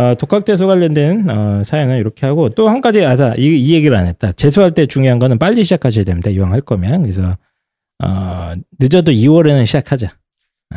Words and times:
어, 0.00 0.14
독학재수 0.14 0.66
관련된 0.66 1.28
어, 1.28 1.62
사연은 1.64 1.98
이렇게 1.98 2.24
하고 2.26 2.48
또 2.48 2.68
한 2.68 2.80
가지 2.80 3.04
아다 3.04 3.34
이, 3.36 3.42
이 3.42 3.74
얘기를 3.74 3.96
안 3.96 4.06
했다. 4.06 4.32
재수할 4.32 4.72
때 4.72 4.86
중요한 4.86 5.18
거는 5.18 5.38
빨리 5.38 5.62
시작하셔야 5.64 6.04
됩니다. 6.04 6.30
이왕 6.30 6.52
할 6.52 6.60
거면 6.60 7.02
그래서 7.02 7.36
어, 8.02 8.52
늦어도 8.78 9.12
2월에는 9.12 9.66
시작하자. 9.66 10.16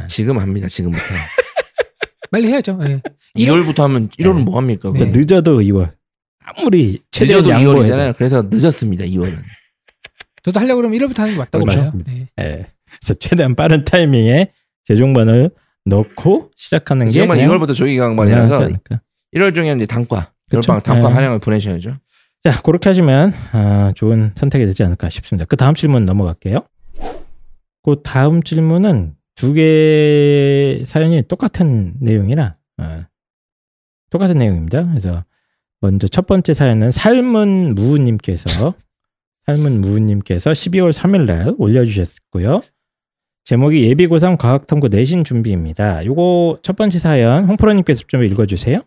지금 0.07 0.39
합니다. 0.39 0.67
지금부터. 0.67 1.03
빨리 2.31 2.47
해야죠. 2.47 2.79
예. 2.83 3.01
2월부터 3.37 3.83
하면 3.83 4.09
1월은 4.09 4.37
네. 4.37 4.43
뭐 4.43 4.57
합니까? 4.57 4.91
네. 4.97 5.05
늦어도 5.05 5.59
2월. 5.59 5.91
아무리 6.43 6.99
최대한 7.11 7.43
2월이잖아요. 7.43 8.15
그래서 8.17 8.43
늦었습니다. 8.49 9.05
2월은. 9.05 9.37
저도 10.43 10.59
하려고 10.59 10.81
그러면 10.81 10.99
1월부터 10.99 11.19
하는 11.19 11.33
게 11.33 11.37
맞다고 11.39 11.63
그렇죠. 11.63 11.79
봐요. 11.79 11.85
맞습니다. 11.85 12.11
네. 12.11 12.27
예. 12.41 12.65
그래서 12.99 13.13
최대한 13.19 13.55
빠른 13.55 13.85
타이밍에 13.85 14.51
재종반을 14.85 15.51
넣고 15.85 16.49
시작하는 16.55 17.07
게 17.07 17.25
그냥 17.27 17.49
2월부터 17.49 17.75
조기 17.75 17.97
강반이라서. 17.97 18.69
1월 19.35 19.53
중에 19.55 19.71
이제 19.73 19.85
단과? 19.85 20.31
겨울방학 20.51 20.83
단과 20.83 21.09
네. 21.09 21.15
한양을 21.15 21.39
보내셔야죠. 21.39 21.97
자, 22.43 22.61
그렇게 22.61 22.89
하시면 22.89 23.33
아, 23.53 23.91
좋은 23.95 24.31
선택이 24.35 24.65
되지 24.65 24.83
않을까 24.83 25.09
싶습니다. 25.09 25.45
그 25.45 25.55
다음 25.55 25.73
질문 25.75 26.05
넘어갈게요. 26.05 26.59
그 27.83 28.01
다음 28.03 28.43
질문은 28.43 29.15
두 29.35 29.53
개 29.53 30.83
사연이 30.85 31.23
똑같은 31.23 31.95
내용이라 31.99 32.55
어, 32.77 33.03
똑같은 34.11 34.37
내용입니다. 34.37 34.87
그래서 34.89 35.23
먼저 35.81 36.07
첫 36.07 36.27
번째 36.27 36.53
사연은 36.53 36.91
삶은 36.91 37.73
무우님께서 37.75 38.75
삶은 39.47 39.81
무우님께서 39.81 40.51
12월 40.51 40.93
3일 40.93 41.25
날 41.25 41.55
올려주셨고요. 41.57 42.61
제목이 43.45 43.93
예비고3 43.93 44.37
과학탐구 44.37 44.87
내신 44.89 45.23
준비입니다. 45.23 46.05
요거 46.05 46.59
첫 46.61 46.75
번째 46.77 46.99
사연 46.99 47.45
홍프로님께서 47.45 48.03
좀 48.07 48.23
읽어주세요. 48.23 48.81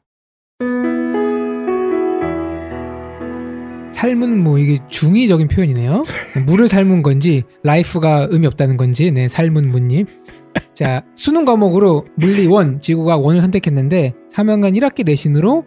삶은 3.96 4.44
뭐 4.44 4.58
이게 4.58 4.78
중의적인 4.88 5.48
표현이네요. 5.48 6.04
물을 6.46 6.68
삶은 6.68 7.02
건지 7.02 7.44
life가 7.62 8.28
의미 8.30 8.46
없다는 8.46 8.76
건지 8.76 9.10
네 9.10 9.26
삶은 9.26 9.70
무님. 9.70 10.06
자 10.74 11.02
수능 11.14 11.44
과목으로 11.44 12.06
물리 12.16 12.44
1, 12.44 12.80
지구과학 12.80 13.22
1을 13.22 13.40
선택했는데 13.40 14.12
3학년 14.32 14.78
1학기 14.78 15.04
내신으로 15.04 15.64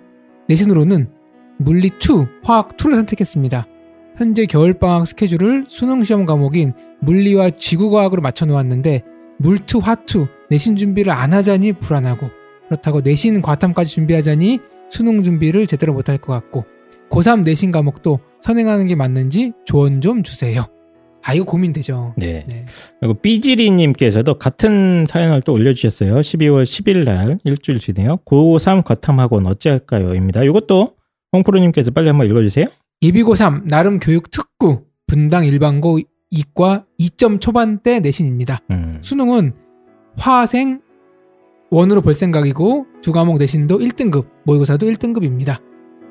내신으로는 0.48 1.10
물리 1.58 1.88
2, 1.88 2.26
화학 2.44 2.78
2를 2.78 2.96
선택했습니다. 2.96 3.68
현재 4.16 4.46
겨울방학 4.46 5.08
스케줄을 5.08 5.66
수능 5.68 6.04
시험 6.04 6.26
과목인 6.26 6.74
물리와 7.02 7.50
지구과학으로 7.52 8.22
맞춰 8.22 8.46
놓았는데 8.46 9.04
물투, 9.40 9.80
화투 9.80 10.28
내신 10.50 10.76
준비를 10.76 11.12
안 11.12 11.34
하자니 11.34 11.74
불안하고 11.74 12.30
그렇다고 12.68 13.02
내신 13.02 13.42
과탐까지 13.42 13.92
준비하자니 13.92 14.60
수능 14.90 15.24
준비를 15.24 15.68
제대로 15.68 15.94
못할 15.94 16.18
것 16.18 16.34
같고 16.34 16.66
고3 17.10 17.44
내신 17.44 17.72
과목도 17.72 18.20
선행하는 18.42 18.88
게 18.88 18.96
맞는지 18.96 19.54
조언 19.66 20.02
좀 20.02 20.24
주세요. 20.24 20.66
아 21.24 21.34
이거 21.34 21.46
고민되죠. 21.46 22.14
네. 22.18 22.46
네. 22.50 22.66
그리고 23.00 23.16
삐지리님께서도 23.16 24.36
같은 24.40 25.06
사연을 25.06 25.42
또 25.42 25.54
올려주셨어요. 25.54 26.16
12월 26.16 26.64
10일 26.64 27.04
날 27.04 27.38
일주일 27.44 27.80
뒤네요. 27.80 28.18
고3 28.26 28.84
과탐학원 28.86 29.46
어찌할까요? 29.48 30.16
입니다. 30.16 30.44
이것도 30.44 30.96
홍프로님께서 31.34 31.92
빨리 31.92 32.08
한번 32.08 32.28
읽어주세요. 32.28 32.68
예비고3 33.04 33.68
나름 33.68 34.00
교육 34.00 34.32
특구 34.32 34.84
분당 35.08 35.46
일반고 35.46 36.00
이과 36.32 36.86
2점 37.00 37.42
초반대 37.42 38.00
내신입니다. 38.00 38.62
음, 38.72 39.00
수능은 39.02 39.54
화생 40.18 40.82
원으로 41.72 42.02
볼 42.02 42.14
생각이고 42.14 42.86
두 43.02 43.12
과목 43.12 43.38
내신도 43.38 43.80
1등급, 43.80 44.28
모의고사도 44.46 44.88
1등급입니다. 44.88 45.62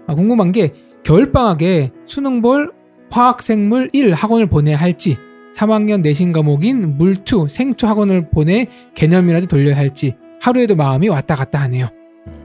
아, 0.06 0.14
궁금한 0.14 0.52
게 0.52 0.72
겨울방학에 1.04 1.92
수능 2.06 2.40
볼 2.40 2.72
화학생물 3.10 3.90
1 3.92 4.14
학원을 4.14 4.46
보내야 4.46 4.76
할지 4.76 5.16
3학년 5.54 6.02
내신 6.02 6.32
과목인 6.32 6.98
물2 6.98 7.48
생초 7.48 7.86
학원을 7.86 8.30
보내 8.30 8.68
개념이라도 8.94 9.46
돌려야 9.46 9.76
할지 9.76 10.16
하루에도 10.40 10.76
마음이 10.76 11.08
왔다 11.08 11.34
갔다 11.34 11.60
하네요. 11.62 11.88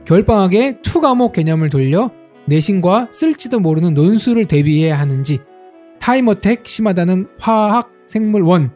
겨울방학에 0.05 0.79
2 0.85 1.01
과목 1.01 1.33
개념을 1.33 1.69
돌려 1.69 2.11
내신과 2.47 3.09
쓸지도 3.11 3.59
모르는 3.59 3.93
논술을 3.93 4.45
대비해야 4.45 4.99
하는지 4.99 5.39
time 5.99 6.25
attack 6.25 6.65
심하다는 6.65 7.27
화학 7.39 7.91
생물 8.07 8.41
one 8.41 8.71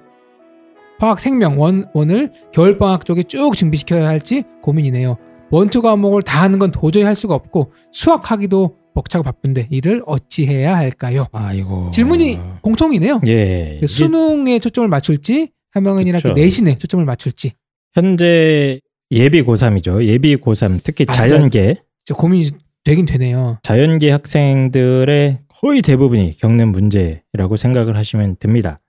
화학 0.99 1.19
생명 1.19 1.59
one, 1.59 1.85
one을 1.93 2.31
겨울방학 2.53 3.05
쪽에 3.05 3.23
쭉 3.23 3.55
준비시켜야 3.55 4.07
할지 4.07 4.43
고민이네요. 4.63 5.17
one 5.51 5.66
two 5.66 5.81
과목을 5.81 6.23
다 6.23 6.41
하는 6.41 6.59
건 6.59 6.71
도저히 6.71 7.03
할 7.03 7.15
수가 7.15 7.35
없고 7.35 7.71
수학하기도 7.91 8.75
벅차고 8.95 9.23
바쁜데 9.23 9.67
이를 9.69 10.01
어찌해야 10.05 10.75
할까요? 10.75 11.27
아이고. 11.31 11.91
질문이 11.91 12.39
공통이네요. 12.61 13.21
예. 13.27 13.75
이게 13.77 13.85
수능에 13.87 14.59
초점을 14.59 14.89
맞출지 14.89 15.51
3학년이나 15.75 16.21
그쵸. 16.21 16.33
내신에 16.33 16.77
초점을 16.77 17.05
맞출지 17.05 17.53
현재 17.93 18.79
예비 19.11 19.43
고3이죠. 19.43 20.03
예비 20.03 20.35
고3 20.35 20.81
특히 20.83 21.05
아, 21.07 21.11
자연계 21.13 21.75
진짜 22.03 22.19
고민이 22.19 22.49
되긴 22.83 23.05
되네요. 23.05 23.59
자연계 23.63 24.09
학생들의 24.11 25.39
거의 25.47 25.81
대부분이 25.81 26.31
겪는 26.37 26.71
문제라고 26.71 27.55
생각을 27.55 27.95
하시면 27.97 28.37
됩니다. 28.39 28.79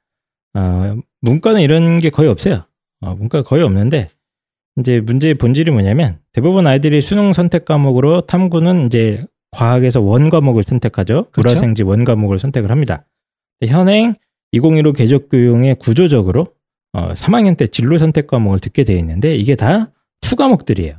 어, 0.54 0.96
문과는 1.20 1.60
이런 1.60 1.98
게 1.98 2.10
거의 2.10 2.28
없어요. 2.28 2.64
어, 3.00 3.14
문과 3.14 3.42
거의 3.42 3.62
없는데 3.62 4.08
이제 4.78 5.00
문제의 5.00 5.34
본질이 5.34 5.70
뭐냐면 5.70 6.18
대부분 6.32 6.66
아이들이 6.66 7.00
수능 7.00 7.32
선택 7.32 7.64
과목으로 7.64 8.22
탐구는 8.22 8.86
이제 8.86 9.24
과학에서 9.50 10.00
원 10.00 10.30
과목을 10.30 10.64
선택하죠. 10.64 11.30
그렇죠. 11.30 11.32
불화생지 11.32 11.82
원 11.82 12.04
과목을 12.04 12.38
선택을 12.38 12.70
합니다. 12.70 13.04
현행 13.64 14.14
2015 14.52 14.92
개정교육이 14.92 15.76
구조적으로 15.76 16.46
어, 16.92 17.12
3학년 17.12 17.56
때 17.56 17.66
진로 17.66 17.98
선택 17.98 18.26
과목을 18.26 18.60
듣게 18.60 18.84
돼 18.84 18.94
있는데 18.98 19.34
이게 19.36 19.54
다 19.54 19.92
two 20.20 20.36
과목들이에요. 20.36 20.96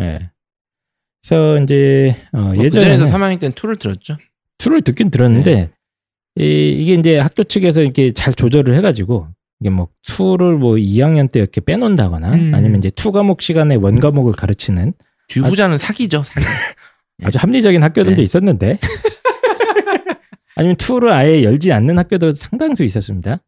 예. 0.00 0.30
그래서 1.22 1.60
이제 1.62 2.16
어, 2.32 2.38
뭐 2.38 2.56
예전에는 2.56 2.98
그전에도 2.98 3.04
3학년 3.06 3.40
때는 3.40 3.54
two를 3.54 3.76
들었죠. 3.76 4.16
two를 4.58 4.82
듣긴 4.82 5.10
들었는데 5.10 5.70
이, 6.36 6.76
이게 6.80 6.94
이제 6.94 7.18
학교 7.18 7.44
측에서 7.44 7.82
이렇게 7.82 8.12
잘 8.12 8.34
조절을 8.34 8.76
해가지고 8.76 9.28
이게 9.60 9.70
뭐 9.70 9.88
two를 10.02 10.56
뭐 10.56 10.74
2학년 10.74 11.30
때 11.30 11.40
이렇게 11.40 11.60
빼놓는다거나 11.60 12.34
음. 12.34 12.52
아니면 12.54 12.78
이제 12.78 12.90
two 12.90 13.12
과목 13.12 13.40
시간에 13.40 13.76
one 13.76 14.00
과목을 14.00 14.32
가르치는 14.32 14.94
뒤후자는 15.28 15.78
사기죠. 15.78 16.22
사기. 16.24 16.44
아주 17.22 17.38
합리적인 17.40 17.82
학교들도 17.82 18.16
네. 18.16 18.22
있었는데 18.22 18.78
아니면 20.56 20.76
two를 20.76 21.10
아예 21.10 21.42
열지 21.44 21.72
않는 21.72 21.98
학교도 21.98 22.34
상당수 22.34 22.84
있었습니다. 22.84 23.40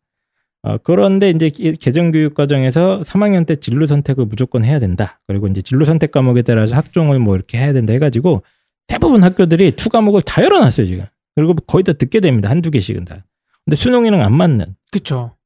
어, 0.62 0.78
그런데 0.78 1.30
이제 1.30 1.50
이 1.58 1.72
개정 1.72 2.10
교육 2.10 2.34
과정에서 2.34 3.00
3학년 3.04 3.46
때 3.46 3.56
진로 3.56 3.86
선택을 3.86 4.26
무조건 4.26 4.64
해야 4.64 4.78
된다. 4.80 5.20
그리고 5.26 5.46
이제 5.46 5.62
진로 5.62 5.84
선택 5.84 6.10
과목에 6.10 6.42
따라서 6.42 6.74
학종을 6.76 7.18
뭐 7.18 7.36
이렇게 7.36 7.58
해야 7.58 7.72
된다 7.72 7.92
해가지고 7.92 8.42
대부분 8.86 9.22
학교들이 9.22 9.72
two 9.72 9.88
과목을 9.90 10.22
다 10.22 10.42
열어놨어요 10.42 10.86
지금. 10.86 11.04
그리고 11.36 11.54
거의 11.66 11.84
다 11.84 11.92
듣게 11.92 12.20
됩니다 12.20 12.50
한두 12.50 12.70
개씩은 12.70 13.04
다. 13.04 13.24
근데 13.64 13.76
수능이랑 13.76 14.22
안 14.22 14.32
맞는 14.32 14.66
그쵸. 14.90 15.36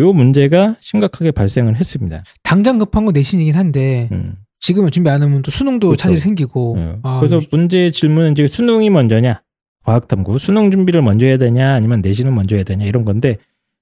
요 0.00 0.12
문제가 0.12 0.76
심각하게 0.80 1.30
발생을 1.32 1.76
했습니다. 1.76 2.22
당장 2.42 2.78
급한 2.78 3.04
건 3.04 3.12
내신이긴 3.12 3.54
한데 3.54 4.08
음. 4.12 4.36
지금은 4.60 4.90
준비 4.90 5.10
안 5.10 5.22
하면 5.22 5.42
또 5.42 5.50
수능도 5.50 5.90
그쵸. 5.90 6.02
차질이 6.02 6.20
생기고 6.20 6.76
예. 6.78 6.96
아, 7.02 7.20
그래서 7.20 7.38
이거 7.38 7.56
문제의 7.56 7.92
질문은 7.92 8.32
이제 8.32 8.46
수능이 8.46 8.90
먼저냐, 8.90 9.42
과학탐구, 9.84 10.38
수능 10.38 10.70
준비를 10.70 11.02
먼저 11.02 11.26
해야 11.26 11.36
되냐, 11.36 11.72
아니면 11.72 12.00
내신을 12.00 12.32
먼저 12.32 12.56
해야 12.56 12.64
되냐 12.64 12.84
이런 12.84 13.04
건데, 13.04 13.36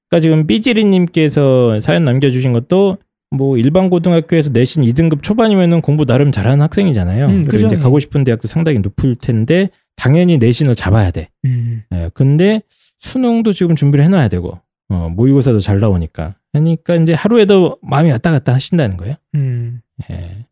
그러니까 0.09 0.23
지금 0.23 0.47
삐지리님께서 0.47 1.81
사연 1.81 2.05
남겨주신 2.05 2.53
것도 2.53 2.99
뭐 3.31 3.59
일반 3.59 3.91
고등학교에서 3.91 4.51
내신 4.51 4.83
2등급 4.85 5.23
초반이면은 5.23 5.81
공부 5.81 6.05
나름 6.07 6.31
잘하는 6.31 6.63
학생이잖아요. 6.63 7.27
음, 7.27 7.39
그리고 7.39 7.51
그죠. 7.51 7.67
이제 7.67 7.77
가고 7.77 7.99
싶은 7.99 8.23
대학도 8.25 8.47
상당히 8.47 8.79
높을 8.79 9.17
텐데 9.17 9.71
당연히 9.97 10.39
내신을 10.39 10.75
잡아야 10.75 11.11
돼. 11.11 11.29
음. 11.45 11.83
예, 11.93 12.11
근데 12.15 12.63
수능도 12.99 13.53
지금 13.53 13.75
준비를 13.77 14.05
해놔야 14.05 14.29
되고, 14.29 14.61
어, 14.89 15.09
모의고사도 15.15 15.61
잘 15.61 15.81
나오니까. 15.81 16.37
그러니까 16.53 16.95
이제 16.97 17.13
하루에도 17.13 17.79
마음이 17.83 18.11
왔다 18.11 18.31
갔다 18.31 18.55
하신다는 18.55 18.97
거예요. 18.97 19.17
음. 19.35 19.81
예. 20.11 20.47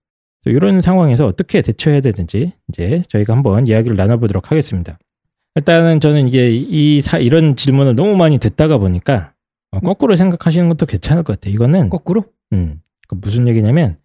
이런 0.47 0.81
상황에서 0.81 1.25
어떻게 1.25 1.63
대처해야 1.63 2.01
되는지 2.01 2.53
이제 2.69 3.03
저희가 3.09 3.35
한번 3.35 3.67
이야기를 3.67 3.97
나눠보도록 3.97 4.51
하겠습니다. 4.51 4.99
일단은 5.55 6.01
저는 6.01 6.29
이게 6.29 6.51
이 6.51 7.01
사, 7.01 7.19
이런 7.19 7.57
질문을 7.57 7.95
너무 7.95 8.17
많이 8.17 8.39
듣다가 8.39 8.77
보니까 8.77 9.33
어, 9.71 9.81
거꾸로 9.81 10.17
생각하시는 10.17 10.69
것도 10.69 10.87
괜찮을 10.87 11.23
것 11.23 11.35
같아요. 11.35 11.55
이거는 11.55 11.89
거꾸로? 11.89 12.25
음, 12.53 12.81
그 13.09 13.15
무슨 13.15 13.49
얘기냐면 13.49 13.97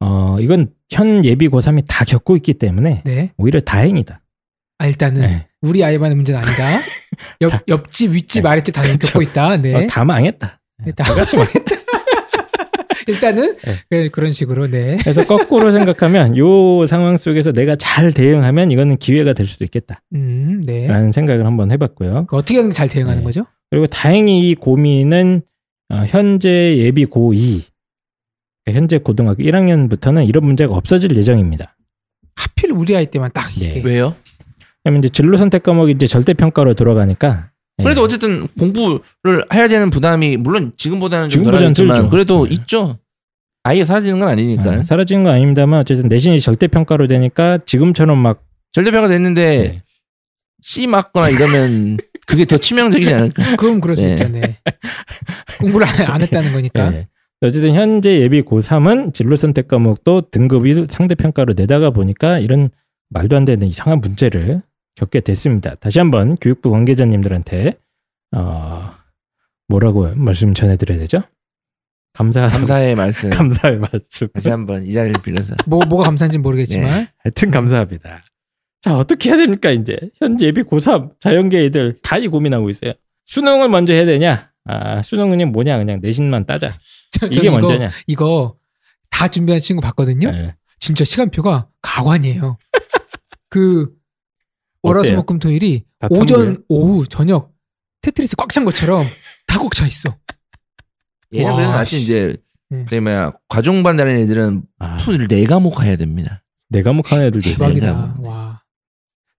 어, 0.00 0.38
이건 0.40 0.72
현 0.90 1.24
예비 1.24 1.48
고3이 1.48 1.84
다 1.86 2.04
겪고 2.04 2.36
있기 2.36 2.54
때문에 2.54 3.02
네. 3.04 3.32
오히려 3.36 3.60
다행이다. 3.60 4.20
아, 4.78 4.86
일단은 4.86 5.20
네. 5.22 5.46
우리 5.60 5.82
아이만의 5.84 6.16
문제는 6.16 6.40
아니다. 6.40 6.80
옆, 7.40 7.50
다- 7.50 7.62
옆집, 7.68 8.12
윗집, 8.12 8.42
네. 8.44 8.48
아랫집 8.48 8.74
다 8.74 8.82
그쵸. 8.82 9.08
겪고 9.08 9.22
있다. 9.22 9.56
네. 9.56 9.74
어, 9.74 9.86
다 9.88 10.04
망했다. 10.04 10.60
네, 10.84 10.92
다- 10.92 11.04
다 11.04 11.14
같이 11.14 11.36
망했다. 11.36 11.76
일단은 13.08 13.56
네. 13.64 13.74
네, 13.90 14.08
그런 14.08 14.32
식으로 14.32 14.66
네. 14.68 14.98
그래서 15.00 15.24
거꾸로 15.24 15.70
생각하면 15.70 16.36
요 16.36 16.86
상황 16.86 17.16
속에서 17.16 17.52
내가 17.52 17.74
잘 17.76 18.12
대응하면 18.12 18.70
이거는 18.70 18.96
기회가 18.98 19.32
될 19.32 19.46
수도 19.46 19.64
있겠다라는 19.64 20.00
음, 20.14 20.62
네. 20.64 20.88
생각을 21.12 21.46
한번 21.46 21.70
해봤고요. 21.72 22.26
그 22.26 22.36
어떻게 22.36 22.56
하는 22.56 22.70
게 22.70 22.74
잘 22.74 22.88
대응하는 22.88 23.18
네. 23.20 23.24
거죠? 23.24 23.46
그리고 23.70 23.86
다행히 23.86 24.50
이 24.50 24.54
고민은 24.54 25.42
어, 25.90 26.04
현재 26.06 26.76
예비 26.76 27.06
고2 27.06 27.62
그러니까 28.64 28.78
현재 28.80 28.98
고등학교 28.98 29.42
1학년부터는 29.42 30.28
이런 30.28 30.44
문제가 30.44 30.74
없어질 30.74 31.16
예정입니다. 31.16 31.76
하필 32.36 32.72
우리 32.72 32.94
아이 32.96 33.06
때만 33.06 33.30
딱 33.32 33.48
네. 33.58 33.66
이게 33.66 33.80
왜요? 33.82 34.14
왜냐면 34.88 35.00
이제 35.00 35.08
진로 35.08 35.36
선택 35.36 35.62
과목이 35.62 35.92
이제 35.92 36.06
절대 36.06 36.32
평가로 36.34 36.74
들어가니까 36.74 37.50
예. 37.78 37.82
그래도 37.84 38.02
어쨌든 38.02 38.48
공부를 38.58 39.44
해야 39.52 39.68
되는 39.68 39.90
부담이 39.90 40.36
물론 40.38 40.72
지금보다는 40.76 41.28
좀 41.28 41.44
덜죠. 41.44 42.08
그래도 42.08 42.46
네. 42.46 42.54
있죠. 42.54 42.98
아예 43.62 43.84
사라지는 43.84 44.18
건 44.18 44.28
아니니까. 44.28 44.70
아, 44.70 44.82
사라진 44.82 45.22
건 45.22 45.34
아닙니다만 45.34 45.80
어쨌든 45.80 46.08
내신이 46.08 46.40
절대 46.40 46.66
평가로 46.66 47.06
되니까 47.06 47.58
지금처럼 47.66 48.18
막 48.18 48.42
절대 48.72 48.90
평가 48.90 49.08
됐는데 49.08 49.42
네. 49.58 49.82
C 50.62 50.86
맞거나 50.86 51.28
이러면 51.28 51.98
그게 52.26 52.44
더 52.44 52.56
치명적이지 52.56 53.12
않을까? 53.12 53.56
그럼 53.56 53.80
그럴 53.80 53.94
수 53.94 54.02
네. 54.02 54.16
네. 54.16 54.58
공부를 55.60 55.86
안, 55.86 56.12
안 56.12 56.22
했다는 56.22 56.52
거니까. 56.52 56.92
예. 56.94 57.08
어쨌든 57.40 57.74
현재 57.74 58.20
예비 58.20 58.42
고3은 58.42 59.14
진로 59.14 59.36
선택 59.36 59.68
과목도 59.68 60.30
등급이 60.30 60.86
상대 60.88 61.14
평가로 61.14 61.54
내다가 61.54 61.90
보니까 61.90 62.40
이런 62.40 62.70
말도 63.10 63.36
안 63.36 63.44
되는 63.44 63.66
이상한 63.66 64.00
문제를 64.00 64.62
겪게 64.98 65.20
됐습니다. 65.20 65.76
다시 65.76 66.00
한번 66.00 66.36
교육부 66.36 66.70
관계자님들한테 66.72 67.74
어, 68.36 68.90
뭐라고 69.68 70.12
말씀 70.16 70.54
전해드려야 70.54 70.98
되죠? 70.98 71.22
감사 72.14 72.48
감사의 72.48 72.96
말씀 72.96 73.30
감사의 73.30 73.78
말씀. 73.78 74.28
다시 74.34 74.50
한번 74.50 74.84
이 74.84 74.92
자리를 74.92 75.22
빌어서 75.22 75.54
뭐 75.66 75.84
뭐가 75.88 76.04
감사한지 76.04 76.38
모르겠지만 76.38 77.06
하여튼 77.22 77.50
감사합니다. 77.52 78.24
자 78.80 78.96
어떻게 78.98 79.30
해야 79.30 79.36
됩니까 79.38 79.70
이제 79.70 79.96
현재 80.18 80.46
예비 80.46 80.62
고3 80.62 81.20
자연계 81.20 81.64
애들 81.66 81.98
다 82.02 82.18
이 82.18 82.26
고민하고 82.26 82.68
있어요. 82.70 82.92
수능을 83.26 83.68
먼저 83.68 83.92
해야 83.92 84.04
되냐? 84.04 84.50
아 84.64 85.00
수능은 85.02 85.30
그냥 85.30 85.52
뭐냐 85.52 85.78
그냥 85.78 86.00
내신만 86.02 86.44
따자. 86.46 86.72
저, 87.12 87.28
저 87.30 87.40
이게 87.40 87.48
이거, 87.48 87.58
먼저냐? 87.60 87.90
이거 88.08 88.56
다 89.10 89.28
준비한 89.28 89.60
친구 89.60 89.80
봤거든요. 89.82 90.28
예. 90.28 90.56
진짜 90.80 91.04
시간표가 91.04 91.68
가관이에요. 91.82 92.58
그 93.48 93.92
월화수목금토일이 94.82 95.84
다 95.98 96.08
오전? 96.10 96.62
오후, 96.68 97.06
저녁 97.06 97.52
테트리스 98.02 98.36
꽉 98.36 98.48
찬 98.52 98.64
것처럼 98.64 99.06
다 99.46 99.58
꽉 99.60 99.74
차 99.74 99.86
있어. 99.86 100.16
얘네들은 101.34 101.68
와, 101.68 101.84
씨. 101.84 102.00
이제 102.00 102.36
음. 102.72 102.84
그래 102.88 103.00
뭐야 103.00 103.32
과중반 103.48 103.96
다니는 103.96 104.20
애들은 104.22 104.62
아, 104.78 104.96
풀네 104.98 105.44
과목 105.46 105.82
해야 105.82 105.96
됩니다. 105.96 106.42
내 106.68 106.82
과목 106.82 107.12
하는 107.12 107.26
애들도 107.26 107.48
있어요. 107.50 107.68
대박이다. 107.74 108.16
와. 108.20 108.62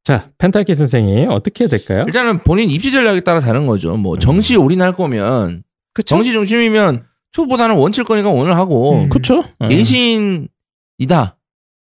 자, 0.03 0.31
펜타키 0.39 0.74
선생이 0.75 1.27
어떻게 1.30 1.63
해야 1.63 1.69
될까요? 1.69 2.03
일단은 2.07 2.39
본인 2.39 2.71
입시 2.71 2.92
전략에 2.92 3.21
따라 3.21 3.39
다른 3.39 3.68
거죠. 3.68 3.95
뭐 3.97 4.15
음. 4.15 4.19
정시 4.19 4.56
올인할 4.56 4.95
거면 4.95 5.63
그쵸? 5.94 6.15
정시 6.15 6.31
중심이면 6.31 7.06
투보다는 7.31 7.75
원칠 7.75 8.03
거니까 8.03 8.30
오늘 8.30 8.56
하고 8.57 9.01
음. 9.01 9.09
그쵸? 9.09 9.44
어. 9.59 9.68
내신이다. 9.68 11.38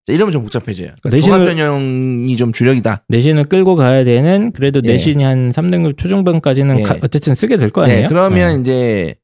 자, 0.05 0.11
이러면 0.13 0.31
좀 0.31 0.41
복잡해져요. 0.41 0.89
그러니까 1.01 1.09
내신을- 1.17 1.23
종합 1.25 1.45
전형이 1.45 2.35
좀 2.35 2.51
주력이다. 2.51 3.05
내신을 3.07 3.45
끌고 3.45 3.75
가야 3.75 4.03
되는 4.03 4.51
그래도 4.51 4.81
예. 4.83 4.91
내신이 4.93 5.23
한 5.23 5.49
3등급 5.51 5.97
초중반까지는 5.97 6.79
예. 6.79 6.83
가- 6.83 6.97
어쨌든 7.01 7.33
쓰게 7.35 7.57
될 7.57 7.69
거 7.69 7.83
아니에요? 7.83 8.01
네, 8.01 8.07
그러면 8.09 8.57
예. 8.57 8.61
이제 8.61 9.15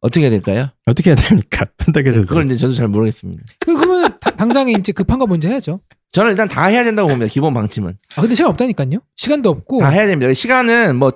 어떻게 0.00 0.22
해야 0.26 0.30
될까요? 0.30 0.68
어떻게 0.86 1.10
해야 1.10 1.16
됩니까? 1.16 1.64
펜타키 1.78 2.04
선생. 2.10 2.26
그걸 2.26 2.44
이제 2.44 2.56
저도 2.56 2.74
잘 2.74 2.88
모르겠습니다. 2.88 3.42
그- 3.60 3.74
그러면 3.74 4.14
다- 4.20 4.30
당장에 4.36 4.72
이제 4.72 4.92
급한 4.92 5.18
거 5.18 5.26
먼저 5.26 5.48
해야죠. 5.48 5.80
저는 6.12 6.30
일단 6.32 6.46
다 6.48 6.66
해야 6.66 6.84
된다고 6.84 7.08
봅니다. 7.08 7.30
기본 7.32 7.52
방침은 7.54 7.92
아 8.16 8.20
근데 8.20 8.34
시간 8.34 8.50
없다니까요. 8.50 8.98
시간도 9.16 9.50
없고. 9.50 9.78
다 9.80 9.88
해야 9.88 10.06
됩니다. 10.06 10.32
시간은 10.32 10.96
뭐 10.96 11.10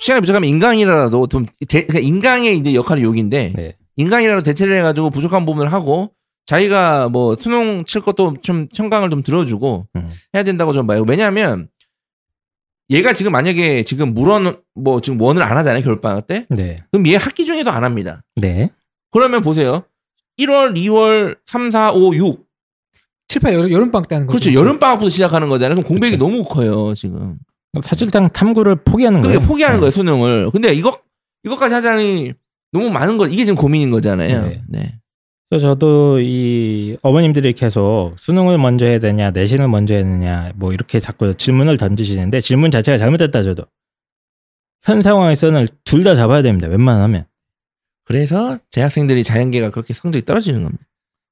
시간이 0.00 0.20
부족하면 0.20 0.48
인강이라도 0.50 1.26
좀 1.28 1.46
대- 1.68 1.86
그러니까 1.86 1.98
인강의 2.00 2.56
이제 2.58 2.74
역할이 2.74 3.02
여기인데 3.02 3.52
네. 3.56 3.76
인강이라도 3.96 4.42
대체를 4.42 4.76
해가지고 4.78 5.10
부족한 5.10 5.44
부분을 5.46 5.72
하고 5.72 6.12
자기가 6.46 7.08
뭐 7.08 7.36
수능 7.36 7.84
칠 7.84 8.00
것도 8.00 8.36
좀 8.40 8.68
청강을 8.68 9.10
좀 9.10 9.22
들어주고 9.22 9.88
음. 9.96 10.08
해야 10.34 10.42
된다고 10.42 10.72
좀 10.72 10.86
봐요. 10.86 11.04
왜냐하면 11.06 11.68
얘가 12.88 13.12
지금 13.12 13.32
만약에 13.32 13.82
지금 13.82 14.14
물원 14.14 14.60
뭐 14.74 15.00
지금 15.00 15.20
원을 15.20 15.42
안 15.42 15.56
하잖아요 15.58 15.82
겨울방학 15.82 16.26
때 16.28 16.46
네. 16.50 16.76
그럼 16.92 17.06
얘 17.08 17.16
학기 17.16 17.44
중에도 17.44 17.70
안 17.70 17.82
합니다. 17.82 18.22
네. 18.36 18.70
그러면 19.10 19.42
보세요. 19.42 19.82
1월, 20.38 20.76
2월, 20.76 21.36
3, 21.46 21.70
4, 21.70 21.92
5, 21.92 22.14
6 22.14 22.46
7, 23.28 23.42
8 23.42 23.54
여름, 23.54 23.72
여름방학 23.72 24.08
때 24.08 24.14
하는 24.14 24.26
거죠. 24.26 24.38
그렇죠. 24.38 24.58
여름방학부터 24.58 25.08
시작하는 25.08 25.48
거잖아요. 25.48 25.76
그럼 25.76 25.88
공백이 25.88 26.16
그렇죠. 26.16 26.30
너무 26.30 26.44
커요 26.44 26.94
지금. 26.94 27.38
사실상 27.82 28.28
탐구를 28.28 28.84
포기하는 28.84 29.20
거예요. 29.20 29.40
포기하는 29.40 29.76
네. 29.76 29.80
거예요 29.80 29.90
수능을. 29.90 30.50
근데 30.50 30.72
이거 30.72 30.96
이것까지 31.44 31.74
하자니 31.74 32.32
너무 32.72 32.90
많은 32.90 33.18
거 33.18 33.26
이게 33.26 33.44
지금 33.44 33.56
고민인 33.56 33.90
거잖아요. 33.90 34.42
네. 34.42 34.52
네. 34.68 35.00
그래서 35.48 35.68
저도 35.68 36.18
이 36.20 36.96
어머님들이 37.02 37.52
계속 37.52 38.14
수능을 38.18 38.58
먼저 38.58 38.84
해야 38.86 38.98
되냐, 38.98 39.30
내신을 39.30 39.68
먼저 39.68 39.94
해야 39.94 40.02
되냐, 40.02 40.52
뭐 40.56 40.72
이렇게 40.72 40.98
자꾸 40.98 41.34
질문을 41.34 41.76
던지시는데 41.76 42.40
질문 42.40 42.70
자체가 42.72 42.98
잘못됐다 42.98 43.42
저도. 43.44 43.64
현 44.82 45.02
상황에서는 45.02 45.66
둘 45.84 46.04
다 46.04 46.14
잡아야 46.14 46.42
됩니다. 46.42 46.68
웬만하면. 46.68 47.24
그래서 48.04 48.58
재학생들이 48.70 49.24
자연계가 49.24 49.70
그렇게 49.70 49.94
성적이 49.94 50.24
떨어지는 50.24 50.62
겁니다. 50.62 50.84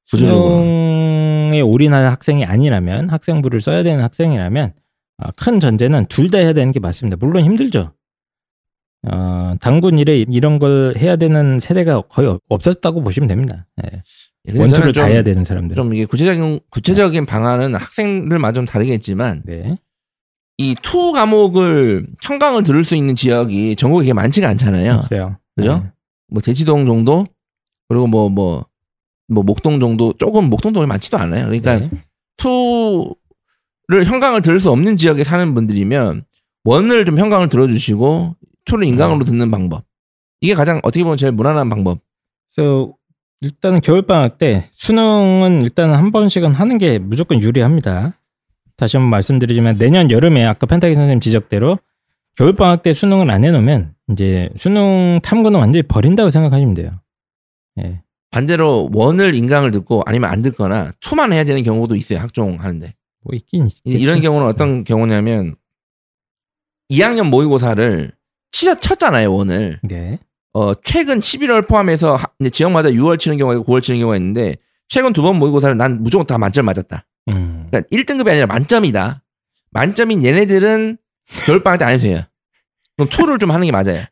수능에 0.07 1.61
올인할 1.61 2.07
학생이 2.07 2.45
아니라면 2.45 3.09
학생부를 3.11 3.61
써야 3.61 3.83
되는 3.83 4.03
학생이라면 4.03 4.73
아, 5.19 5.31
큰 5.37 5.61
전제는 5.61 6.07
둘 6.07 6.31
다 6.31 6.39
해야 6.39 6.53
되는 6.53 6.73
게 6.73 6.81
맞습니다. 6.81 7.17
물론 7.19 7.45
힘들죠. 7.45 7.93
어, 9.11 9.55
당군 9.61 9.99
일에 9.99 10.19
이런 10.29 10.59
걸 10.59 10.95
해야 10.97 11.17
되는 11.17 11.61
세대가 11.61 12.01
거의 12.03 12.29
없- 12.29 12.43
없었다고 12.49 13.03
보시면 13.03 13.29
됩니다. 13.29 13.67
예. 13.85 14.03
예, 14.49 14.59
원투를 14.59 14.93
다 14.93 15.03
좀- 15.03 15.11
해야 15.11 15.23
되는 15.23 15.45
사람들. 15.45 15.75
좀 15.77 15.95
이게 15.95 16.05
구체적인 16.05 16.61
구체적인 16.71 17.27
방안은 17.27 17.75
학생들마다 17.75 18.53
좀 18.53 18.65
다르겠지만 18.67 19.43
네. 19.47 19.77
이투 20.59 21.13
과목을 21.13 22.07
청강을 22.23 22.63
들을 22.63 22.85
수 22.85 22.95
있는 22.95 23.15
지역이 23.15 23.77
전국에 23.77 24.13
많지가 24.13 24.49
않잖아요. 24.51 24.93
없어요. 24.95 25.39
그죠? 25.57 25.81
네. 25.83 25.91
뭐 26.29 26.41
대치동 26.43 26.87
정도 26.87 27.27
그리고 27.89 28.07
뭐뭐뭐 28.07 28.65
목동 29.29 29.81
정도 29.81 30.13
조금 30.19 30.49
목동도 30.51 30.87
많지도 30.87 31.17
않아요. 31.19 31.47
그러니까 31.47 31.77
네. 31.79 31.91
투를 32.37 34.05
현강을 34.05 34.43
들을 34.43 34.59
수 34.61 34.71
없는 34.71 34.97
지역에 34.97 35.25
사는 35.25 35.55
분들이면 35.55 36.25
원을 36.65 37.05
좀 37.05 37.19
현강을 37.19 37.49
들어주시고 37.49 38.37
투를 38.65 38.85
인강으로 38.87 39.21
음. 39.21 39.25
듣는 39.25 39.51
방법. 39.51 39.85
이게 40.41 40.55
가장 40.55 40.81
어떻게 40.83 41.03
보면 41.05 41.17
제일 41.17 41.33
무난한 41.33 41.69
방법. 41.69 42.01
그래서 42.55 42.95
일단은 43.41 43.81
겨울방학 43.81 44.39
때 44.39 44.69
수능은 44.73 45.63
일단은 45.63 45.97
한 45.97 46.13
번씩은 46.13 46.55
하는 46.55 46.79
게 46.79 46.99
무조건 46.99 47.41
유리합니다. 47.41 48.19
다시 48.77 48.97
한번 48.97 49.11
말씀드리지만 49.11 49.79
내년 49.79 50.11
여름에 50.11 50.45
아까 50.45 50.67
펜타기 50.67 50.95
선생님 50.95 51.21
지적대로 51.21 51.79
겨울방학 52.37 52.83
때 52.83 52.93
수능을 52.93 53.31
안 53.31 53.45
해놓으면 53.45 53.95
이제 54.11 54.51
수능 54.57 55.21
탐구는 55.23 55.59
완전히 55.61 55.83
버린다고 55.83 56.31
생각하시면 56.31 56.75
돼요. 56.75 56.91
예. 57.81 58.03
반대로 58.31 58.91
원을 58.93 59.35
인강을 59.35 59.71
듣고 59.71 60.03
아니면 60.07 60.31
안 60.31 60.43
듣거나 60.43 60.93
투만 61.01 61.33
해야 61.33 61.45
되는 61.45 61.63
경우도 61.63 61.95
있어요. 61.95 62.19
학종 62.19 62.59
하는데. 62.61 62.93
뭐 63.23 63.35
있긴 63.35 63.67
있겠죠. 63.67 63.81
이- 63.85 63.93
이런 64.01 64.21
경우는 64.21 64.47
어떤 64.49 64.83
경우냐면 64.85 65.55
2학년 66.91 67.29
모의고사를 67.31 68.13
치자 68.55 68.79
쳤잖아요, 68.79 69.35
원을. 69.35 69.81
네. 69.83 70.21
어, 70.53 70.73
최근 70.75 71.19
11월 71.19 71.67
포함해서 71.67 72.15
하- 72.15 72.27
이제 72.39 72.51
지역마다 72.51 72.91
6월 72.91 73.19
치는 73.19 73.37
경우가 73.39 73.59
있고 73.59 73.73
9월 73.75 73.83
치는 73.83 73.99
경우가 73.99 74.17
있는데 74.17 74.55
최근 74.89 75.13
두 75.13 75.23
번 75.23 75.37
모의고사를 75.41 75.77
난 75.77 76.05
무조건 76.05 76.25
다 76.25 76.39
만점 76.39 76.65
맞았다. 76.67 77.05
음. 77.31 77.67
그러니까 77.69 77.89
1등급이 77.93 78.29
아니라 78.31 78.47
만점이다. 78.47 79.25
만점인 79.73 80.25
얘네들은 80.25 80.99
겨울방학 81.47 81.81
때 81.81 81.85
안 81.85 81.91
해도 81.95 82.03
돼요. 82.05 82.21
그럼 82.97 83.09
투를 83.09 83.39
좀 83.41 83.51
하는 83.51 83.67
게 83.67 83.73
맞아요. 83.73 84.05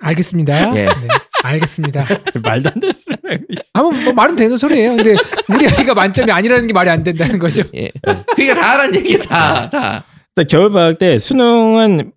알겠습니다. 0.00 0.74
예. 0.76 0.84
네, 0.86 0.88
알겠습니다. 1.42 2.06
말도 2.42 2.70
안 2.72 2.80
되는 2.80 2.92
소리. 2.92 3.16
아무 3.74 3.92
뭐 3.92 4.12
말은 4.14 4.36
되는 4.36 4.56
소리예요. 4.56 4.96
근데 4.96 5.14
우리 5.48 5.66
아이가 5.68 5.92
만점이 5.94 6.30
아니라는 6.32 6.66
게 6.66 6.72
말이 6.72 6.88
안 6.88 7.02
된다는 7.02 7.38
거죠. 7.38 7.62
예. 7.74 7.90
그러니까 8.34 8.54
다 8.60 8.70
하라는 8.72 8.94
얘기야, 8.94 9.18
다, 9.20 9.68
다. 9.70 10.04
일단 10.36 10.46
겨울 10.48 10.70
방학 10.72 10.98
때 10.98 11.18
수능은 11.18 12.12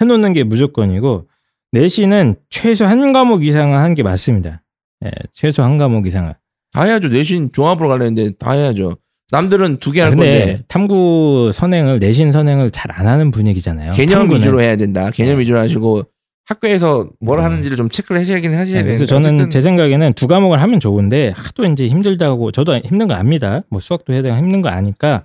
해놓는 0.00 0.32
게 0.32 0.44
무조건이고 0.44 1.28
내신은 1.72 2.36
최소 2.50 2.84
한 2.86 3.12
과목 3.12 3.44
이상은 3.44 3.76
하는 3.78 3.94
게 3.94 4.02
맞습니다. 4.02 4.62
예, 5.04 5.10
최소 5.32 5.62
한 5.62 5.76
과목 5.78 6.06
이상은. 6.06 6.32
다 6.72 6.82
해야죠. 6.84 7.08
내신 7.08 7.50
종합으로 7.52 7.88
가려는데 7.88 8.32
다 8.38 8.52
해야죠. 8.52 8.96
남들은 9.30 9.76
두 9.78 9.92
개 9.92 10.00
할 10.00 10.10
건데 10.10 10.62
탐구 10.68 11.50
선행을 11.52 11.98
내신 11.98 12.32
선행을 12.32 12.70
잘 12.70 12.90
안 12.92 13.06
하는 13.06 13.30
분위기잖아요. 13.30 13.92
개념 13.92 14.20
탐구는. 14.20 14.40
위주로 14.40 14.62
해야 14.62 14.76
된다. 14.76 15.10
개념 15.10 15.34
네. 15.34 15.40
위주로 15.40 15.58
하시고 15.60 16.04
학교에서 16.46 17.10
뭘 17.20 17.38
네. 17.38 17.42
하는지를 17.42 17.76
좀 17.76 17.90
체크를 17.90 18.20
하셔야긴 18.22 18.54
하셔야 18.54 18.78
네, 18.78 18.82
그래서 18.84 19.04
되는데 19.04 19.06
저는 19.06 19.34
어쨌든 19.34 19.50
제 19.50 19.60
생각에는 19.60 20.14
두 20.14 20.26
과목을 20.28 20.62
하면 20.62 20.80
좋은데 20.80 21.34
하도 21.36 21.66
이제 21.66 21.86
힘들다고 21.88 22.52
저도 22.52 22.78
힘든 22.78 23.06
거 23.06 23.14
압니다. 23.14 23.60
뭐 23.70 23.80
수학도 23.80 24.14
해야 24.14 24.22
되고 24.22 24.34
힘든 24.34 24.62
거 24.62 24.70
아니까 24.70 25.24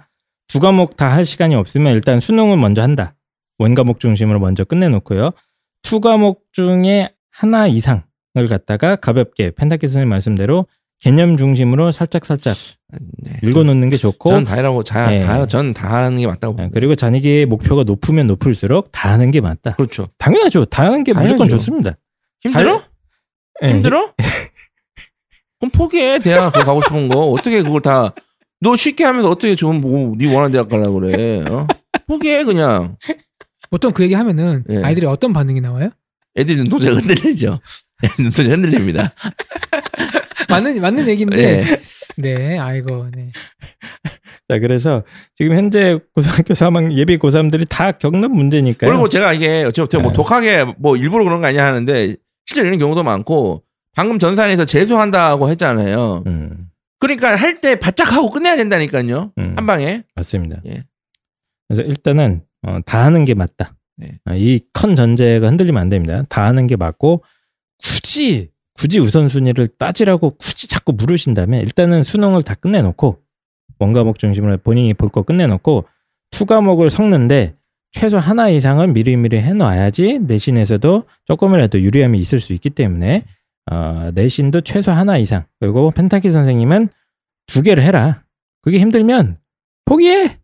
두 0.49 0.59
과목 0.59 0.97
다 0.97 1.07
할 1.13 1.25
시간이 1.25 1.55
없으면 1.55 1.93
일단 1.93 2.19
수능은 2.19 2.59
먼저 2.59 2.81
한다. 2.81 3.15
one 3.63 3.75
과목 3.75 3.99
중심으로 4.01 4.39
먼저 4.39 4.65
끝내놓고요. 4.65 5.31
two 5.83 6.01
과목 6.01 6.43
중에 6.51 7.11
하나 7.31 7.67
이상을 7.67 8.03
갖다가 8.49 8.97
가볍게 8.97 9.51
펜타키 9.51 9.87
선생님 9.87 10.09
말씀대로 10.09 10.67
개념 10.99 11.37
중심으로 11.37 11.91
살짝 11.91 12.25
살짝 12.25 12.55
네. 13.17 13.31
읽어놓는 13.41 13.89
게 13.89 13.97
좋고 13.97 14.29
저는 14.31 14.43
다 14.45 14.57
하라고 14.57 14.83
자, 14.83 15.09
네. 15.09 15.19
다, 15.19 15.45
저는 15.45 15.73
다 15.73 15.93
하는 15.93 16.17
게 16.17 16.27
맞다고 16.27 16.55
네. 16.57 16.69
그리고 16.73 16.95
자기의 16.95 17.45
목표가 17.45 17.83
높으면 17.83 18.27
높을수록 18.27 18.91
다 18.91 19.11
하는 19.11 19.31
게 19.31 19.39
맞다. 19.41 19.75
그렇죠. 19.75 20.07
당연하죠. 20.17 20.65
다 20.65 20.83
하는 20.83 21.03
게 21.03 21.13
무조건 21.13 21.29
당연하죠. 21.29 21.57
좋습니다. 21.57 21.97
힘들어? 22.41 22.83
네, 23.61 23.69
힘들어? 23.71 24.13
그럼 25.59 25.71
포기해. 25.71 26.19
대학 26.19 26.51
그거 26.51 26.65
가고 26.65 26.81
싶은 26.81 27.07
거. 27.07 27.27
어떻게 27.29 27.61
그걸 27.63 27.81
다, 27.81 28.13
너 28.59 28.75
쉽게 28.75 29.05
하면서 29.05 29.29
어떻게 29.29 29.55
좋은, 29.55 29.79
뭐, 29.79 30.13
네 30.17 30.27
원하는 30.27 30.51
대학 30.51 30.67
가려고 30.67 30.99
그래. 30.99 31.41
어? 31.49 31.65
포기해, 32.07 32.43
그냥. 32.43 32.97
보통 33.73 33.91
그 33.91 34.03
얘기 34.03 34.13
하면은 34.13 34.63
예. 34.69 34.83
아이들이 34.83 35.07
어떤 35.07 35.33
반응이 35.33 35.59
나와요? 35.59 35.89
애들 36.37 36.57
눈도장 36.57 36.95
흔들리죠. 36.95 37.59
눈도장 38.19 38.51
흔들립니다. 38.51 39.15
맞는 40.47 40.79
맞는 40.79 41.07
얘기인데 41.07 41.63
예. 41.63 41.79
네 42.17 42.59
아이고 42.59 43.07
네 43.15 43.31
자, 44.47 44.59
그래서 44.59 45.01
지금 45.33 45.55
현재 45.55 45.97
고등학교 46.13 46.53
3학 46.53 46.91
예비 46.91 47.17
고3들이 47.17 47.67
다 47.67 47.91
겪는 47.93 48.29
문제니까요. 48.29 48.91
그리고 48.91 49.09
제가 49.09 49.33
이게, 49.33 49.63
저, 49.73 49.87
제가 49.87 50.03
뭐 50.03 50.11
네. 50.11 50.15
독하게 50.17 50.65
뭐 50.77 50.95
일부러 50.95 51.23
그런 51.23 51.41
거 51.41 51.47
아니야 51.47 51.65
하는데, 51.65 52.15
실제로 52.45 52.67
이런 52.67 52.77
경우도 52.77 53.03
많고, 53.03 53.63
방금 53.95 54.19
전산에서 54.19 54.65
재수한다고 54.65 55.49
했잖아요. 55.49 56.23
음, 56.27 56.67
그러니까 56.99 57.35
할 57.35 57.61
때 57.61 57.79
바짝 57.79 58.11
하고 58.11 58.29
끝내야 58.29 58.57
된다니까요. 58.57 59.31
음, 59.37 59.53
한 59.55 59.65
방에. 59.65 60.03
맞습니다. 60.13 60.61
예. 60.67 60.83
그래서 61.69 61.81
일단은 61.83 62.43
어, 62.63 62.79
다 62.85 63.03
하는 63.05 63.25
게 63.25 63.33
맞다. 63.33 63.75
네. 63.97 64.19
이건 64.35 64.95
전제가 64.95 65.47
흔들리면 65.47 65.81
안 65.81 65.89
됩니다. 65.89 66.23
다 66.29 66.45
하는 66.45 66.65
게 66.67 66.75
맞고 66.75 67.23
굳이 67.81 68.49
굳이 68.73 68.99
우선순위를 68.99 69.67
따지라고 69.77 70.31
굳이 70.31 70.67
자꾸 70.67 70.93
물으신다면 70.93 71.61
일단은 71.61 72.03
수능을 72.03 72.41
다 72.43 72.55
끝내놓고 72.55 73.21
one과목 73.79 74.17
중심으로 74.17 74.57
본인이 74.57 74.93
볼 74.93 75.09
거 75.09 75.21
끝내놓고 75.23 75.85
two 76.31 76.45
과목을 76.45 76.89
섞는데 76.89 77.55
최소 77.91 78.17
하나 78.17 78.49
이상은 78.49 78.93
미리미리 78.93 79.37
해놔야지 79.37 80.19
내신에서도 80.19 81.03
조금이라도 81.25 81.81
유리함이 81.81 82.17
있을 82.17 82.39
수 82.39 82.53
있기 82.53 82.71
때문에 82.71 83.23
어, 83.71 84.09
내신도 84.15 84.61
최소 84.61 84.91
하나 84.91 85.17
이상 85.17 85.45
그리고 85.59 85.91
펜타키 85.91 86.31
선생님은 86.31 86.89
두 87.45 87.61
개를 87.61 87.83
해라. 87.83 88.23
그게 88.61 88.79
힘들면 88.79 89.37
포기해. 89.85 90.39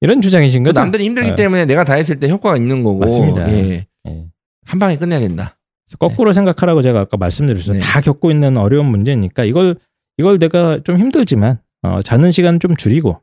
이런 0.00 0.20
주장이신 0.20 0.62
그 0.62 0.70
거죠? 0.70 0.80
남들이 0.80 1.04
힘들기 1.04 1.30
어. 1.30 1.36
때문에 1.36 1.64
내가 1.64 1.84
다 1.84 1.94
했을 1.94 2.18
때 2.18 2.28
효과가 2.28 2.56
있는 2.56 2.82
거고. 2.82 3.00
맞습니다. 3.00 3.50
예. 3.50 3.86
예. 4.06 4.26
한 4.64 4.78
방에 4.78 4.96
끝내야 4.96 5.20
된다. 5.20 5.56
거꾸로 5.98 6.32
생각하라고 6.32 6.82
제가 6.82 7.00
아까 7.00 7.16
말씀드렸어요. 7.16 7.74
네. 7.74 7.80
다 7.80 8.00
겪고 8.00 8.30
있는 8.30 8.56
어려운 8.58 8.86
문제니까 8.86 9.44
이걸 9.44 9.76
이걸 10.18 10.38
내가 10.38 10.80
좀 10.84 10.98
힘들지만 10.98 11.58
어, 11.82 12.02
자는 12.02 12.30
시간 12.30 12.60
좀 12.60 12.76
줄이고 12.76 13.20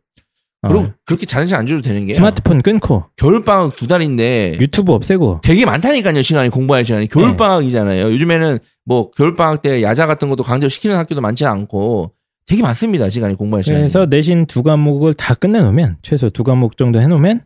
어, 0.63 0.67
그리고 0.67 0.87
그렇게 1.05 1.25
자는 1.27 1.45
시간 1.45 1.59
안 1.59 1.65
줘도 1.67 1.81
되는 1.81 2.07
게 2.07 2.13
스마트폰 2.13 2.61
끊고 2.63 3.03
겨울 3.17 3.43
방학 3.43 3.75
두 3.75 3.85
달인데 3.85 4.57
유튜브 4.59 4.93
없애고 4.93 5.41
되게 5.43 5.65
많다니까요 5.65 6.21
시간이 6.23 6.49
공부할 6.49 6.85
시간이 6.85 7.07
겨울 7.07 7.37
방학이잖아요. 7.37 8.11
요즘에는 8.11 8.57
뭐 8.85 9.11
겨울 9.11 9.35
방학 9.35 9.61
때 9.61 9.83
야자 9.83 10.07
같은 10.07 10.29
것도 10.29 10.41
강제로 10.43 10.69
시키는 10.69 10.95
학교도 10.95 11.21
많지 11.21 11.45
않고 11.45 12.13
되게 12.47 12.61
많습니다 12.61 13.09
시간이 13.09 13.35
공부할 13.35 13.63
시간이. 13.63 13.81
그래서 13.81 14.05
내신 14.05 14.45
두 14.45 14.63
과목을 14.63 15.13
다 15.13 15.33
끝내놓으면 15.33 15.97
최소 16.01 16.29
두 16.29 16.43
과목 16.43 16.77
정도 16.77 17.01
해놓으면 17.01 17.41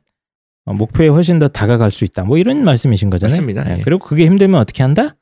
어, 0.66 0.74
목표에 0.74 1.08
훨씬 1.08 1.40
더 1.40 1.48
다가갈 1.48 1.92
수 1.92 2.04
있다. 2.04 2.24
뭐 2.24 2.38
이런 2.38 2.64
말씀이신 2.64 3.10
거잖아요. 3.10 3.38
맞습니다. 3.38 3.70
예, 3.70 3.80
예. 3.80 3.82
그리고 3.84 4.06
그게 4.06 4.26
힘들면 4.26 4.60
어떻게 4.60 4.84
한다? 4.84 5.16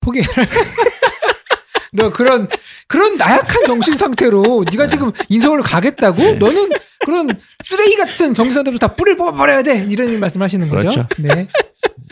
포기를 0.00 0.26
너 1.92 2.10
그런 2.10 2.48
그런 2.86 3.16
나약한 3.16 3.66
정신 3.66 3.96
상태로 3.96 4.64
네가 4.70 4.86
지금 4.86 5.10
인서울 5.28 5.60
가겠다고 5.62 6.22
네. 6.22 6.32
너는 6.34 6.70
그런 7.04 7.28
쓰레기 7.64 7.96
같은 7.96 8.32
정신 8.32 8.54
상태로 8.54 8.78
다 8.78 8.94
뿌리를 8.94 9.16
뽑아버려야 9.16 9.62
돼 9.62 9.86
이런 9.90 10.18
말씀하시는 10.20 10.68
거죠 10.68 10.88
그렇죠. 10.88 11.08
네 11.18 11.48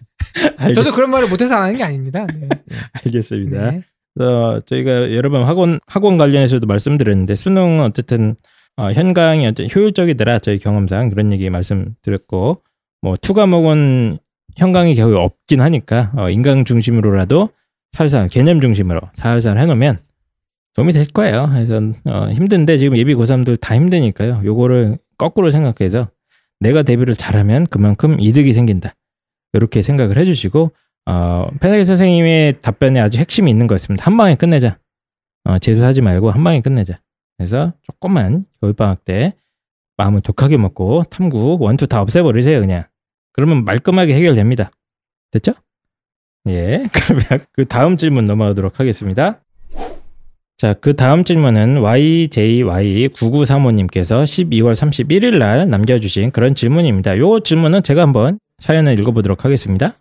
저도 0.74 0.90
그런 0.90 1.10
말을 1.10 1.28
못해서 1.28 1.54
안 1.54 1.62
하는 1.62 1.76
게 1.76 1.84
아닙니다 1.84 2.26
네. 2.26 2.48
알겠습니다. 3.04 3.70
네. 3.70 3.82
어, 4.18 4.60
저희가 4.66 5.14
여러 5.14 5.30
번 5.30 5.44
학원 5.44 5.80
학원 5.86 6.18
관련해서도 6.18 6.66
말씀드렸는데 6.66 7.34
수능은 7.34 7.84
어쨌든 7.84 8.36
어, 8.76 8.90
현강이 8.92 9.46
어쨌든 9.46 9.68
효율적이더라 9.74 10.38
저희 10.40 10.58
경험상 10.58 11.10
그런 11.10 11.32
얘기 11.32 11.48
말씀드렸고 11.50 12.62
뭐 13.02 13.14
two 13.22 13.34
과목은 13.34 14.18
현강이 14.56 14.94
거의 14.96 15.14
없긴 15.16 15.60
하니까 15.60 16.12
어, 16.16 16.30
인강 16.30 16.64
중심으로라도 16.64 17.50
살살 17.92 18.28
개념 18.28 18.60
중심으로 18.60 19.00
살살 19.12 19.56
해놓으면 19.58 19.98
도움이 20.74 20.92
될 20.92 21.06
거예요. 21.06 21.48
그래서 21.52 21.80
어, 22.04 22.28
힘든데 22.30 22.78
지금 22.78 22.96
예비 22.98 23.14
고3들 23.14 23.60
다 23.60 23.74
힘드니까요. 23.74 24.42
요거를 24.44 24.98
거꾸로 25.16 25.50
생각해서 25.50 26.08
내가 26.60 26.82
대비를 26.82 27.14
잘하면 27.14 27.66
그만큼 27.68 28.16
이득이 28.20 28.52
생긴다. 28.52 28.94
이렇게 29.54 29.82
생각을 29.82 30.18
해주시고 30.18 30.72
어, 31.06 31.48
페나기 31.60 31.84
선생님의 31.84 32.60
답변에 32.60 33.00
아주 33.00 33.18
핵심이 33.18 33.50
있는 33.50 33.66
거였습니다. 33.66 34.04
한 34.04 34.16
방에 34.16 34.34
끝내자. 34.34 34.78
어, 35.44 35.58
재수하지 35.58 36.02
말고 36.02 36.30
한 36.30 36.44
방에 36.44 36.60
끝내자. 36.60 37.00
그래서 37.36 37.72
조금만 37.82 38.44
겨울방학 38.60 39.04
때 39.04 39.34
마음을 39.96 40.20
독하게 40.20 40.56
먹고 40.56 41.04
탐구 41.10 41.58
원투 41.60 41.86
다 41.86 42.02
없애버리세요 42.02 42.60
그냥. 42.60 42.84
그러면 43.32 43.64
말끔하게 43.64 44.14
해결됩니다. 44.14 44.70
됐죠? 45.30 45.52
예. 46.48 46.82
그러면 46.92 47.24
그 47.52 47.64
다음 47.66 47.96
질문 47.96 48.24
넘어가도록 48.24 48.80
하겠습니다. 48.80 49.40
자, 50.56 50.74
그 50.74 50.96
다음 50.96 51.22
질문은 51.22 51.82
YJY9935님께서 51.82 54.24
12월 54.24 54.72
31일 54.72 55.38
날 55.38 55.68
남겨주신 55.68 56.32
그런 56.32 56.56
질문입니다. 56.56 57.16
요 57.18 57.38
질문은 57.38 57.84
제가 57.84 58.02
한번 58.02 58.40
사연을 58.58 58.98
읽어보도록 58.98 59.44
하겠습니다. 59.44 59.94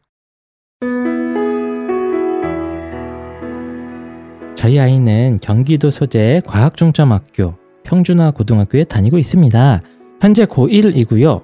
저희 4.57 4.79
아이는 4.79 5.37
경기도 5.39 5.91
소재 5.91 6.41
과학중점학교 6.47 7.53
평준화 7.83 8.31
고등학교에 8.31 8.85
다니고 8.85 9.19
있습니다. 9.19 9.81
현재 10.19 10.45
고1이고요. 10.45 11.43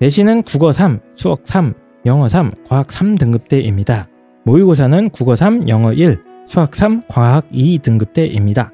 내신은 0.00 0.42
국어 0.42 0.70
3, 0.70 1.00
수학 1.14 1.40
3, 1.44 1.72
영어 2.04 2.28
3, 2.28 2.52
과학 2.66 2.92
3 2.92 3.16
등급대입니다. 3.16 4.06
모의고사는 4.44 5.08
국어 5.08 5.34
3, 5.34 5.66
영어 5.70 5.94
1, 5.94 6.18
수학 6.46 6.76
3, 6.76 7.04
과학 7.08 7.46
2 7.50 7.78
등급대입니다. 7.78 8.70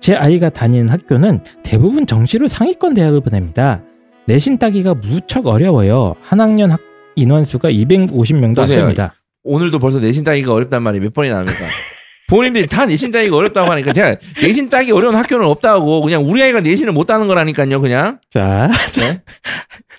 제 0.00 0.14
아이가 0.14 0.50
다니는 0.50 0.90
학교는 0.90 1.40
대부분 1.62 2.06
정시로 2.06 2.46
상위권 2.46 2.92
대학을 2.92 3.22
보냅니다. 3.22 3.82
내신 4.26 4.58
따기가 4.58 4.92
무척 4.92 5.46
어려워요. 5.46 6.14
한 6.20 6.42
학년 6.42 6.72
학 6.72 6.80
인원수가 7.16 7.70
250명도 7.70 8.58
안. 8.58 8.66
됩니다. 8.66 9.14
오늘도 9.44 9.78
벌써 9.78 9.98
내신 9.98 10.24
따기가 10.24 10.52
어렵단 10.52 10.82
말이 10.82 11.00
몇 11.00 11.14
번이나 11.14 11.36
합니까? 11.36 11.54
부모님들이 12.28 12.66
다 12.66 12.86
내신 12.86 13.12
따기가 13.12 13.36
어렵다고 13.36 13.70
하니까 13.70 13.92
제가 13.92 14.16
내신 14.40 14.70
따기 14.70 14.92
어려운 14.92 15.14
학교는 15.14 15.46
없다고 15.46 16.00
그냥 16.00 16.24
우리 16.24 16.42
아이가 16.42 16.60
내신을 16.60 16.92
못 16.92 17.06
따는 17.06 17.26
거라니까요 17.26 17.80
그냥 17.80 18.18
자, 18.30 18.70
네? 18.98 19.20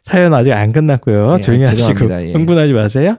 사연 0.04 0.34
아직 0.34 0.52
안 0.54 0.72
끝났고요. 0.72 1.36
예, 1.38 1.42
조용히 1.42 1.64
하시고. 1.66 2.12
예. 2.12 2.34
흥분하지 2.34 2.74
마세요. 2.74 3.18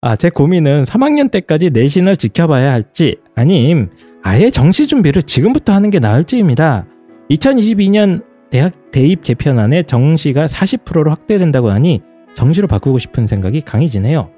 아, 0.00 0.16
제 0.16 0.30
고민은 0.30 0.84
3학년 0.84 1.30
때까지 1.30 1.70
내신을 1.70 2.16
지켜봐야 2.16 2.72
할지 2.72 3.16
아님 3.36 3.90
아예 4.22 4.50
정시 4.50 4.86
준비를 4.86 5.22
지금부터 5.22 5.72
하는 5.72 5.90
게 5.90 5.98
나을지입니다. 5.98 6.86
2022년 7.30 8.22
대학 8.50 8.90
대입 8.90 9.22
개편안에 9.22 9.84
정시가 9.84 10.46
40%로 10.46 11.10
확대된다고 11.10 11.70
하니 11.70 12.00
정시로 12.34 12.66
바꾸고 12.66 12.98
싶은 12.98 13.26
생각이 13.26 13.62
강해지네요. 13.62 14.30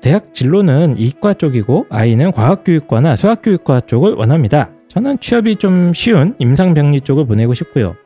대학 0.00 0.34
진로는 0.34 0.96
이과 0.98 1.34
쪽이고 1.34 1.86
아이는 1.90 2.30
과학교육과나 2.32 3.16
수학교육과 3.16 3.80
쪽을 3.82 4.14
원합니다. 4.14 4.70
저는 4.88 5.18
취업이 5.20 5.56
좀 5.56 5.92
쉬운 5.92 6.34
임상병리 6.38 7.00
쪽을 7.02 7.26
보내고 7.26 7.54
싶고요. 7.54 7.96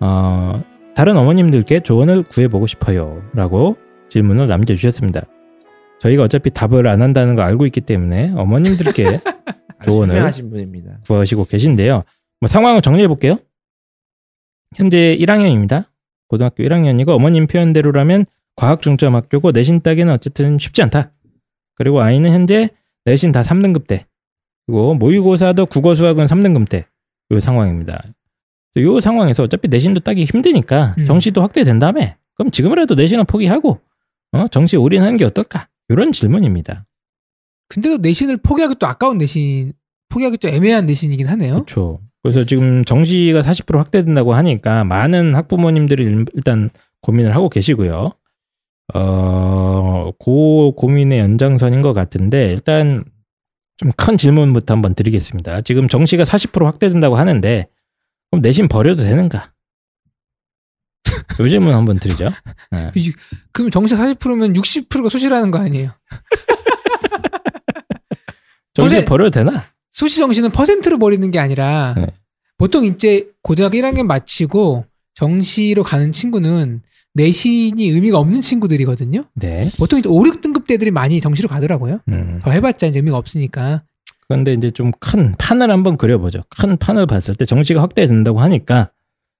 어, 0.00 0.62
다른 0.94 1.16
어머님들께 1.16 1.80
조언을 1.80 2.24
구해보고 2.24 2.66
싶어요. 2.66 3.22
라고 3.34 3.76
질문을 4.08 4.48
남겨주셨습니다. 4.48 5.22
저희가 6.00 6.24
어차피 6.24 6.50
답을 6.50 6.88
안 6.88 7.00
한다는 7.00 7.36
거 7.36 7.42
알고 7.42 7.66
있기 7.66 7.80
때문에 7.82 8.32
어머님들께 8.34 9.20
조언을 9.84 10.16
구하시고 11.06 11.44
계신데요. 11.44 12.02
뭐 12.40 12.48
상황을 12.48 12.82
정리해 12.82 13.06
볼게요. 13.08 13.38
현재 14.74 15.16
1학년입니다. 15.20 15.84
고등학교 16.28 16.64
1학년이고 16.64 17.10
어머님 17.10 17.46
표현대로라면 17.46 18.26
과학 18.56 18.82
중점 18.82 19.14
학교고 19.14 19.52
내신 19.52 19.80
따기는 19.80 20.12
어쨌든 20.12 20.58
쉽지 20.58 20.82
않다. 20.82 21.12
그리고 21.74 22.00
아이는 22.00 22.30
현재 22.32 22.70
내신 23.04 23.32
다 23.32 23.42
3등급대. 23.42 24.04
그리고 24.66 24.94
모의고사도 24.94 25.66
국어 25.66 25.94
수학은 25.94 26.26
3등급대. 26.26 26.84
요 27.32 27.40
상황입니다. 27.40 28.02
요 28.78 29.00
상황에서 29.00 29.42
어차피 29.42 29.68
내신도 29.68 30.00
따기 30.00 30.24
힘드니까 30.24 30.94
음. 30.98 31.04
정시도 31.04 31.42
확대된 31.42 31.78
다음에 31.78 32.16
그럼 32.34 32.50
지금이라도 32.50 32.94
내신은 32.94 33.24
포기하고 33.26 33.80
어? 34.32 34.48
정시 34.48 34.76
올인하는 34.76 35.16
게 35.16 35.24
어떨까? 35.24 35.68
이런 35.88 36.12
질문입니다. 36.12 36.86
근데도 37.68 37.98
내신을 37.98 38.38
포기하기 38.38 38.76
또 38.78 38.86
아까운 38.86 39.18
내신, 39.18 39.72
포기하기 40.08 40.38
좀 40.38 40.50
애매한 40.52 40.86
내신이긴 40.86 41.26
하네요. 41.28 41.54
그렇죠. 41.54 42.00
그래서 42.22 42.44
지금 42.44 42.84
정시가 42.84 43.40
40% 43.40 43.76
확대된다고 43.78 44.32
하니까 44.34 44.84
많은 44.84 45.34
학부모님들이 45.34 46.04
일- 46.04 46.24
일단 46.34 46.70
고민을 47.02 47.34
하고 47.34 47.48
계시고요. 47.48 48.12
어, 48.94 50.10
그 50.18 50.72
고민의 50.76 51.18
연장선인 51.18 51.82
것 51.82 51.92
같은데 51.92 52.50
일단 52.52 53.04
좀 53.78 53.90
큰 53.96 54.16
질문부터 54.16 54.74
한번 54.74 54.94
드리겠습니다. 54.94 55.62
지금 55.62 55.88
정시가 55.88 56.22
40% 56.22 56.64
확대된다고 56.64 57.16
하는데 57.16 57.66
그럼 58.30 58.42
내신 58.42 58.68
버려도 58.68 59.02
되는가? 59.02 59.52
요 61.40 61.48
질문 61.48 61.74
한번 61.74 61.98
드리죠. 61.98 62.28
네. 62.70 62.90
그럼 63.52 63.70
정시 63.70 63.96
40%면 63.96 64.52
60%가 64.52 65.08
수시라는 65.08 65.50
거 65.50 65.58
아니에요? 65.58 65.90
정시 68.74 68.96
근데- 68.96 69.04
버려도 69.06 69.30
되나? 69.30 69.64
수시 69.90 70.18
정시는 70.20 70.50
퍼센트로 70.50 70.98
버리는 70.98 71.30
게 71.30 71.38
아니라 71.38 71.94
네. 71.96 72.06
보통 72.56 72.84
이제 72.86 73.28
고등학교 73.42 73.76
1학년 73.78 74.04
마치고 74.06 74.86
정시로 75.14 75.82
가는 75.82 76.12
친구는 76.12 76.82
내신이 77.14 77.88
의미가 77.88 78.18
없는 78.18 78.40
친구들이거든요. 78.40 79.24
네. 79.34 79.70
보통 79.78 79.98
이제 79.98 80.08
5, 80.08 80.14
6등급 80.22 80.66
대들이 80.66 80.90
많이 80.90 81.20
정시로 81.20 81.48
가더라고요. 81.48 82.00
음. 82.08 82.38
더 82.42 82.50
해봤자 82.50 82.86
이제 82.86 82.98
의미가 83.00 83.16
없으니까. 83.18 83.82
그런데 84.28 84.54
이제 84.54 84.70
좀 84.70 84.92
큰 84.98 85.34
판을 85.38 85.70
한번 85.70 85.96
그려보죠. 85.98 86.42
큰 86.48 86.76
판을 86.78 87.06
봤을 87.06 87.34
때 87.34 87.44
정시가 87.44 87.82
확대된다고 87.82 88.40
하니까 88.40 88.90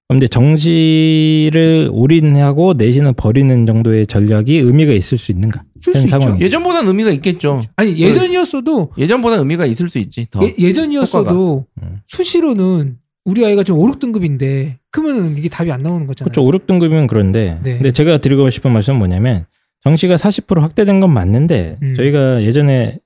그럼 0.07 0.17
이제 0.17 0.27
정시를 0.27 1.89
올인하고 1.91 2.73
내신을 2.73 3.13
버리는 3.13 3.65
정도의 3.65 4.05
전략이 4.05 4.57
의미가 4.57 4.91
있을 4.93 5.17
수 5.17 5.31
있는가? 5.31 5.63
쓸수현 5.81 6.05
있죠. 6.05 6.19
상황이. 6.19 6.41
예전보다는 6.43 6.87
의미가 6.89 7.11
있겠죠. 7.11 7.61
아니 7.75 7.97
예전이었어도 7.97 8.91
예전보다 8.97 9.37
의미가 9.37 9.65
있을 9.65 9.89
수 9.89 9.97
있지. 9.99 10.27
더. 10.29 10.43
예, 10.45 10.53
예전이었어도 10.59 11.65
음. 11.81 11.99
수시로는 12.07 12.97
우리 13.25 13.45
아이가 13.45 13.63
지금 13.63 13.79
5, 13.79 13.87
6등급인데 13.93 14.75
그러면 14.93 15.35
이게 15.35 15.49
답이 15.49 15.71
안 15.71 15.81
나오는 15.81 16.05
거잖아요. 16.05 16.31
그렇죠. 16.31 16.45
5, 16.45 16.51
6등급이면 16.51 17.07
그런데 17.07 17.59
네. 17.63 17.73
근데 17.73 17.91
제가 17.91 18.19
드리고 18.19 18.49
싶은 18.51 18.71
말씀은 18.71 18.99
뭐냐면 18.99 19.45
정시가 19.83 20.15
40% 20.15 20.61
확대된 20.61 20.99
건 20.99 21.11
맞는데 21.11 21.79
음. 21.81 21.95
저희가 21.95 22.43
예전에 22.43 22.99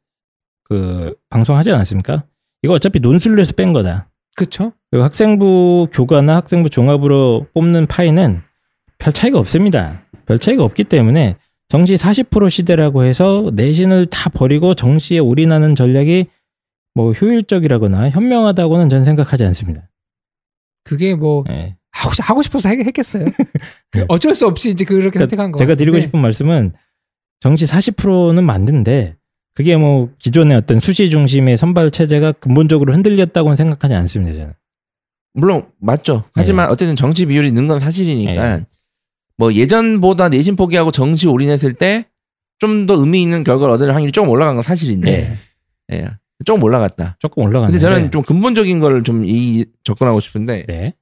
그 0.66 1.16
방송하지 1.30 1.72
않았습니까? 1.72 2.26
이거 2.62 2.74
어차피 2.74 3.00
논술로 3.00 3.40
해서 3.40 3.54
뺀 3.54 3.72
거다. 3.72 4.10
그렇죠. 4.36 4.74
학생부 4.92 5.88
교과나 5.94 6.36
학생부 6.36 6.70
종합으로 6.70 7.48
뽑는 7.54 7.88
파이는 7.88 8.42
별 9.00 9.14
차이가 9.14 9.40
없습니다. 9.40 10.04
별 10.26 10.40
차이가 10.40 10.66
없기 10.66 10.84
때문에 10.84 11.38
정시 11.70 11.96
40% 11.96 12.50
시대라고 12.50 13.04
해서 13.04 13.50
내신을 13.54 14.08
다 14.08 14.30
버리고 14.30 14.74
정시에 14.74 15.20
올인하는 15.20 15.74
전략이 15.74 16.28
뭐 16.94 17.14
효율적이라거나 17.14 18.10
현명하다고는 18.10 18.90
전 18.90 19.06
생각하지 19.06 19.46
않습니다. 19.46 19.90
그게 20.84 21.16
뭐 21.16 21.44
예. 21.50 21.77
하고, 21.98 22.14
싶- 22.14 22.30
하고 22.30 22.42
싶어서 22.42 22.70
했- 22.70 22.86
했겠어요. 22.86 23.26
그 23.92 23.98
네. 24.00 24.06
어쩔 24.08 24.34
수 24.36 24.46
없이 24.48 24.70
이제 24.70 24.86
그렇게 24.86 25.10
그러니까 25.10 25.20
선택한 25.22 25.52
거. 25.52 25.58
제가 25.58 25.76
드리고 25.76 26.00
싶은 26.00 26.20
말씀은 26.22 26.74
정시 27.40 27.66
40%는 27.66 28.44
맞는데 28.44 29.16
그게 29.54 29.76
뭐 29.78 30.10
기존의 30.20 30.56
어떤 30.58 30.80
수시 30.80 31.10
중심의 31.10 31.58
선발 31.58 31.92
체제가 31.92 32.34
근본적으로 32.34 32.94
흔들렸다고는 32.94 33.56
생각하지 33.56 33.94
않습니다. 33.96 34.38
저는. 34.40 34.54
물론 35.34 35.68
맞죠. 35.80 36.24
하지만 36.34 36.70
어쨌든 36.70 36.96
정치 36.96 37.26
비율이 37.26 37.52
는 37.52 37.68
건 37.68 37.80
사실이니까 37.80 38.58
네. 38.58 38.66
뭐 39.38 39.54
예전보다 39.54 40.30
내신 40.30 40.56
포기하고 40.56 40.92
정시 40.92 41.28
올인했을 41.28 41.74
때 41.74 42.06
좀 42.60 42.88
더 42.88 42.96
의미 42.96 43.22
있는 43.22 43.44
결과를 43.44 43.76
얻을 43.76 43.94
확률이 43.94 44.12
조금 44.12 44.30
올라간 44.30 44.56
건 44.56 44.64
사실인데 44.64 45.12
네. 45.90 45.96
예. 46.00 46.08
조금 46.44 46.64
올라갔다. 46.64 47.16
조금 47.20 47.44
올라갔는데. 47.44 47.80
근데 47.80 47.80
저는 47.80 48.10
좀 48.12 48.24
근본적인 48.24 48.80
거를 48.80 49.04
좀 49.04 49.24
이 49.28 49.66
접근하고 49.84 50.20
싶은데 50.20 50.66
네. 50.68 50.94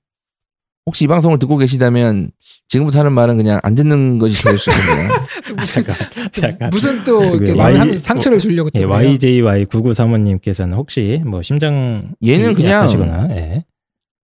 혹시 0.85 1.05
이 1.05 1.07
방송을 1.07 1.39
듣고 1.39 1.57
계시다면 1.57 2.29
지금부터 2.67 2.99
하는 2.99 3.11
말은 3.13 3.37
그냥 3.37 3.59
안 3.63 3.73
듣는 3.75 4.19
것이 4.19 4.35
좋을 4.39 4.57
수 4.57 4.69
있겠네요. 4.69 5.09
무슨 5.57 5.83
잠깐, 5.83 6.31
잠깐. 6.31 6.69
무슨 6.69 7.03
또 7.03 7.23
이렇게 7.23 7.53
그 7.53 7.57
Y- 7.57 7.75
한- 7.77 7.97
상처를 7.97 8.37
주려고 8.39 8.69
또 8.69 8.79
예, 8.81 8.85
그래요. 8.85 8.99
YJY9935님께서는 9.13 10.73
혹시 10.75 11.21
뭐 11.25 11.41
심장 11.41 12.11
얘는 12.25 12.53
그냥 12.53 12.71
약하시거나 12.73 13.29
예. 13.31 13.65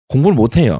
공부를 0.09 0.35
못 0.35 0.57
해요. 0.57 0.79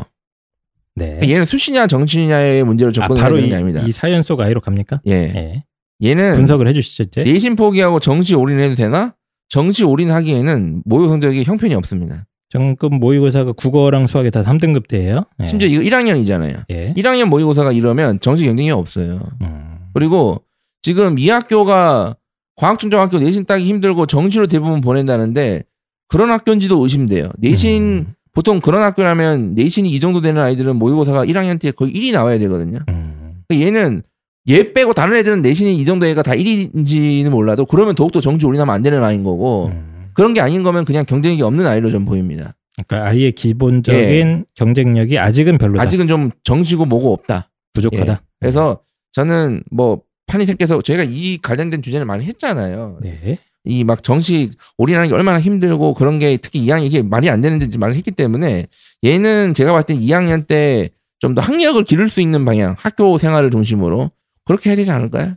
네. 0.96 1.20
얘는 1.24 1.46
수시냐 1.46 1.88
정시냐의 1.88 2.64
문제로 2.64 2.90
아, 2.90 2.94
접근을 2.94 3.20
바로 3.22 3.36
하는 3.36 3.48
이, 3.48 3.50
게 3.50 3.56
아닙니다. 3.56 3.82
이 3.82 3.92
사연 3.92 4.22
속 4.22 4.42
아이로 4.42 4.62
갑니까? 4.62 5.02
예. 5.08 5.14
예. 5.14 5.64
얘는 6.04 6.34
분석을 6.34 6.68
해주시죠 6.68 7.04
이제. 7.04 7.24
내신 7.24 7.56
포기하고 7.56 8.00
정시 8.00 8.36
올인해도 8.36 8.76
되나? 8.76 9.16
정시 9.50 9.84
올인하기에는 9.86 10.84
모의 10.86 11.08
성적이 11.10 11.44
형편이 11.44 11.74
없습니다. 11.76 12.26
정급 12.54 12.94
모의고사가 12.94 13.54
국어랑 13.54 14.06
수학이 14.06 14.30
다 14.30 14.44
3등급대예요. 14.44 15.26
예. 15.42 15.46
심지어 15.48 15.68
이거 15.68 15.82
1학년이잖아요. 15.82 16.66
예. 16.70 16.94
1학년 16.96 17.26
모의고사가 17.26 17.72
이러면 17.72 18.20
정시 18.20 18.46
경쟁이 18.46 18.70
없어요. 18.70 19.20
음. 19.42 19.80
그리고 19.96 20.44
지금 20.84 21.18
이 21.18 21.30
학교가 21.30 22.16
과학중점학교 22.58 23.18
내신 23.18 23.46
따기 23.46 23.66
힘들고 23.66 24.06
정시로 24.06 24.46
대부분 24.46 24.82
보낸다는데 24.82 25.64
그런 26.08 26.30
학교인지도 26.30 26.80
의심돼요. 26.80 27.32
내신 27.40 27.82
음. 27.82 28.14
보통 28.34 28.60
그런 28.60 28.84
학교라면 28.84 29.56
내신이 29.56 29.90
이 29.90 30.00
정도 30.00 30.22
되는 30.22 30.40
아이들은 30.40 30.76
모의고사가 30.76 31.26
1학년 31.26 31.60
때 31.60 31.72
거의 31.72 31.92
1이 31.92 32.14
나와야 32.14 32.38
되거든요. 32.38 32.82
음. 32.88 33.42
얘는 33.52 34.04
얘 34.50 34.74
빼고 34.74 34.94
다른 34.94 35.16
애들은 35.16 35.42
내신이 35.42 35.76
이 35.76 35.86
정도 35.86 36.06
애가 36.06 36.22
다 36.22 36.34
1인지는 36.34 37.30
몰라도 37.30 37.66
그러면 37.66 37.96
더욱더 37.96 38.22
정시 38.22 38.46
올인하면 38.46 38.76
안 38.76 38.84
되는 38.84 39.04
아이인 39.04 39.24
거고 39.24 39.72
음. 39.74 39.93
그런 40.14 40.34
게 40.34 40.42
아닌 40.42 40.64
거면 40.64 40.86
그냥 40.86 41.06
경쟁력이 41.06 41.42
없는 41.44 41.66
아이로 41.68 41.90
좀 41.90 42.06
보입니다. 42.06 42.56
그러니까 42.88 43.10
아이의 43.10 43.34
기본적인 43.34 44.46
경쟁력이 44.56 45.20
아직은 45.20 45.58
별로다. 45.58 45.82
예. 45.82 45.86
아직은 45.86 46.08
좀 46.08 46.32
정시고 46.44 46.86
뭐고 46.86 47.14
없다. 47.14 47.50
부족하다. 47.74 48.22
그래서 48.40 48.82
저는 49.12 49.64
뭐 49.72 50.02
판이새께서 50.28 50.82
저희가 50.82 51.04
이 51.08 51.38
관련된 51.42 51.82
주제를 51.82 52.06
많이 52.06 52.26
했잖아요. 52.26 53.00
네. 53.02 53.38
이 53.66 53.84
막 53.86 54.04
정시 54.04 54.50
올인하는 54.78 55.08
게 55.10 55.16
얼마나 55.16 55.40
힘들고 55.40 55.94
그런 55.94 56.20
게 56.20 56.36
특히 56.38 56.66
2학년 56.66 56.84
이게 56.86 57.02
말이 57.02 57.30
안 57.30 57.40
되는지 57.40 57.78
말을 57.78 57.96
했기 57.96 58.12
때문에 58.12 58.66
얘는 59.06 59.54
제가 59.54 59.72
봤을 59.72 59.86
때 59.88 59.96
2학년 59.96 60.46
때 60.48 60.90
좀 61.20 61.34
더 61.36 61.42
학력을 61.42 61.82
기를 61.86 62.10
수 62.10 62.20
있는 62.20 62.44
방향 62.44 62.76
학교 62.78 63.18
생활을 63.18 63.50
중심으로 63.52 64.12
그렇게 64.44 64.70
해야 64.72 64.76
되지 64.76 64.92
않을까요? 64.92 65.36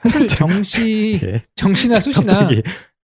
사실 0.00 0.28
정시 0.28 1.18
예. 1.26 1.42
정시나 1.56 1.98
수시나 1.98 2.48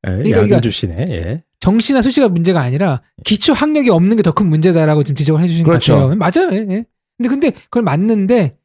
예, 0.07 0.23
그러니까 0.23 0.61
주시네. 0.61 1.07
예. 1.09 1.43
정시나 1.61 2.03
수시가 2.03 2.29
문제가 2.29 2.61
아니라 2.61 3.03
기초 3.25 3.53
학력이 3.53 3.91
없는 3.91 4.17
게 4.17 4.23
더 4.23 4.33
큰 4.33 4.47
문제다라고 4.49 5.03
지금 5.03 5.17
지적을 5.17 5.43
해주신 5.43 5.65
그렇죠. 5.65 5.95
것 5.95 6.19
같아요. 6.19 6.49
맞아요. 6.49 6.51
예, 6.53 6.67
예. 6.75 6.85
근데 7.17 7.29
근데 7.29 7.51
그걸 7.51 7.83
맞는데 7.83 8.57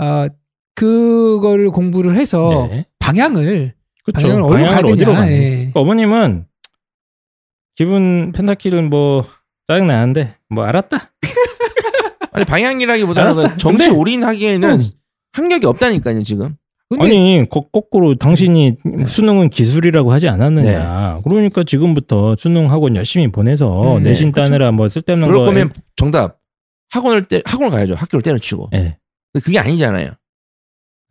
어 0.00 0.26
그거를 0.76 1.70
공부를 1.70 2.14
해서 2.16 2.68
네. 2.70 2.86
방향을 3.00 3.74
그렇죠. 4.04 4.28
방향을 4.28 4.42
어디로 4.44 4.54
가야 4.58 4.66
방향을 4.76 4.92
어디로 4.92 5.12
되냐. 5.12 5.20
가냐. 5.20 5.32
예. 5.32 5.48
그러니까 5.56 5.80
어머님은 5.80 6.46
기분 7.74 8.32
펜타키를 8.32 8.82
뭐 8.82 9.24
짜증 9.66 9.86
나는데 9.88 10.36
뭐 10.48 10.64
알았다. 10.64 11.12
아니 12.32 12.44
방향이라기보다는. 12.44 13.58
정시 13.58 13.90
올인하기에는 13.90 14.80
응. 14.80 14.86
학력이 15.32 15.66
없다니까요 15.66 16.22
지금. 16.22 16.56
아니 16.98 17.46
거, 17.50 17.60
거꾸로 17.60 18.14
당신이 18.14 18.76
수능은 19.06 19.50
기술이라고 19.50 20.10
하지 20.10 20.28
않았느냐. 20.28 21.20
그러니까 21.22 21.62
지금부터 21.62 22.34
수능 22.38 22.70
학원 22.70 22.96
열심히 22.96 23.28
보내서 23.28 23.96
음, 23.98 24.02
네, 24.02 24.10
내신 24.10 24.32
그쵸. 24.32 24.44
따느라 24.44 24.72
뭐 24.72 24.88
쓸데없는 24.88 25.26
그럴 25.28 25.40
거. 25.40 25.46
거면 25.46 25.72
정답 25.96 26.38
학원을 26.90 27.24
때 27.24 27.42
학원을 27.44 27.70
가야죠 27.70 27.94
학교를 27.94 28.22
때려치고. 28.22 28.70
예. 28.72 28.96
근데 29.32 29.44
그게 29.44 29.58
아니잖아요. 29.58 30.12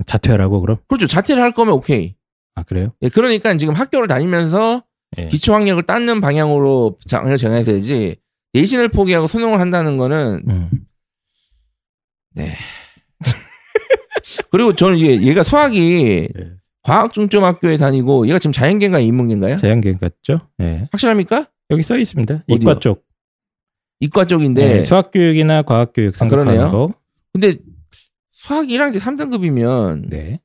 자퇴하라고 0.07 0.61
그럼? 0.61 0.77
그렇죠 0.87 1.05
자퇴를 1.05 1.41
할 1.43 1.51
거면 1.51 1.75
오케이. 1.75 2.15
아 2.55 2.63
그래요? 2.63 2.93
예, 3.03 3.09
그러니까 3.09 3.55
지금 3.57 3.75
학교를 3.75 4.07
다니면서 4.07 4.81
예. 5.19 5.27
기초 5.27 5.53
학력을 5.53 5.83
닦는 5.83 6.21
방향으로 6.21 6.97
장을 7.05 7.35
정해야지 7.37 8.15
내신을 8.53 8.89
포기하고 8.89 9.27
수능을 9.27 9.59
한다는 9.61 9.97
거는 9.97 10.41
음. 10.47 10.69
그리고 14.51 14.73
저는 14.73 14.99
얘, 14.99 15.21
얘가 15.21 15.43
수학이 15.43 16.27
예. 16.37 16.51
과학 16.83 17.11
중점 17.13 17.43
학교에 17.43 17.77
다니고 17.77 18.27
얘가 18.27 18.39
지금 18.39 18.51
자연계인가 18.51 18.99
인문계인가요? 18.99 19.57
자연계인 19.57 19.97
같죠? 19.99 20.47
예. 20.61 20.87
확실합니까? 20.91 21.47
여기 21.69 21.83
써 21.83 21.97
있습니다. 21.97 22.43
어디요? 22.49 22.55
이과 22.55 22.79
쪽. 22.79 23.05
이과 23.99 24.25
쪽인데 24.25 24.67
네, 24.67 24.81
수학 24.81 25.11
교육이나 25.11 25.63
과학 25.63 25.91
교육 25.93 26.15
아, 26.15 26.17
생각하는 26.17 26.53
그러네요. 26.53 26.71
거. 26.71 26.93
근데 27.33 27.55
수학 28.31 28.67
1학년 28.67 28.99
3등급이면 28.99 30.09
네. 30.09 30.39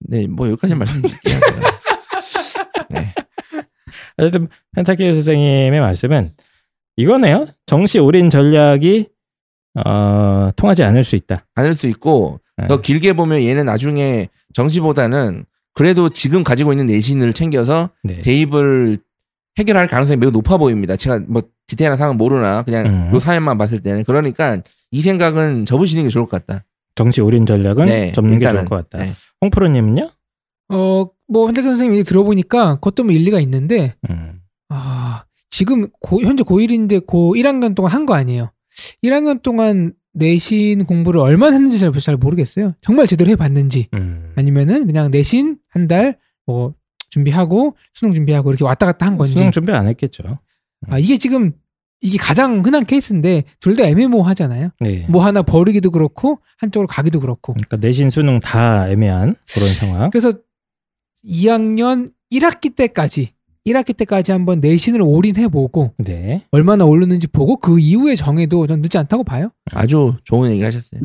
네, 0.00 0.26
뭐 0.26 0.48
여기까지 0.48 0.74
말씀드릴게요. 0.74 1.34
네. 2.90 3.14
어쨌든 4.16 4.48
펜타키오 4.74 5.12
선생님의 5.12 5.80
말씀은 5.80 6.34
이거네요. 6.96 7.46
정시 7.66 7.98
올인 7.98 8.30
전략이 8.30 9.08
어, 9.84 10.50
통하지 10.56 10.82
않을 10.84 11.04
수 11.04 11.16
있다. 11.16 11.46
않을 11.54 11.74
수 11.74 11.88
있고 11.88 12.40
네. 12.56 12.66
더 12.66 12.80
길게 12.80 13.14
보면 13.14 13.42
얘는 13.42 13.66
나중에 13.66 14.28
정시보다는 14.52 15.44
그래도 15.74 16.08
지금 16.08 16.44
가지고 16.44 16.72
있는 16.72 16.86
내신을 16.86 17.32
챙겨서 17.32 17.90
네. 18.04 18.22
대입을 18.22 18.98
해결할 19.58 19.86
가능성이 19.88 20.16
매우 20.18 20.30
높아 20.30 20.56
보입니다. 20.56 20.96
제가 20.96 21.20
뭐 21.26 21.42
디테일한 21.66 21.98
상황 21.98 22.16
모르나 22.16 22.62
그냥 22.62 22.86
음. 22.86 23.10
요 23.14 23.18
사연만 23.18 23.58
봤을 23.58 23.80
때는 23.80 24.04
그러니까 24.04 24.58
이 24.90 25.02
생각은 25.02 25.64
접으시는 25.64 26.04
게 26.04 26.08
좋을 26.08 26.26
것 26.26 26.44
같다. 26.46 26.64
정시 26.94 27.20
올인 27.20 27.44
전략은 27.46 27.86
네, 27.86 28.12
접는 28.12 28.38
게 28.38 28.44
일단은, 28.44 28.60
좋을 28.60 28.68
것 28.68 28.88
같다. 28.88 29.04
네. 29.04 29.12
홍프로님은요? 29.40 30.08
어, 30.70 31.06
뭐 31.28 31.46
현택 31.46 31.62
선생님 31.64 31.94
얘기 31.94 32.04
들어보니까 32.04 32.76
그것도 32.76 33.02
뭐 33.04 33.12
일리가 33.12 33.40
있는데 33.40 33.94
음. 34.08 34.40
아, 34.68 35.24
지금 35.50 35.88
고, 36.00 36.20
현재 36.22 36.44
고1인데 36.44 37.04
고 37.06 37.34
1학년 37.34 37.74
동안 37.74 37.90
한 37.92 38.06
거 38.06 38.14
아니에요. 38.14 38.50
1학년 39.02 39.42
동안 39.42 39.94
내신 40.12 40.84
공부를 40.86 41.20
얼마나 41.20 41.54
했는지 41.54 41.78
잘, 41.78 41.92
잘 41.92 42.16
모르겠어요. 42.16 42.74
정말 42.80 43.06
제대로 43.06 43.30
해봤는지 43.30 43.88
음. 43.94 44.32
아니면은 44.36 44.86
그냥 44.86 45.10
내신 45.10 45.58
한 45.68 45.86
달 45.88 46.18
뭐 46.46 46.74
준비하고 47.10 47.74
수능 47.94 48.12
준비하고 48.12 48.50
이렇게 48.50 48.64
왔다 48.64 48.84
갔다 48.86 49.06
한 49.06 49.16
건지. 49.16 49.32
수능 49.32 49.50
준비 49.50 49.72
안 49.72 49.86
했겠죠. 49.86 50.22
아, 50.88 50.98
이게 50.98 51.16
지금 51.16 51.52
이게 52.02 52.18
가장 52.18 52.62
흔한 52.64 52.84
케이스인데 52.84 53.44
둘 53.60 53.76
다 53.76 53.84
애매모호하잖아요. 53.84 54.70
네. 54.80 55.06
뭐 55.08 55.24
하나 55.24 55.40
버리기도 55.42 55.90
그렇고 55.90 56.40
한쪽으로 56.58 56.86
가기도 56.86 57.20
그렇고. 57.20 57.54
그러니까 57.54 57.76
내신 57.78 58.10
수능 58.10 58.40
다 58.40 58.90
애매한 58.90 59.36
그런 59.54 59.68
상황. 59.70 60.10
그래서 60.10 60.32
2학년 61.24 62.10
1학기 62.32 62.74
때까지 62.74 63.32
1학기 63.66 63.96
때까지 63.96 64.32
한번 64.32 64.60
내신을 64.60 65.00
올인해보고 65.02 65.94
네. 66.04 66.42
얼마나 66.50 66.84
오르는지 66.84 67.26
보고 67.26 67.56
그 67.56 67.78
이후에 67.80 68.14
정해도 68.14 68.66
전 68.66 68.82
늦지 68.82 68.98
않다고 68.98 69.24
봐요. 69.24 69.50
아주 69.72 70.14
좋은 70.24 70.50
얘기를 70.50 70.66
하셨어요. 70.66 71.00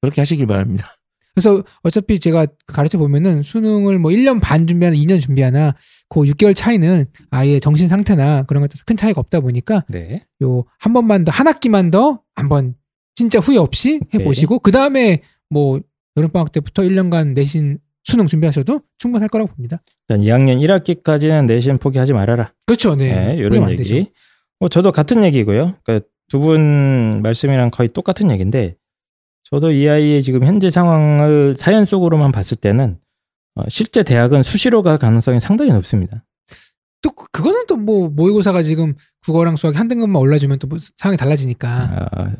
그렇게 0.00 0.20
하시길 0.22 0.46
바랍니다. 0.46 0.86
그래서 1.34 1.62
어차피 1.82 2.20
제가 2.20 2.46
가르쳐 2.66 2.98
보면은 2.98 3.40
수능을 3.42 3.98
뭐 3.98 4.10
1년 4.10 4.40
반 4.40 4.66
준비하나 4.66 4.96
2년 4.96 5.20
준비하나 5.20 5.74
그 6.08 6.20
6개월 6.20 6.54
차이는 6.54 7.06
아예 7.30 7.58
정신 7.58 7.88
상태나 7.88 8.42
그런 8.42 8.62
것에 8.62 8.82
큰 8.84 8.96
차이가 8.96 9.20
없다 9.20 9.40
보니까 9.40 9.84
네. 9.88 10.26
요한 10.42 10.92
번만 10.92 11.24
더 11.24 11.32
한 11.32 11.46
학기만 11.46 11.90
더 11.90 12.20
한번 12.34 12.74
진짜 13.14 13.38
후회 13.38 13.56
없이 13.58 14.00
해 14.12 14.24
보시고 14.24 14.58
그 14.58 14.72
다음에 14.72 15.22
뭐 15.48 15.80
여름방학 16.16 16.52
때부터 16.52 16.82
1년간 16.82 17.32
내신 17.34 17.78
수능 18.04 18.26
준비하셔도 18.26 18.80
충분할 18.98 19.28
거라고 19.28 19.52
봅니다. 19.54 19.80
일단 20.08 20.24
2학년 20.24 20.58
1학기까지는 20.60 21.46
내신 21.46 21.78
포기하지 21.78 22.12
말아라. 22.12 22.52
그렇죠, 22.66 22.94
네. 22.96 23.28
네, 23.28 23.36
이런 23.36 23.62
안 23.64 23.70
얘기. 23.70 23.82
되죠. 23.82 24.04
뭐 24.60 24.68
저도 24.68 24.92
같은 24.92 25.22
얘기고요. 25.24 25.76
그러니까 25.84 26.06
두 26.28 26.40
분 26.40 27.20
말씀이랑 27.22 27.70
거의 27.70 27.88
똑같은 27.90 28.30
얘기인데 28.30 28.74
저도 29.50 29.70
이 29.72 29.86
아이의 29.88 30.22
지금 30.22 30.44
현재 30.46 30.70
상황을 30.70 31.56
사연 31.58 31.84
속으로만 31.84 32.32
봤을 32.32 32.56
때는 32.56 32.98
어, 33.54 33.62
실제 33.68 34.02
대학은 34.02 34.42
수시로 34.42 34.82
갈 34.82 34.96
가능성이 34.96 35.40
상당히 35.40 35.72
높습니다. 35.72 36.24
또 37.02 37.10
그- 37.10 37.26
그거는 37.32 37.66
또 37.66 37.76
뭐 37.76 38.08
모의고사가 38.08 38.62
지금 38.62 38.94
국어랑 39.24 39.56
수학 39.56 39.76
한 39.78 39.88
등급만 39.88 40.20
올라주면 40.22 40.58
또 40.58 40.68
뭐 40.68 40.78
상황이 40.96 41.16
달라지니까 41.18 42.08
아, 42.12 42.30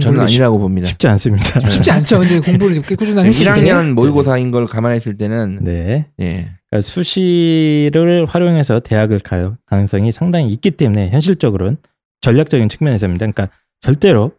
저는 0.00 0.20
아니라고 0.20 0.58
봅니다. 0.58 0.86
쉽지 0.86 1.08
않습니다. 1.08 1.58
네. 1.60 1.70
쉽지 1.70 1.90
않죠. 1.90 2.18
근데 2.20 2.38
공부를 2.40 2.80
꾸준하게 2.82 3.28
했을 3.30 3.44
때 3.44 3.50
1학년 3.50 3.92
모의고사인 3.94 4.50
걸 4.50 4.66
감안했을 4.66 5.16
때는 5.16 5.58
네. 5.62 6.06
예. 6.20 6.48
그러니까 6.70 6.80
수시를 6.88 8.26
활용해서 8.26 8.80
대학을 8.80 9.18
갈 9.20 9.52
가능성이 9.66 10.12
상당히 10.12 10.50
있기 10.52 10.72
때문에 10.72 11.10
현실적으로는 11.10 11.78
전략적인 12.20 12.68
측면에서입니다. 12.68 13.26
그러니까 13.26 13.48
절대로 13.80 14.32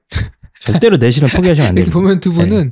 절대로 0.62 0.98
내신을 0.98 1.30
포기하시면 1.30 1.70
안 1.70 1.76
됩니다. 1.76 1.94
보면 1.94 2.20
두 2.20 2.32
분은 2.34 2.72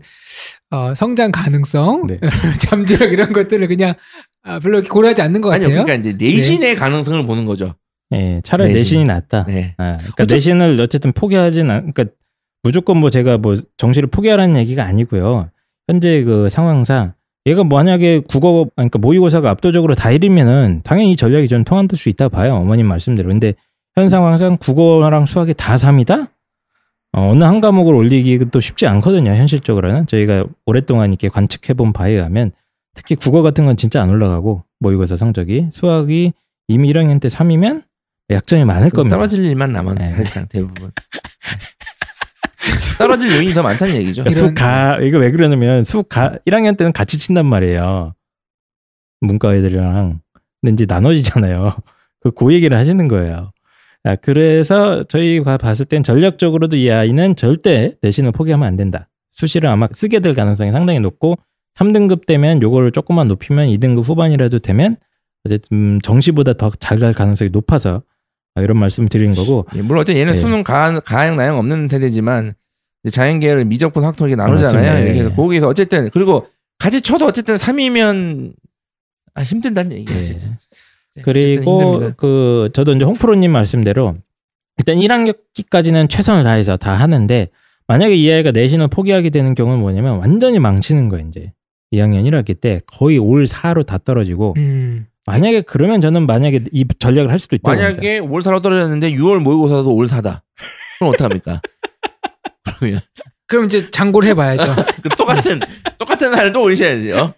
어, 0.72 0.94
성장 0.96 1.32
가능성, 1.32 2.08
네. 2.08 2.20
잠재력 2.60 3.12
이런 3.12 3.34
것들을 3.34 3.68
그냥 3.68 3.96
아, 4.44 4.60
별로 4.60 4.82
고려하지 4.82 5.22
않는 5.24 5.42
것 5.42 5.52
아니요, 5.52 5.70
같아요. 5.70 5.84
그러니까 5.86 6.10
이제 6.10 6.18
내신의 6.26 6.76
가능성을 6.76 7.26
보는 7.26 7.46
거죠. 7.46 7.74
예, 8.14 8.40
차라리 8.44 8.70
내신. 8.70 8.80
내신 8.80 9.02
이 9.02 9.04
낫다. 9.06 9.46
네. 9.48 9.74
아, 9.78 9.98
그러니까 9.98 10.24
어쩌- 10.24 10.36
내신을 10.36 10.80
어쨌든 10.80 11.12
포기하진 11.12 11.70
않, 11.70 11.92
그러니까 11.92 12.06
무조건 12.68 12.98
뭐 12.98 13.10
제가 13.10 13.38
뭐 13.38 13.56
정시를 13.78 14.10
포기하라는 14.10 14.58
얘기가 14.58 14.84
아니고요. 14.84 15.50
현재 15.88 16.26
그 16.26 16.50
상황상 16.50 17.14
얘가 17.46 17.64
만약에 17.64 18.20
국어, 18.28 18.68
그러니까 18.76 19.00
모의고사가 19.00 19.50
압도적으로 19.50 19.96
다 19.96 20.10
1이면은 20.10 20.84
당연히 20.84 21.14
이 21.14 21.16
전략이 21.16 21.48
저는 21.48 21.64
통할 21.64 21.88
수 21.96 22.10
있다고 22.10 22.36
봐요. 22.36 22.56
어머님 22.56 22.86
말씀대로. 22.88 23.30
근데 23.30 23.54
현 23.96 24.10
상황상 24.10 24.58
국어랑 24.58 25.26
수학이 25.26 25.54
다 25.54 25.78
3이다? 25.78 26.28
어, 27.14 27.30
어느 27.30 27.46
한 27.46 27.62
과목을 27.62 27.94
올리기도 27.94 28.60
쉽지 28.60 28.86
않거든요. 28.86 29.32
현실적으로는. 29.32 30.08
저희가 30.08 30.44
오랫동안 30.66 31.12
이렇게 31.12 31.30
관측해 31.30 31.74
본 31.74 31.94
바에 31.94 32.12
의하면 32.12 32.52
특히 32.96 33.16
국어 33.16 33.44
같은 33.44 33.66
건 33.66 33.78
진짜 33.78 34.04
안 34.04 34.10
올라가고 34.10 34.66
모의고사 34.82 35.16
성적이 35.16 35.70
수학이 35.72 36.34
이미 36.68 36.92
1학년 36.92 37.22
때 37.22 37.30
3이면 37.30 37.84
약점이 38.30 38.66
많을 38.66 38.90
겁니다. 38.90 39.16
떨어질 39.16 39.46
일만 39.46 39.72
남았네, 39.72 40.16
네. 40.16 40.46
대부분. 40.50 40.92
떨어질 42.98 43.32
요인이 43.32 43.54
더 43.54 43.62
많다는 43.64 43.96
얘기죠. 43.98 44.24
그러니까 44.24 44.40
수가 44.48 45.00
이거 45.02 45.18
왜 45.18 45.32
그러냐면 45.32 45.84
수가 45.84 46.38
1학년 46.48 46.78
때는 46.78 46.92
같이 46.94 47.18
친단 47.18 47.46
말이에요. 47.46 48.14
문과 49.22 49.56
애들이랑 49.56 50.20
근데 50.62 50.74
이제 50.74 50.86
나눠지잖아요. 50.88 51.76
그고 52.22 52.54
얘기를 52.54 52.78
하시는 52.78 53.08
거예요. 53.08 53.52
아, 54.04 54.16
그래서 54.16 55.04
저희가 55.04 55.58
봤을 55.58 55.86
땐 55.86 56.04
전략적으로도 56.04 56.76
이 56.78 56.90
아이는 56.92 57.36
절대 57.36 57.96
내신을 58.02 58.32
포기하면 58.32 58.68
안 58.68 58.76
된다. 58.76 59.10
수시를 59.34 59.70
아마 59.70 59.88
쓰게 59.92 60.20
될 60.20 60.34
가능성이 60.34 60.72
상당히 60.72 61.00
높고 61.00 61.36
3등급 61.76 62.26
되면 62.26 62.62
요거를 62.62 62.92
조금만 62.92 63.28
높이면 63.28 63.68
2등급 63.68 64.04
후반이라도 64.04 64.60
되면 64.60 64.98
어쨌든 65.46 66.00
정시보다 66.02 66.54
더 66.54 66.72
잘 66.80 67.00
갈 67.00 67.14
가능성이 67.14 67.50
높아서 67.52 67.98
아, 67.98 68.02
이런 68.62 68.78
말씀을 68.78 69.10
드리는 69.10 69.34
거고 69.36 69.66
예, 69.76 69.82
물론 69.82 70.02
어쨌든 70.02 70.22
얘는 70.22 70.34
네. 70.34 70.40
수능 70.40 70.64
가, 70.64 71.00
가양 71.00 71.36
나양 71.36 71.58
없는 71.58 71.88
세대지만 71.90 72.54
이제 73.04 73.16
자연계를 73.16 73.66
미적분 73.66 74.04
이렇게 74.04 74.36
나누잖아요. 74.36 75.08
예. 75.08 75.30
거기서 75.30 75.68
어쨌든 75.68 76.10
그리고 76.12 76.48
같이 76.80 77.02
쳐도 77.02 77.26
어쨌든 77.26 77.58
3이면 77.58 78.54
아, 79.34 79.42
힘든다는 79.42 79.98
얘기예요. 79.98 80.20
네. 80.20 80.30
어쨌든. 80.30 80.58
네, 81.16 81.22
그리고. 81.24 82.12
그 82.18 82.70
저도 82.74 82.94
이제 82.94 83.06
홍프로님 83.06 83.52
말씀대로 83.52 84.16
일단 84.78 84.98
1학기까지는 84.98 86.10
최선을 86.10 86.44
다해서 86.44 86.78
다 86.78 86.94
하는데 86.94 87.50
만약에 87.88 88.16
이 88.16 88.32
아이가 88.32 88.52
내신을 88.52 88.90
포기하게 88.90 89.30
되는 89.30 89.56
경우는 89.56 89.80
뭐냐면 89.80 90.18
완전히 90.18 90.60
망치는 90.60 91.10
거예요 91.10 91.28
이제 91.28 91.54
2학년 91.94 92.30
1학기 92.30 92.60
때 92.60 92.82
거의 92.86 93.18
올 93.18 93.46
4로 93.46 93.86
다 93.86 93.98
떨어지고 93.98 94.54
음. 94.58 95.08
만약에 95.28 95.62
그러면 95.62 96.02
저는 96.02 96.26
만약에 96.26 96.62
이 96.72 96.86
전략을 97.00 97.30
할 97.30 97.38
수도 97.38 97.58
봅니다. 97.58 97.84
만약에 97.84 98.20
올 98.20 98.42
사로 98.42 98.62
떨어졌는데 98.62 99.12
6월 99.12 99.40
모의고사도 99.40 99.94
올 99.94 100.08
사다. 100.08 100.44
그럼 100.98 101.14
어떡합니까? 101.14 101.62
그러면 102.80 103.00
그럼 103.46 103.66
이제 103.66 103.92
장고를 103.92 104.30
해봐야죠. 104.30 104.74
그 105.04 105.10
똑같은 105.10 105.60
똑같은 106.00 106.32
날을 106.32 106.52
또 106.52 106.62
올리셔야죠. 106.62 107.34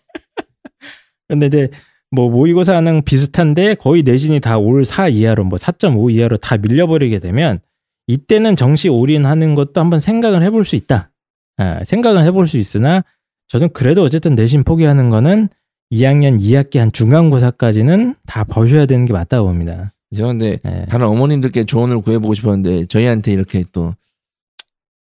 근데 1.27 1.47
이제 1.47 1.69
뭐 2.11 2.29
모의고사는 2.29 3.03
비슷한데 3.03 3.75
거의 3.75 4.03
내신이 4.03 4.39
다 4.39 4.57
올 4.57 4.85
4 4.85 5.09
이하로 5.09 5.43
뭐 5.43 5.57
4.5 5.59 6.11
이하로 6.13 6.37
다 6.37 6.57
밀려버리게 6.57 7.19
되면 7.19 7.59
이때는 8.07 8.55
정시 8.55 8.89
올인하는 8.89 9.53
것도 9.55 9.79
한번 9.81 9.99
생각을 9.99 10.41
해볼 10.43 10.63
수 10.65 10.75
있다. 10.75 11.11
아, 11.57 11.83
생각은 11.83 12.23
해볼 12.23 12.47
수 12.47 12.57
있으나 12.57 13.03
저는 13.47 13.69
그래도 13.73 14.03
어쨌든 14.03 14.33
내신 14.35 14.63
포기하는 14.63 15.09
거는 15.09 15.49
2학년 15.91 16.39
2학기 16.39 16.77
한 16.77 16.91
중간고사까지는 16.91 18.15
다 18.27 18.43
버셔야 18.43 18.85
되는 18.85 19.05
게 19.05 19.13
맞다고 19.13 19.47
봅니다. 19.47 19.91
저 20.15 20.27
근데 20.27 20.57
예. 20.65 20.85
다른 20.89 21.07
어머님들께 21.07 21.63
조언을 21.65 22.01
구해보고 22.01 22.33
싶었는데 22.33 22.85
저희한테 22.85 23.31
이렇게 23.31 23.63
또 23.71 23.93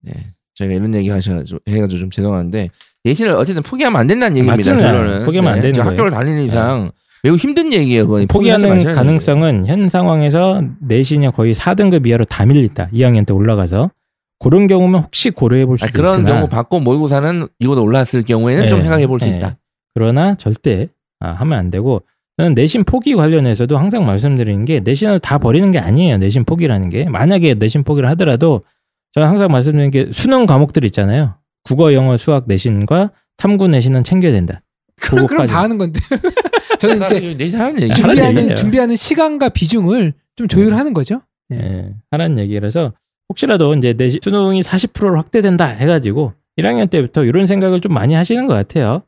네, 0.02 0.12
저희가 0.54 0.74
이런 0.74 0.94
얘기 0.94 1.08
하셔가지고 1.08 1.60
해가지고 1.68 2.00
좀 2.00 2.10
죄송한데 2.10 2.70
내신을 3.04 3.32
어쨌든 3.32 3.62
포기하면 3.62 4.00
안 4.00 4.06
된다는 4.06 4.36
얘기입니다. 4.36 4.72
맞잖아요. 4.72 4.92
결론은 4.92 5.26
포기하면 5.26 5.52
안 5.52 5.60
되는 5.60 5.72
저 5.72 5.82
거예요. 5.82 5.90
학교를 5.90 6.10
다니는 6.10 6.44
이상 6.44 6.90
매우 7.22 7.36
힘든 7.36 7.72
얘기예요. 7.72 8.06
그건 8.06 8.26
포기하는 8.26 8.92
가능성은 8.94 9.66
현 9.66 9.88
상황에서 9.88 10.62
내신이 10.80 11.30
거의 11.32 11.54
4등급 11.54 12.06
이하로 12.06 12.24
다 12.24 12.46
밀린다. 12.46 12.88
2학년 12.92 13.26
때 13.26 13.34
올라가서 13.34 13.90
그런 14.38 14.66
경우면 14.66 15.02
혹시 15.02 15.30
고려해 15.30 15.66
볼 15.66 15.76
돼요. 15.76 15.86
수도 15.88 15.98
아, 15.98 16.02
그런 16.02 16.20
있으나 16.20 16.34
경우 16.36 16.48
받고 16.48 16.80
모의고사는 16.80 17.46
이거보다 17.58 17.82
올랐을 17.82 18.22
경우에는 18.26 18.62
네, 18.64 18.68
좀 18.70 18.80
생각해 18.80 19.06
볼수 19.06 19.26
네. 19.26 19.36
있다. 19.36 19.56
그러나 19.94 20.34
절대 20.36 20.88
아, 21.20 21.30
하면 21.30 21.58
안 21.58 21.70
되고 21.70 22.02
저는 22.38 22.54
내신 22.54 22.84
포기 22.84 23.14
관련해서도 23.14 23.76
항상 23.76 24.06
말씀드리는 24.06 24.64
게 24.64 24.80
내신을 24.80 25.18
다 25.20 25.38
버리는 25.38 25.70
게 25.70 25.78
아니에요. 25.78 26.18
내신 26.18 26.44
포기라는 26.44 26.88
게 26.88 27.04
만약에 27.08 27.54
내신 27.54 27.82
포기를 27.84 28.08
하더라도 28.10 28.62
저는 29.12 29.28
항상 29.28 29.50
말씀드리는 29.50 29.90
게 29.90 30.08
수능 30.12 30.46
과목들 30.46 30.84
있잖아요. 30.86 31.34
국어, 31.64 31.92
영어, 31.92 32.16
수학 32.16 32.44
내신과 32.46 33.10
탐구 33.36 33.68
내신은 33.68 34.04
챙겨야 34.04 34.32
된다. 34.32 34.62
그럼 35.00 35.26
그거까지. 35.26 35.52
다 35.52 35.62
하는 35.62 35.76
건데. 35.76 36.00
저는 36.78 37.02
이제 37.02 37.34
내 37.36 37.48
잘하는 37.48 37.82
얘기. 37.82 37.92
하는 37.92 37.94
준비하는. 38.16 38.56
준비하는 38.56 38.96
시간과 38.96 39.50
비중을 39.50 40.14
좀 40.36 40.48
조율하는 40.48 40.94
거죠. 40.94 41.20
네. 41.50 41.58
예, 41.62 41.94
하라는 42.12 42.38
얘기라서 42.38 42.92
혹시라도 43.28 43.74
이제 43.74 43.92
내 43.92 44.08
수능이 44.08 44.62
40%로 44.62 45.16
확대된다 45.18 45.66
해가지고 45.66 46.32
1학년 46.58 46.88
때부터 46.88 47.24
이런 47.24 47.44
생각을 47.46 47.80
좀 47.80 47.92
많이 47.92 48.14
하시는 48.14 48.46
것 48.46 48.54
같아요. 48.54 49.02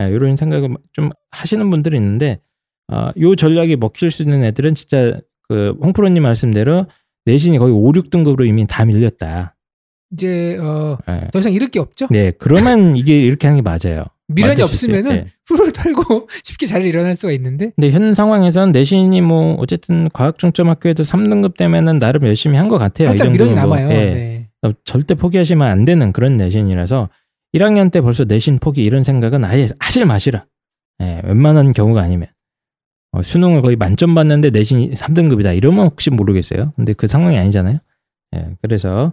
예, 0.00 0.08
이런 0.08 0.36
생각을 0.36 0.76
좀 0.92 1.10
하시는 1.30 1.68
분들이 1.70 1.96
있는데 1.96 2.40
아, 2.88 3.12
요 3.20 3.36
전략이 3.36 3.76
먹힐 3.76 4.10
수 4.10 4.22
있는 4.22 4.42
애들은 4.44 4.74
진짜 4.74 5.20
그 5.48 5.76
홍프로님 5.82 6.22
말씀대로 6.22 6.86
내신이 7.26 7.58
거의 7.58 7.72
5, 7.72 7.92
6등급으로 7.92 8.46
이미 8.46 8.66
다 8.66 8.84
밀렸다. 8.84 9.56
이제 10.12 10.56
어, 10.58 10.98
예. 11.08 11.28
더 11.32 11.38
이상 11.38 11.52
잃을 11.52 11.68
게 11.68 11.78
없죠. 11.78 12.08
네, 12.10 12.32
그러면 12.38 12.94
이게 12.96 13.20
이렇게 13.20 13.46
하는 13.46 13.62
게 13.62 13.68
맞아요. 13.68 14.04
미련이. 14.26 14.62
없으면은 14.62 15.10
네. 15.10 15.24
후루를 15.48 15.72
털고 15.72 16.28
쉽게 16.44 16.66
자리에 16.66 16.88
일어날 16.88 17.16
수가 17.16 17.32
있는데 17.32 17.72
근데 17.76 17.90
현 17.90 18.14
상황에서는 18.14 18.70
내신이 18.72 19.20
뭐 19.22 19.54
어쨌든 19.58 20.08
과학 20.12 20.38
중점 20.38 20.68
학교에도 20.68 21.02
3등급 21.02 21.56
되면은 21.56 21.96
나름 21.98 22.26
열심히 22.26 22.56
한 22.56 22.68
것 22.68 22.78
같아요. 22.78 23.08
살짝 23.08 23.26
이 23.26 23.30
미련이 23.30 23.52
뭐, 23.52 23.60
남아요. 23.60 23.90
예. 23.90 23.94
네. 23.94 24.48
어, 24.62 24.72
절대 24.84 25.14
포기하시면 25.14 25.66
안 25.66 25.84
되는 25.84 26.12
그런 26.12 26.36
내신이라서 26.36 27.08
1학년 27.52 27.90
때 27.90 28.00
벌써 28.00 28.24
내신 28.24 28.58
포기 28.58 28.82
이런 28.84 29.02
생각은 29.04 29.44
아예 29.44 29.68
하실 29.78 30.04
마시라. 30.06 30.46
예, 31.02 31.20
웬만한 31.24 31.72
경우가 31.72 32.00
아니면 32.00 32.28
어, 33.12 33.22
수능을 33.22 33.60
거의 33.60 33.76
만점 33.76 34.14
받는데 34.14 34.50
내신이 34.50 34.92
3등급이다 34.92 35.56
이러면 35.56 35.86
혹시 35.86 36.10
모르겠어요. 36.10 36.72
근데 36.76 36.92
그 36.92 37.06
상황이 37.06 37.38
아니잖아요. 37.38 37.78
예, 38.36 38.56
그래서 38.62 39.12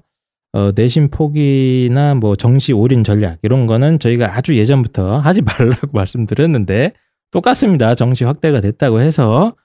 어, 0.54 0.72
내신 0.76 1.10
포기나 1.10 2.16
뭐 2.16 2.36
정시 2.36 2.74
올인 2.74 3.04
전략 3.04 3.40
이런 3.42 3.66
거는 3.68 4.00
저희가 4.00 4.36
아주 4.38 4.56
예전부터 4.58 5.18
하지 5.20 5.42
말라고 5.42 5.88
말씀드렸는데 5.92 6.94
똑같습니다. 7.32 7.96
정시 7.96 8.24
확대가 8.24 8.62
됐다고 8.62 9.02
해서 9.02 9.56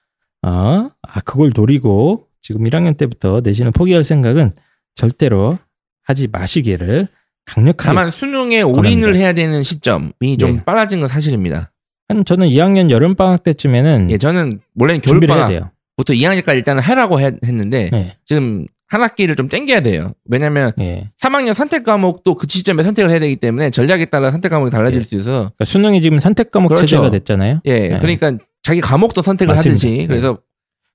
어, 0.41 0.49
아 0.49 1.21
그걸 1.23 1.51
노리고 1.55 2.27
지금 2.41 2.63
1학년 2.63 2.97
때부터 2.97 3.41
내신을 3.43 3.71
포기할 3.71 4.03
생각은 4.03 4.51
절대로 4.95 5.57
하지 6.03 6.27
마시기를 6.27 7.07
강력하게 7.45 7.87
다만 7.87 8.09
수능에 8.09 8.61
올인을 8.61 9.15
해야 9.15 9.33
되는 9.33 9.63
시점이 9.63 10.37
좀 10.39 10.55
네. 10.55 10.63
빨라진 10.65 10.99
건 10.99 11.09
사실입니다. 11.09 11.71
한 12.07 12.25
저는 12.25 12.47
2학년 12.47 12.89
여름 12.89 13.15
방학 13.15 13.43
때쯤에는 13.43 14.11
예, 14.11 14.17
저는 14.17 14.59
원래는 14.75 14.99
음. 14.99 15.01
준비를 15.01 15.35
해야 15.35 15.45
겨울 15.47 15.59
방학 15.59 15.71
부터 15.97 16.13
돼요. 16.13 16.21
2학년까지 16.21 16.55
일단은 16.55 16.81
하라고 16.83 17.19
했, 17.19 17.35
했는데 17.45 17.89
네. 17.91 18.15
지금 18.25 18.65
한 18.87 19.01
학기를 19.01 19.35
좀 19.35 19.47
땡겨야 19.47 19.81
돼요. 19.81 20.13
왜냐면 20.29 20.71
예. 20.79 21.09
3학년 21.19 21.53
선택 21.53 21.83
과목도 21.83 22.35
그 22.35 22.45
시점에 22.47 22.83
선택을 22.83 23.09
해야 23.09 23.19
되기 23.19 23.35
때문에 23.37 23.71
전략에 23.71 24.05
따라 24.05 24.29
선택 24.31 24.49
과목이 24.49 24.69
달라질 24.71 25.01
네. 25.01 25.07
수 25.07 25.15
있어서 25.15 25.31
그러니까 25.31 25.65
수능이 25.65 26.01
지금 26.01 26.19
선택 26.19 26.51
과목 26.51 26.69
그렇죠. 26.69 26.85
체제가 26.85 27.09
됐잖아요. 27.09 27.61
예, 27.65 27.89
네. 27.89 27.99
그러니까 27.99 28.33
자기 28.61 28.81
과목도 28.81 29.21
선택을 29.21 29.55
맞습니다. 29.55 29.71
하듯이 29.71 29.97
네. 29.97 30.07
그래서 30.07 30.37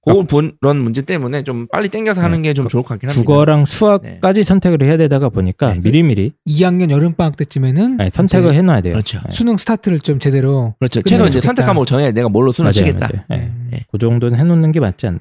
그런 0.05 0.79
문제 0.79 1.03
때문에 1.03 1.43
좀 1.43 1.67
빨리 1.69 1.89
땡겨서 1.89 2.21
하는 2.23 2.43
게좀 2.43 2.69
좋을 2.69 2.83
것 2.83 2.91
같긴 2.91 3.11
합니다. 3.11 3.27
국어랑 3.27 3.65
수학까지 3.65 4.43
선택을 4.43 4.83
해야 4.83 4.97
되다가 4.97 5.29
보니까 5.29 5.75
네. 5.75 5.81
미리미리 5.85 6.33
2학년 6.49 6.91
여름 6.91 7.15
방학 7.15 7.37
때쯤에는 7.37 7.99
네, 7.99 8.09
선택을 8.09 8.51
이제 8.51 8.59
해놔야 8.59 8.81
돼요. 8.81 8.93
그렇죠. 8.95 9.21
네. 9.27 9.31
수능 9.31 9.57
스타트를 9.57 10.01
좀 10.01 10.19
제대로 10.19 10.75
그렇죠. 10.79 11.03
최소 11.03 11.27
이제. 11.27 11.41
선택 11.41 11.65
과목을 11.67 11.87
정해야 11.87 12.13
내가 12.13 12.29
뭘로 12.29 12.53
맞아요, 12.59 12.73
치겠다. 12.73 13.09
맞아요. 13.29 13.51
네. 13.71 13.85
그 13.91 13.99
정도는 13.99 14.39
해 14.39 14.45
놓는 14.45 14.73
게 14.73 14.81
맞지 14.81 15.07
않나. 15.07 15.19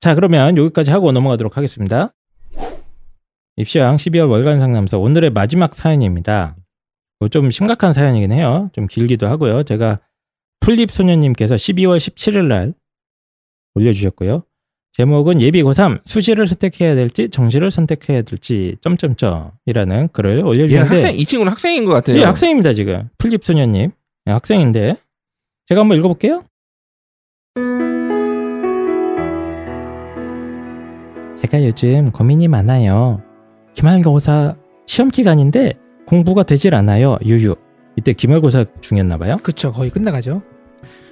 자, 0.00 0.14
그러면 0.14 0.56
여기까지 0.56 0.90
하고 0.90 1.12
넘어가도록 1.12 1.56
하겠습니다. 1.58 2.14
입시왕 3.56 3.96
12월 3.96 4.30
월간 4.30 4.58
상담소 4.58 4.98
오늘의 5.00 5.30
마지막 5.30 5.74
사연입니다. 5.74 6.56
뭐좀 7.18 7.50
심각한 7.50 7.92
사연이긴 7.92 8.32
해요. 8.32 8.70
좀 8.72 8.86
길기도 8.86 9.26
하고요. 9.28 9.64
제가 9.64 9.98
풀립 10.60 10.90
소녀님께서 10.90 11.56
12월 11.56 11.98
17일 11.98 12.44
날 12.46 12.72
올려주셨고요. 13.74 14.42
제목은 14.92 15.40
예비 15.40 15.62
고3 15.62 16.00
수시를 16.04 16.46
선택해야 16.46 16.94
될지 16.94 17.28
정시를 17.28 17.70
선택해야 17.70 18.22
될지 18.22 18.76
점점점이라는 18.80 20.08
글을 20.12 20.44
올려주셨는데 20.44 20.96
학생 20.96 21.18
이 21.18 21.24
친구는 21.24 21.52
학생인 21.52 21.84
것 21.84 21.92
같아요. 21.92 22.18
예, 22.18 22.24
학생입니다 22.24 22.72
지금 22.72 23.08
풀립 23.18 23.44
소녀님 23.44 23.92
예, 24.26 24.32
학생인데 24.32 24.96
제가 25.66 25.82
한번 25.82 25.98
읽어볼게요. 25.98 26.44
제가 31.36 31.64
요즘 31.64 32.10
고민이 32.10 32.48
많아요. 32.48 33.22
기말고사 33.74 34.56
시험 34.86 35.10
기간인데 35.10 35.74
공부가 36.06 36.42
되질 36.42 36.74
않아요. 36.74 37.16
유유. 37.24 37.54
이때 37.96 38.12
기말고사 38.12 38.64
중이었나 38.80 39.16
봐요. 39.16 39.38
그쵸 39.42 39.72
거의 39.72 39.90
끝나가죠. 39.90 40.42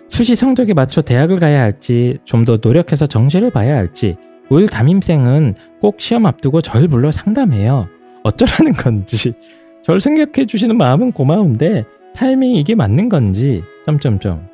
수시 0.09 0.35
성적에 0.35 0.75
맞춰 0.75 1.03
대학을 1.03 1.38
가야 1.38 1.62
할지 1.62 2.18
좀 2.25 2.44
더 2.44 2.59
노력해서 2.61 3.07
정시를 3.07 3.51
봐야 3.51 3.77
할지 3.77 4.16
울 4.51 4.66
담임생은 4.66 5.55
꼭 5.81 6.01
시험 6.01 6.25
앞두고 6.27 6.61
절 6.62 6.88
불러 6.88 7.11
상담해요. 7.11 7.87
어쩌라는 8.25 8.73
건지 8.73 9.33
절 9.83 10.01
생각해 10.01 10.47
주시는 10.47 10.77
마음은 10.77 11.12
고마운데 11.12 11.85
타이밍이 12.14 12.59
이게 12.61 12.75
맞는 12.75 13.09
건지 13.09 13.62
점점점 13.87 14.49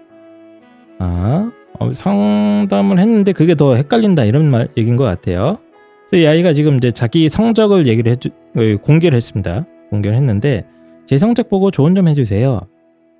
아 0.98 1.50
어, 1.78 1.92
상담을 1.92 2.98
했는데 2.98 3.32
그게 3.32 3.54
더 3.54 3.74
헷갈린다 3.74 4.24
이런 4.24 4.50
말 4.50 4.68
얘기인 4.76 4.96
것 4.96 5.04
같아요. 5.04 5.58
그래서 6.08 6.22
이 6.22 6.26
아이가 6.26 6.52
지금 6.52 6.76
이제 6.76 6.90
자기 6.92 7.28
성적을 7.28 7.86
얘기를 7.86 8.12
해주 8.12 8.28
어, 8.56 8.60
공개를 8.82 9.16
했습니다. 9.16 9.64
공개를 9.90 10.16
했는데 10.16 10.64
제 11.06 11.18
성적 11.18 11.48
보고 11.48 11.70
조언 11.70 11.94
좀 11.94 12.06
해주세요. 12.08 12.60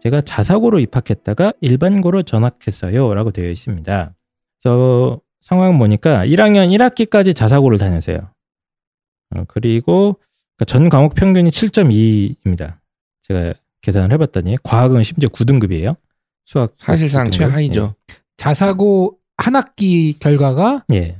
제가 0.04 0.20
자사고로 0.20 0.80
입학했다가 0.80 1.54
일반고로 1.60 2.24
전학했어요. 2.24 3.14
라고 3.14 3.30
되어 3.30 3.48
있습니다. 3.48 4.14
그래서 4.62 5.20
상황 5.40 5.78
보니까 5.78 6.26
1학년 6.26 6.68
1학기까지 6.76 7.34
자사고를 7.34 7.78
다녔어요. 7.78 8.30
어, 9.34 9.44
그리고 9.48 10.18
그러니까 10.56 10.64
전 10.66 10.88
과목 10.90 11.14
평균이 11.14 11.50
7.2입니다. 11.50 12.78
제가 13.22 13.54
계산을 13.80 14.12
해봤더니 14.12 14.58
과학은 14.62 15.02
심지어 15.02 15.28
9등급이에요. 15.30 15.96
수학 16.44 16.74
사실상 16.76 17.26
9등급. 17.28 17.32
최하위죠. 17.32 17.94
자사고 18.36 19.18
한 19.38 19.56
학기 19.56 20.18
결과가 20.18 20.84
예, 20.92 21.16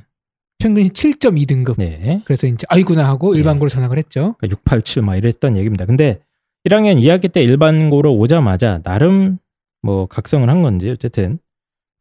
평균이 0.58 0.90
7.2등급. 0.90 1.76
네. 1.78 1.98
네. 2.02 2.20
그래서 2.24 2.46
이제 2.46 2.66
아이구나 2.68 3.06
하고 3.06 3.32
네. 3.32 3.38
일반고로 3.38 3.68
전학을 3.70 3.96
했죠. 3.96 4.34
그러니까 4.38 4.48
687 4.48 5.02
막 5.02 5.16
이랬던 5.16 5.56
얘기입니다. 5.56 5.86
근데 5.86 6.20
1학년 6.66 6.98
2학기 7.00 7.30
때 7.30 7.42
일반고로 7.42 8.14
오자마자 8.14 8.80
나름 8.82 9.38
뭐 9.82 10.06
각성을 10.06 10.48
한 10.48 10.62
건지 10.62 10.88
어쨌든 10.90 11.38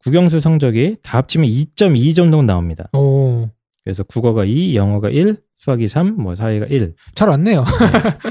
국영수 0.04 0.40
성적이 0.40 0.98
다 1.04 1.18
합치면 1.20 1.48
2.2 1.50 2.16
정도 2.16 2.42
나옵니다. 2.42 2.90
오, 2.94 3.50
그래서 3.84 4.04
국어가 4.04 4.46
2, 4.46 4.76
영어가 4.76 5.10
1, 5.10 5.38
수학이 5.58 5.88
3, 5.88 6.16
뭐 6.22 6.36
사회가 6.36 6.66
1. 6.68 6.94
잘 7.16 7.30
왔네요. 7.30 7.64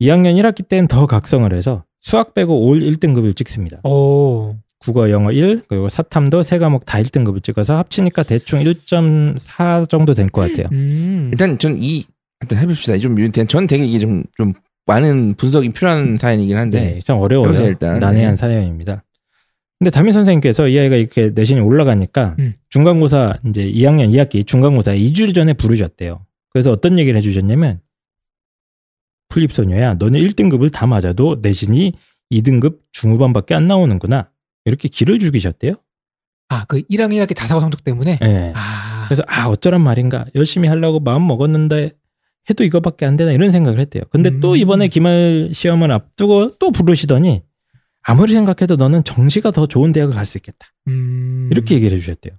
2학년 0.00 0.40
1학기 0.40 0.66
때는 0.66 0.86
더 0.88 1.06
각성을 1.06 1.52
해서 1.52 1.84
수학 2.00 2.34
빼고 2.34 2.66
올 2.68 2.80
1등급을 2.80 3.34
찍습니다. 3.36 3.80
오, 3.84 4.56
국어, 4.78 5.10
영어 5.10 5.32
1, 5.32 5.62
그리고 5.68 5.88
사탐도 5.88 6.42
세 6.44 6.58
과목 6.58 6.86
다 6.86 6.98
1등급을 6.98 7.42
찍어서 7.42 7.76
합치니까 7.76 8.22
대충 8.22 8.60
1.4 8.60 9.88
정도 9.88 10.14
된 10.14 10.28
것 10.30 10.48
같아요. 10.48 10.68
음, 10.72 11.28
일단 11.32 11.58
전 11.58 11.76
이 11.80 12.04
일단 12.40 12.58
해봅시다. 12.60 12.96
좀 12.98 13.16
전 13.48 13.66
되게 13.66 13.84
이게 13.84 13.98
좀 13.98 14.22
좀 14.36 14.52
많은 14.88 15.34
분석이 15.34 15.68
필요한 15.70 16.16
사연이긴 16.16 16.56
한데 16.56 16.94
네, 16.94 17.00
참 17.00 17.18
어려워요. 17.18 17.60
일단. 17.60 18.00
난해한 18.00 18.32
네. 18.32 18.36
사연입니다. 18.36 19.04
근데 19.78 19.90
담임 19.90 20.12
선생님께서 20.12 20.66
이 20.68 20.78
아이가 20.78 20.96
이렇게 20.96 21.30
내신이 21.32 21.60
올라가니까 21.60 22.34
음. 22.38 22.54
중간고사 22.70 23.36
이제 23.46 23.70
2학년 23.70 24.10
2학기 24.10 24.44
중간고사 24.44 24.94
2주일 24.94 25.34
전에 25.34 25.52
부르셨대요. 25.52 26.24
그래서 26.50 26.72
어떤 26.72 26.98
얘기를 26.98 27.16
해주셨냐면 27.18 27.80
플립소녀야 29.28 29.94
너는 29.94 30.18
1등급을 30.20 30.72
다 30.72 30.86
맞아도 30.86 31.36
내신이 31.42 31.92
2등급 32.32 32.78
중후반밖에 32.92 33.54
안 33.54 33.68
나오는구나. 33.68 34.30
이렇게 34.64 34.88
기를 34.88 35.18
죽이셨대요. 35.18 35.74
아, 36.48 36.64
그 36.64 36.80
1학년 36.90 37.22
1학기 37.22 37.36
자사고 37.36 37.60
성적 37.60 37.84
때문에. 37.84 38.18
예. 38.22 38.52
아, 38.56 39.04
그래서 39.06 39.22
아 39.26 39.48
어쩌란 39.48 39.82
말인가 39.82 40.24
열심히 40.34 40.66
하려고 40.68 40.98
마음 40.98 41.26
먹었는데 41.26 41.92
해도 42.50 42.64
이거밖에 42.64 43.04
안 43.06 43.16
되나 43.16 43.32
이런 43.32 43.50
생각을 43.50 43.78
했대요. 43.80 44.02
근데 44.10 44.40
또 44.40 44.52
음. 44.52 44.56
이번에 44.56 44.88
기말 44.88 45.50
시험을 45.52 45.90
앞두고 45.92 46.56
또 46.58 46.70
부르시더니 46.70 47.42
아무리 48.02 48.32
생각해도 48.32 48.76
너는 48.76 49.04
정시가 49.04 49.50
더 49.50 49.66
좋은 49.66 49.92
대학을 49.92 50.14
갈 50.14 50.24
수 50.24 50.38
있겠다. 50.38 50.66
음, 50.88 51.48
이렇게 51.52 51.74
얘기를 51.74 51.96
해주셨대요. 51.96 52.34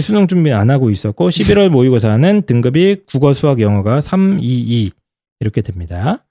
수능 0.00 0.26
준비 0.28 0.52
안 0.52 0.70
하고 0.70 0.90
있었고 0.90 1.30
11월 1.30 1.68
모의고사는 1.68 2.42
등급이 2.42 2.96
국어, 3.06 3.34
수학, 3.34 3.60
영어가 3.60 4.00
3, 4.00 4.38
2, 4.40 4.44
2 4.44 4.90
이렇게 5.40 5.62
됩니다. 5.62 6.24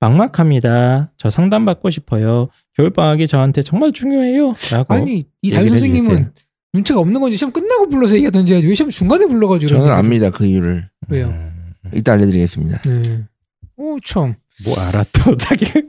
막막합니다. 0.00 1.12
저 1.16 1.30
상담 1.30 1.64
받고 1.64 1.90
싶어요. 1.90 2.48
겨울 2.76 2.90
방학이 2.90 3.26
저한테 3.26 3.62
정말 3.62 3.92
중요해요. 3.92 4.54
라고 4.70 4.94
아니 4.94 5.24
이 5.42 5.50
어? 5.50 5.54
담임 5.54 5.70
선생님은 5.70 6.10
해주세요. 6.10 6.30
눈치가 6.74 7.00
없는 7.00 7.20
건지 7.20 7.36
시험 7.38 7.52
끝나고 7.52 7.88
불러서 7.88 8.16
얘기하던지 8.16 8.52
해야지 8.52 8.66
왜 8.66 8.74
시험 8.74 8.90
중간에 8.90 9.24
불러가지고 9.26 9.68
저는? 9.68 9.90
압니다 9.90 10.28
그 10.30 10.44
이유를 10.44 10.86
왜요? 11.08 11.28
음, 11.28 11.55
이따 11.94 12.12
알려드리겠습니다. 12.12 12.82
네. 12.82 13.24
오, 13.76 13.98
참. 14.04 14.34
뭐 14.64 14.74
알아 14.78 15.04
또 15.12 15.36
자기가. 15.36 15.80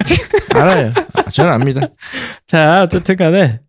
알아요. 0.53 0.93
아, 1.13 1.23
저는 1.29 1.51
압니다. 1.51 1.87
자, 2.47 2.83
어쨌든 2.83 3.15
간에 3.15 3.59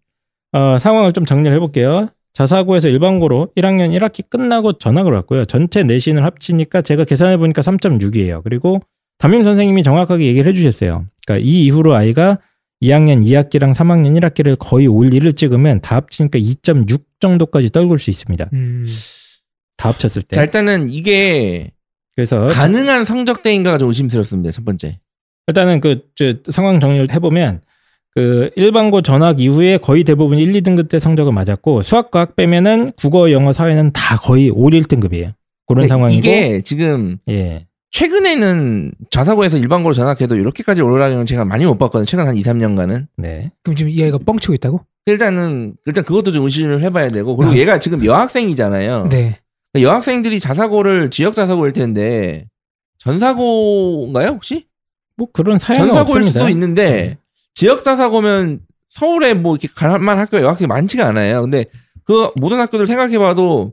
어, 0.53 0.79
상황을 0.79 1.13
좀 1.13 1.25
정리를 1.25 1.55
해볼게요. 1.57 2.09
자사고에서 2.33 2.89
일반고로 2.89 3.53
1학년 3.57 3.97
1학기 3.99 4.29
끝나고 4.29 4.79
전학을 4.79 5.13
왔고요. 5.13 5.45
전체 5.45 5.83
내신을 5.83 6.25
합치니까 6.25 6.83
제가 6.83 7.05
계산해보니까 7.05 7.63
3.6이에요. 7.63 8.43
그리고 8.45 8.81
담임 9.19 9.43
선생님이 9.43 9.83
정확하게 9.83 10.27
얘기를 10.27 10.49
해주셨어요. 10.51 11.05
그러니까 11.27 11.45
이 11.45 11.65
이후로 11.67 11.95
아이가 11.95 12.39
2학년 12.81 13.25
2학기랑 13.25 13.75
3학년 13.75 14.19
1학기를 14.21 14.57
거의 14.59 14.87
올 14.87 15.11
1을 15.11 15.37
찍으면 15.37 15.81
다 15.81 15.97
합치니까 15.97 16.39
2.6 16.39 17.03
정도까지 17.19 17.71
떨굴 17.71 17.99
수 17.99 18.11
있습니다. 18.11 18.49
음. 18.53 18.87
다 19.77 19.89
합쳤을 19.89 20.23
때. 20.23 20.37
자, 20.37 20.43
일단은 20.43 20.91
이게 20.91 21.73
그래서 22.19 22.49
가능한 22.49 23.05
성적 23.05 23.45
대인가가 23.45 23.79
좀 23.79 23.91
의심스럽습니다. 23.91 24.51
첫 24.51 24.65
번째. 24.65 24.99
일단은 25.47 25.81
그 25.81 26.01
저, 26.17 26.35
상황 26.51 26.81
정리를 26.81 27.13
해보면 27.13 27.61
그 28.13 28.51
일반고 28.57 29.03
전학 29.03 29.39
이후에 29.39 29.77
거의 29.77 30.03
대부분 30.03 30.37
1, 30.37 30.53
2등급 30.55 30.89
때 30.89 30.99
성적을 30.99 31.33
맞았고 31.33 31.83
수학 31.83 32.11
과학 32.11 32.35
빼면은 32.35 32.91
국어, 32.97 33.31
영어, 33.31 33.53
사회는 33.53 33.93
다 33.93 34.17
거의 34.17 34.51
5, 34.51 34.57
1등급이에요. 34.67 35.33
그런 35.69 35.87
상황이고 35.87 36.19
이게 36.19 36.61
지금 36.63 37.19
예. 37.29 37.69
최근에는 37.93 38.95
자사고에서 39.11 39.57
일반고로 39.57 39.95
전학해도 39.95 40.35
이렇게까지 40.35 40.83
올라가는 40.83 41.19
건 41.19 41.25
제가 41.25 41.45
많이 41.45 41.67
못 41.67 41.79
봤거든요. 41.79 42.05
최근 42.05 42.27
한 42.27 42.35
2, 42.35 42.43
3년간은. 42.43 43.07
네. 43.17 43.53
그럼 43.63 43.77
지금 43.77 43.93
이 43.93 44.03
아이가 44.03 44.19
뻥치고 44.19 44.55
있다고? 44.55 44.81
일단은 45.07 45.77
일단 45.87 46.03
그것도 46.03 46.33
좀 46.33 46.43
의심을 46.43 46.83
해봐야 46.83 47.11
되고 47.11 47.37
그리고 47.37 47.53
아. 47.53 47.57
얘가 47.57 47.79
지금 47.79 48.05
여학생이잖아요. 48.05 49.09
네. 49.09 49.39
여학생들이 49.75 50.41
자사고를 50.41 51.11
지역 51.11 51.35
자사고일 51.35 51.73
텐데 51.73 52.47
전사고인가요 52.99 54.29
혹시? 54.29 54.67
뭐 55.17 55.29
그런 55.33 55.59
사연은 55.59 55.89
전사고일 55.89 56.19
없습니다. 56.19 56.41
수도 56.41 56.51
있는데 56.51 57.19
지역 57.55 57.85
자사고면 57.85 58.61
서울에 58.89 59.35
뭐 59.35 59.55
이렇게 59.57 59.69
갈만 59.75 60.19
학교가 60.19 60.43
여학생이 60.43 60.67
많지가 60.69 61.07
않아요. 61.09 61.43
근데 61.43 61.67
그 62.05 62.31
모든 62.41 62.59
학교들 62.61 62.87
생각해봐도 62.87 63.73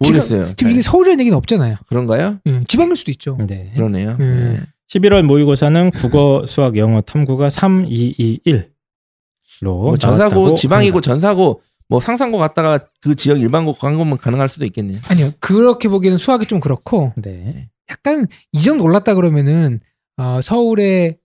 모르겠어요. 0.00 0.44
지금 0.44 0.56
잘. 0.56 0.70
이게 0.72 0.82
서울이라는 0.82 1.20
얘기는 1.20 1.36
없잖아요. 1.36 1.76
그런가요? 1.88 2.38
음, 2.46 2.64
지방일 2.68 2.96
수도 2.96 3.10
있죠. 3.12 3.38
네. 3.46 3.72
그러네요. 3.74 4.16
음. 4.20 4.56
네. 4.58 4.60
11월 4.88 5.22
모의고사는 5.22 5.90
국어, 5.92 6.44
수학, 6.46 6.76
영어, 6.76 7.00
탐구가 7.00 7.48
3, 7.48 7.86
2, 7.88 8.14
2, 8.18 8.40
1로 8.46 8.66
뭐 9.62 9.96
전사고 9.96 10.54
지방이고 10.54 11.00
전사고 11.00 11.62
뭐 11.92 12.00
상상고 12.00 12.38
갔다가 12.38 12.78
그 13.02 13.14
지역 13.14 13.38
일반고 13.38 13.74
간 13.74 13.98
거면 13.98 14.16
가능할 14.16 14.48
수도 14.48 14.64
있겠네요. 14.64 14.96
아니요. 15.10 15.30
그렇게 15.40 15.90
보기에는 15.90 16.16
수학이 16.16 16.46
좀 16.46 16.58
그렇고 16.58 17.12
네. 17.16 17.68
약간 17.90 18.26
이 18.52 18.60
정도 18.62 18.84
올랐다 18.84 19.14
그러면은 19.14 19.80
어, 20.16 20.40
서울의 20.42 21.18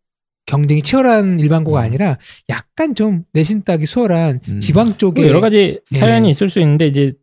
경쟁이 0.45 0.81
치열한 0.81 1.39
일반고가 1.39 1.79
음. 1.79 1.85
아니라 1.85 2.17
약간 2.49 2.95
좀 2.95 3.23
내신 3.31 3.63
따기 3.63 3.85
수월한 3.85 4.41
음. 4.49 4.59
지방 4.59 4.97
쪽에 4.97 5.21
뭐 5.21 5.29
여러 5.29 5.39
가지 5.39 5.79
예. 5.93 5.97
사연이 5.97 6.29
있을 6.29 6.49
수 6.49 6.59
있는데 6.59 6.87
이제 6.87 7.13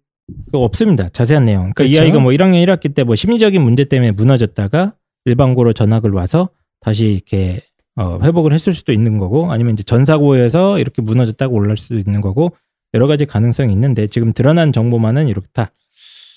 그거 0.47 0.61
없습니다. 0.61 1.11
자세한 1.11 1.45
내용. 1.45 1.71
그러니까 1.75 1.85
이 1.85 1.89
그렇죠. 1.89 2.03
아이가 2.03 2.21
뭐 2.21 2.33
1학년 2.33 2.65
1학기 2.67 2.95
때 2.95 3.05
뭐 3.05 3.15
심리적인 3.15 3.61
문제 3.61 3.85
때문에 3.85 4.13
무너졌다가 4.13 4.95
일반고로 5.27 5.75
전학을 5.75 6.13
와서 6.13 6.49
다시 6.81 7.13
이렇게 7.13 7.61
어, 7.97 8.19
회복을 8.23 8.55
했을 8.55 8.73
수도 8.73 8.93
있는 8.95 9.19
거고 9.19 9.53
아니면 9.53 9.75
이제 9.75 9.83
전사고에서 9.83 10.79
이렇게 10.79 11.03
무너졌다가 11.03 11.53
올라올 11.53 11.77
수도 11.77 11.97
있는 11.97 12.23
거고 12.23 12.57
여러 12.95 13.07
가지 13.07 13.27
가능성이 13.27 13.73
있는데 13.73 14.07
지금 14.07 14.33
드러난 14.33 14.73
정보만은 14.73 15.29
이렇다. 15.29 15.71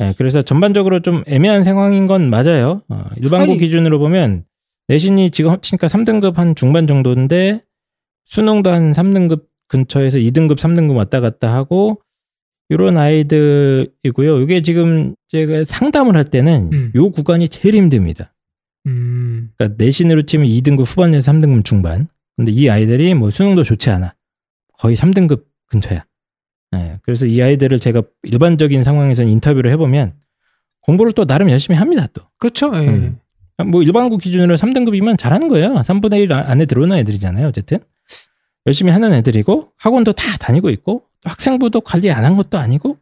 예, 0.01 0.13
그래서 0.17 0.41
전반적으로 0.41 0.99
좀 1.01 1.23
애매한 1.27 1.63
상황인 1.63 2.07
건 2.07 2.29
맞아요. 2.29 2.81
어, 2.89 3.05
일반고 3.17 3.43
아니- 3.53 3.57
기준으로 3.57 3.99
보면 3.99 4.43
내신이 4.89 5.31
지금 5.31 5.51
합치니까 5.51 5.87
3등급 5.87 6.35
한 6.35 6.55
중반 6.55 6.87
정도인데 6.87 7.63
수능도 8.25 8.69
한 8.71 8.91
3등급 8.91 9.45
근처에서 9.67 10.17
2등급, 10.19 10.57
3등급 10.57 10.95
왔다 10.95 11.19
갔다 11.19 11.53
하고 11.53 12.01
이런 12.69 12.97
아이들이고요. 12.97 14.41
이게 14.41 14.61
지금 14.61 15.15
제가 15.29 15.63
상담을 15.63 16.15
할 16.15 16.25
때는 16.25 16.69
음. 16.73 16.91
요 16.95 17.09
구간이 17.11 17.49
제일 17.49 17.75
힘듭니다. 17.75 18.33
음, 18.85 19.49
그러니까 19.57 19.83
내신으로 19.83 20.21
치면 20.23 20.47
2등급 20.47 20.85
후반에서 20.85 21.31
3등급 21.31 21.65
중반. 21.65 22.07
근데 22.35 22.51
이 22.51 22.69
아이들이 22.69 23.13
뭐 23.13 23.29
수능도 23.29 23.63
좋지 23.63 23.89
않아. 23.89 24.13
거의 24.77 24.95
3등급 24.95 25.43
근처야. 25.67 26.05
예, 26.75 26.99
그래서 27.03 27.25
이 27.25 27.41
아이들을 27.41 27.79
제가 27.79 28.03
일반적인 28.23 28.83
상황에서 28.83 29.23
인터뷰를 29.23 29.71
해보면 29.71 30.13
공부를 30.81 31.13
또 31.13 31.25
나름 31.25 31.49
열심히 31.49 31.77
합니다. 31.77 32.07
또. 32.13 32.23
그렇죠. 32.37 32.71
예. 32.75 32.87
음. 32.87 33.19
뭐 33.67 33.81
일반고 33.81 34.17
기준으로 34.17 34.55
3등급이면 34.55 35.17
잘하는 35.17 35.47
거예요. 35.47 35.75
3분의 35.75 36.19
1 36.23 36.33
안에 36.33 36.65
들어오는 36.65 36.95
애들이잖아요. 36.97 37.47
어쨌든. 37.47 37.79
열심히 38.67 38.91
하는 38.91 39.13
애들이고 39.13 39.71
학원도 39.77 40.11
다 40.13 40.23
다니고 40.39 40.69
있고 40.71 41.03
또 41.21 41.29
학생부도 41.29 41.81
관리 41.81 42.11
안 42.11 42.25
한 42.25 42.35
것도 42.35 42.57
아니고 42.57 42.97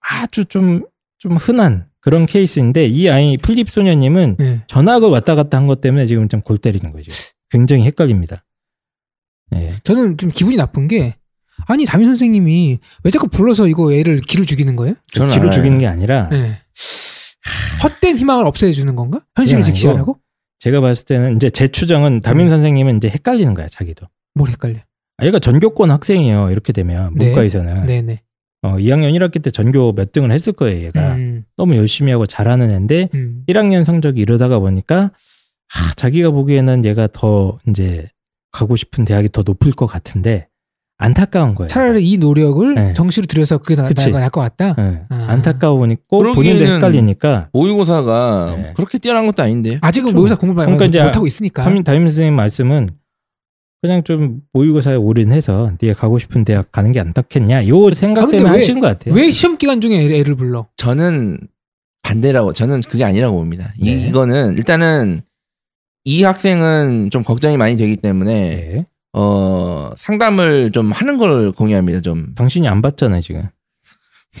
아주 0.00 0.44
좀, 0.44 0.84
좀 1.18 1.36
흔한 1.36 1.88
그런 2.00 2.26
케이스인데 2.26 2.86
이 2.86 3.08
아이 3.08 3.36
플립 3.36 3.70
소녀님은 3.70 4.36
예. 4.40 4.62
전학을 4.66 5.08
왔다 5.08 5.34
갔다 5.36 5.56
한 5.56 5.66
것 5.68 5.80
때문에 5.80 6.06
지금 6.06 6.28
좀 6.28 6.40
골 6.42 6.58
때리는 6.58 6.90
거죠. 6.92 7.12
굉장히 7.48 7.84
헷갈립니다. 7.84 8.44
예. 9.54 9.74
저는 9.84 10.18
좀 10.18 10.30
기분이 10.30 10.56
나쁜 10.56 10.88
게 10.88 11.16
아니 11.66 11.84
담임 11.84 12.06
선생님이 12.08 12.78
왜 13.04 13.10
자꾸 13.10 13.28
불러서 13.28 13.68
이거 13.68 13.92
애를 13.92 14.18
기를 14.18 14.44
죽이는 14.44 14.76
거예요? 14.76 14.94
저는 15.12 15.32
알아요. 15.32 15.50
죽이는 15.50 15.78
게 15.78 15.86
아니라 15.86 16.28
예. 16.32 16.58
헛된 17.82 18.16
희망을 18.16 18.46
없애주는 18.46 18.94
건가? 18.96 19.20
현실을 19.36 19.58
아니고 19.58 19.66
직시하라고? 19.66 20.18
제가 20.60 20.80
봤을 20.80 21.04
때는 21.06 21.36
이제 21.36 21.50
제 21.50 21.68
추정은 21.68 22.20
담임 22.20 22.46
음. 22.46 22.50
선생님은 22.50 22.98
이제 22.98 23.08
헷갈리는 23.08 23.52
거야, 23.54 23.66
자기도. 23.68 24.06
뭘 24.34 24.48
헷갈려? 24.50 24.76
아, 25.18 25.26
얘가 25.26 25.38
전교권 25.38 25.90
학생이에요. 25.90 26.50
이렇게 26.50 26.72
되면 26.72 27.12
네. 27.16 27.26
문과에서는 27.26 27.86
네 27.86 28.00
네. 28.02 28.22
어, 28.62 28.76
2학년 28.76 29.12
1학기 29.18 29.42
때 29.42 29.50
전교 29.50 29.92
몇 29.94 30.12
등을 30.12 30.30
했을 30.30 30.52
거예요. 30.52 30.86
얘가 30.86 31.14
음, 31.16 31.44
너무 31.56 31.76
열심히 31.76 32.12
하고 32.12 32.26
잘하는 32.26 32.70
애인데 32.70 33.08
음. 33.14 33.42
1학년 33.48 33.82
성적이 33.84 34.20
이러다가 34.20 34.60
보니까 34.60 35.10
하, 35.68 35.94
자기가 35.96 36.30
보기에는 36.30 36.84
얘가 36.84 37.08
더 37.12 37.58
이제 37.68 38.08
가고 38.52 38.76
싶은 38.76 39.04
대학이 39.04 39.30
더 39.32 39.42
높을 39.44 39.72
것 39.72 39.86
같은데 39.86 40.46
안타까운 41.02 41.54
거예요. 41.54 41.68
차라리 41.68 42.08
이 42.08 42.16
노력을 42.18 42.74
네. 42.74 42.92
정시로 42.94 43.26
들여서 43.26 43.58
그게 43.58 43.74
더. 43.74 43.82
나을 44.10 44.30
것 44.30 44.40
같다. 44.40 44.74
예, 44.78 45.02
아. 45.08 45.26
안타까우니까 45.28 46.00
본인도 46.08 46.64
헷갈리니까 46.64 47.48
모의고사가 47.52 48.54
네. 48.56 48.72
그렇게 48.76 48.98
뛰어난 48.98 49.26
것도 49.26 49.42
아닌데요. 49.42 49.78
아직은 49.80 50.10
좀- 50.10 50.16
모의사 50.16 50.36
공부 50.36 50.54
그러니까 50.54 50.84
이제 50.86 51.02
못 51.02 51.14
하고 51.16 51.26
있으니까. 51.26 51.62
담임 51.64 51.82
담임 51.82 52.04
선생님 52.04 52.34
말씀은 52.34 52.88
그냥 53.82 54.04
좀 54.04 54.42
모의고사에 54.52 54.94
올인해서 54.94 55.72
네가 55.80 55.98
가고 55.98 56.18
싶은 56.20 56.44
대학 56.44 56.70
가는 56.70 56.92
게 56.92 57.00
안타겠냐 57.00 57.66
요 57.66 57.92
생각 57.94 58.28
아, 58.28 58.30
때문에 58.30 58.50
왜- 58.50 58.56
하신 58.58 58.78
것 58.78 58.86
같아요. 58.86 59.14
왜 59.14 59.30
시험 59.32 59.58
기간 59.58 59.80
중에 59.80 60.00
애를, 60.04 60.14
애를 60.16 60.34
불러? 60.36 60.66
저는 60.76 61.38
반대라고 62.02 62.52
저는 62.52 62.80
그게 62.88 63.02
아니라고 63.04 63.36
봅니다. 63.36 63.72
이, 63.78 63.90
네. 63.94 64.06
이거는 64.08 64.56
일단은 64.56 65.22
이 66.04 66.22
학생은 66.22 67.10
좀 67.10 67.22
걱정이 67.24 67.56
많이 67.56 67.76
되기 67.76 67.96
때문에 67.96 68.32
네. 68.32 68.86
어 69.14 69.90
상담을 69.96 70.72
좀 70.72 70.90
하는 70.92 71.18
걸 71.18 71.52
공유합니다. 71.52 72.00
좀 72.00 72.34
당신이 72.34 72.66
안 72.68 72.80
봤잖아요 72.82 73.20
지금. 73.20 73.42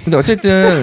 근데 0.04 0.16
어쨌든 0.16 0.82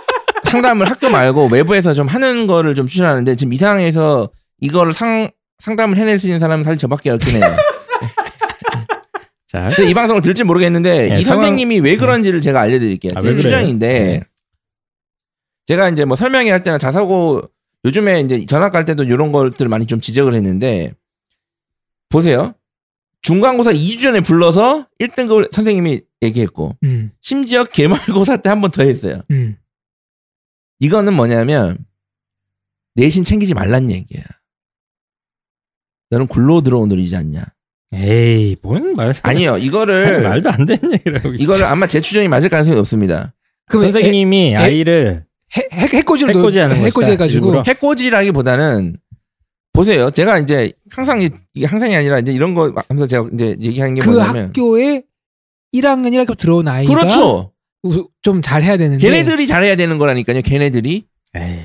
상담을 0.50 0.90
학교 0.90 1.08
말고 1.08 1.46
외부에서 1.46 1.94
좀 1.94 2.06
하는 2.06 2.46
거를 2.46 2.74
좀 2.74 2.86
추천하는데 2.86 3.36
지금 3.36 3.52
이 3.52 3.56
상황에서 3.56 4.30
이거를 4.60 4.92
상 4.92 5.30
상담을 5.58 5.96
해낼 5.96 6.18
수 6.20 6.26
있는 6.26 6.38
사람은 6.38 6.64
사실 6.64 6.78
저밖에 6.78 7.10
없긴 7.10 7.42
해요. 7.42 7.56
자, 9.46 9.68
근데 9.74 9.90
이 9.90 9.94
방송을 9.94 10.22
들지 10.22 10.44
모르겠는데 10.44 11.08
네, 11.08 11.18
이 11.20 11.24
상황- 11.24 11.40
선생님이 11.46 11.80
왜 11.80 11.96
그런지를 11.96 12.40
제가 12.40 12.60
알려드릴게요. 12.60 13.10
아, 13.16 13.20
제? 13.20 13.36
추정인데 13.36 13.88
네. 13.88 14.20
제가 15.66 15.88
이제 15.88 16.04
뭐 16.04 16.16
설명회 16.16 16.50
할 16.50 16.62
때나 16.62 16.78
자사고 16.78 17.42
요즘에 17.84 18.20
이제 18.20 18.44
전학 18.46 18.70
갈 18.70 18.84
때도 18.84 19.04
이런 19.04 19.32
것들을 19.32 19.68
많이 19.68 19.86
좀 19.86 20.00
지적을 20.00 20.34
했는데 20.34 20.92
보세요. 22.10 22.54
중간고사 23.22 23.72
2주 23.72 24.02
전에 24.02 24.20
불러서 24.20 24.86
1등급을 25.00 25.52
선생님이 25.52 26.00
얘기했고 26.22 26.76
음, 26.82 27.10
심지어 27.20 27.64
개말고사 27.64 28.38
때 28.38 28.48
한 28.48 28.60
번 28.60 28.70
더 28.70 28.82
했어요. 28.82 29.20
음. 29.30 29.56
이거는 30.78 31.14
뭐냐면 31.14 31.78
내신 32.94 33.24
챙기지 33.24 33.54
말란 33.54 33.90
얘기야. 33.90 34.22
너는 36.10 36.26
굴로 36.26 36.60
들어온 36.62 36.88
놈이지 36.88 37.14
않냐? 37.16 37.44
에이 37.92 38.56
뭔 38.62 38.94
말? 38.94 39.12
아니요, 39.22 39.58
이거를 39.58 40.20
말도 40.22 40.50
안 40.50 40.64
되는 40.64 40.92
얘기라고. 40.94 41.30
이거를 41.38 41.64
아마 41.64 41.86
제 41.86 42.00
추정이 42.00 42.28
맞을 42.28 42.48
가능성이 42.48 42.76
높습니다. 42.76 43.34
그럼 43.66 43.84
선생님이 43.84 44.56
아이를 44.56 45.24
해, 45.56 45.68
해, 45.72 45.98
해꼬지를 45.98 46.34
해꼬지하는 46.34 46.76
넣- 46.78 46.84
해꼬지 46.86 47.10
해가지고. 47.12 47.62
해꼬지라기보다는 47.66 48.96
보세요. 49.72 50.10
제가 50.10 50.38
이제 50.38 50.72
항상 50.90 51.20
이- 51.22 51.28
이게 51.54 51.66
항상이 51.66 51.94
아니라 51.94 52.18
이제 52.18 52.32
이런 52.32 52.54
거 52.54 52.72
하면서 52.88 53.06
제가 53.06 53.28
이제 53.32 53.56
얘기하는 53.60 53.94
게 53.94 54.00
그 54.00 54.10
뭐냐면 54.10 54.46
학교에 54.46 55.02
1학년 55.74 56.08
1학기 56.12 56.36
들어온 56.36 56.66
아이가 56.68 56.92
그렇죠. 56.92 57.52
좀 58.22 58.42
잘 58.42 58.62
해야 58.62 58.76
되는데 58.76 59.00
걔네들이 59.06 59.46
잘해야 59.46 59.76
되는 59.76 59.96
거라니까요. 59.98 60.42
걔네들이 60.42 61.04
에이, 61.34 61.58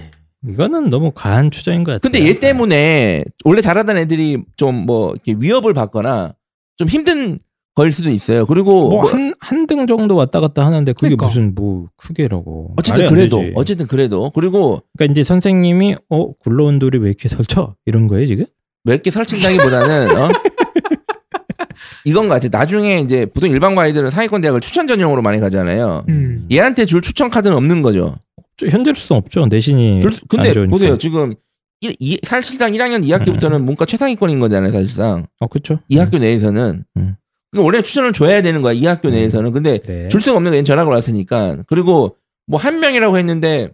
이거는 0.47 0.89
너무 0.89 1.11
과한 1.13 1.49
추정인 1.51 1.83
것 1.83 1.93
같아요. 1.93 1.99
근데 2.11 2.25
얘 2.29 2.39
때문에 2.39 3.25
원래 3.43 3.61
잘하던 3.61 3.97
애들이 3.97 4.37
좀뭐 4.55 5.13
이렇게 5.13 5.35
위협을 5.37 5.73
받거나 5.73 6.35
좀 6.77 6.87
힘든 6.87 7.39
거일 7.75 7.91
수도 7.91 8.09
있어요. 8.09 8.45
그리고 8.45 8.89
뭐한등 8.89 9.85
정도 9.85 10.15
왔다 10.15 10.39
갔다 10.39 10.65
하는데 10.65 10.91
그게 10.93 11.07
그러니까. 11.09 11.27
무슨 11.27 11.53
뭐 11.55 11.87
크게라고. 11.97 12.73
어쨌든 12.77 13.03
말이 13.03 13.07
안 13.09 13.13
그래도 13.15 13.37
되지. 13.39 13.51
어쨌든 13.55 13.87
그래도 13.87 14.31
그리고 14.33 14.81
그러니까 14.97 15.11
이제 15.11 15.23
선생님이 15.23 15.97
어 16.09 16.31
굴러온 16.33 16.79
돌이 16.79 16.97
왜 16.99 17.09
이렇게 17.09 17.27
설쳐 17.27 17.75
이런 17.85 18.07
거예요 18.07 18.25
지금? 18.27 18.45
몇 18.85 19.01
개 19.01 19.11
설친다기보다는 19.11 20.17
어? 20.17 20.29
이건 22.05 22.27
것 22.27 22.35
같아. 22.35 22.55
나중에 22.57 22.99
이제 22.99 23.25
보통 23.25 23.49
일반 23.49 23.75
과외들은 23.75 24.09
상위권 24.11 24.41
대학을 24.41 24.61
추천 24.61 24.87
전형으로 24.87 25.21
많이 25.21 25.39
가잖아요. 25.39 26.05
음. 26.09 26.47
얘한테 26.51 26.85
줄 26.85 27.01
추천 27.01 27.29
카드는 27.29 27.55
없는 27.57 27.81
거죠. 27.81 28.15
저 28.57 28.67
현재로서는 28.67 29.21
없죠 29.23 29.45
내신이. 29.47 29.99
줄 30.01 30.11
수- 30.11 30.21
근데 30.27 30.49
안 30.49 30.53
좋으니까. 30.53 30.71
보세요. 30.71 30.97
지금 30.97 31.33
일- 31.81 31.95
이, 31.99 32.17
사실상 32.23 32.71
1학년 32.73 33.03
2학기부터는 33.05 33.61
문과 33.63 33.85
최상위권인 33.85 34.39
거잖아요. 34.39 34.71
사실상 34.71 35.25
어 35.39 35.47
그렇죠. 35.47 35.79
이 35.89 35.97
학교 35.97 36.17
내에서는. 36.19 36.83
음. 36.97 37.15
그러니까 37.55 37.65
원래 37.65 37.81
추천을 37.81 38.13
줘야 38.13 38.41
되는 38.41 38.61
거야. 38.61 38.73
이 38.73 38.85
학교 38.85 39.07
음. 39.09 39.13
내에서는. 39.13 39.51
근데 39.53 39.77
네. 39.79 40.07
줄 40.09 40.21
수가 40.21 40.37
없는 40.37 40.51
거 40.51 40.55
얘는 40.55 40.65
전학을 40.65 40.91
왔으니까. 40.91 41.57
그리고 41.67 42.17
뭐 42.47 42.59
한 42.59 42.79
명이라고 42.79 43.17
했는데 43.17 43.69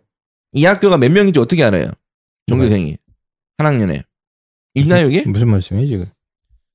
이 0.54 0.66
학교가 0.66 0.98
몇 0.98 1.12
명인지 1.12 1.40
어떻게 1.40 1.64
알아요? 1.64 1.86
전교생이 2.48 2.98
한 3.58 3.68
학년에 3.68 4.04
있나요 4.76 5.08
이게? 5.08 5.24
무슨 5.26 5.50
말씀이에요 5.50 5.88
지금? 5.88 6.06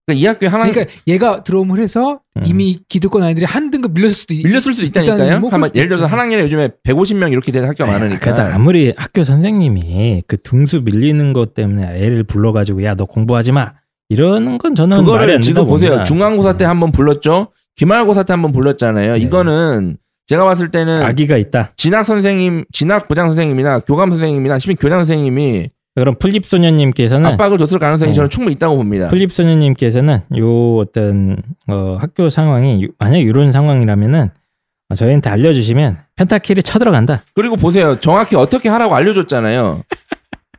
그러니까 0.06 0.22
이 0.22 0.26
학교 0.26 0.46
한 0.46 0.60
학년 0.60 0.72
그러니까 0.72 0.94
얘가 1.08 1.42
들어옴을 1.42 1.80
해서 1.80 2.20
음. 2.36 2.42
이미 2.46 2.78
기득권 2.88 3.22
아이들이 3.22 3.44
한 3.44 3.70
등급 3.70 3.92
밀렸을 3.92 4.14
수도 4.14 4.34
있- 4.34 4.44
밀렸을 4.44 4.72
수도 4.72 4.84
있다니까요. 4.84 5.40
뭐 5.40 5.50
한번 5.50 5.70
예를 5.74 5.88
들어서 5.88 6.06
한 6.06 6.20
학년에 6.20 6.42
요즘에 6.44 6.68
150명 6.84 7.32
이렇게 7.32 7.50
되는 7.50 7.68
학교가 7.68 7.90
많으니까. 7.90 8.20
그러니까 8.20 8.54
아무리 8.54 8.92
학교 8.96 9.24
선생님이 9.24 10.22
그 10.28 10.36
등수 10.42 10.82
밀리는 10.82 11.32
것 11.32 11.54
때문에 11.54 11.98
애를 12.04 12.22
불러가지고 12.24 12.84
야 12.84 12.94
너 12.94 13.04
공부하지 13.06 13.52
마 13.52 13.72
이러는 14.08 14.58
건 14.58 14.74
저는 14.74 14.98
그거를 14.98 15.34
안 15.34 15.40
지금 15.40 15.66
보세요. 15.66 15.90
봅니다. 15.90 16.04
중간고사 16.04 16.52
때 16.54 16.64
한번 16.64 16.92
불렀죠. 16.92 17.48
기말고사 17.76 18.22
때 18.22 18.32
한번 18.32 18.52
불렀잖아요. 18.52 19.12
네. 19.14 19.18
이거는 19.18 19.96
제가 20.26 20.44
봤을 20.44 20.70
때는 20.70 21.02
아기가 21.02 21.36
있다. 21.36 21.72
진학 21.76 22.06
선생님, 22.06 22.64
진학 22.72 23.08
부장 23.08 23.28
선생님이나 23.28 23.80
교감 23.80 24.10
선생님이나 24.10 24.58
심히 24.58 24.76
교장 24.76 25.00
선생님이 25.00 25.70
그럼 25.94 26.14
풀립 26.18 26.46
소녀님께서는 26.46 27.26
압박을 27.32 27.58
줬을 27.58 27.78
가능성이 27.78 28.10
어. 28.10 28.14
저는 28.14 28.28
충분히 28.30 28.54
있다고 28.54 28.76
봅니다. 28.76 29.08
풀립 29.08 29.32
소녀님께서는 29.32 30.18
요 30.38 30.76
어떤 30.76 31.36
어, 31.68 31.96
학교 31.98 32.28
상황이 32.28 32.82
유- 32.82 32.88
만약 32.98 33.18
이런 33.18 33.50
상황이라면은 33.50 34.28
어, 34.90 34.94
저희한테 34.94 35.30
알려주시면 35.30 35.98
펜타키를 36.16 36.62
쳐들어간다. 36.62 37.22
그리고 37.34 37.56
보세요. 37.56 37.96
정확히 37.98 38.36
어떻게 38.36 38.68
하라고 38.68 38.94
알려줬잖아요. 38.94 39.82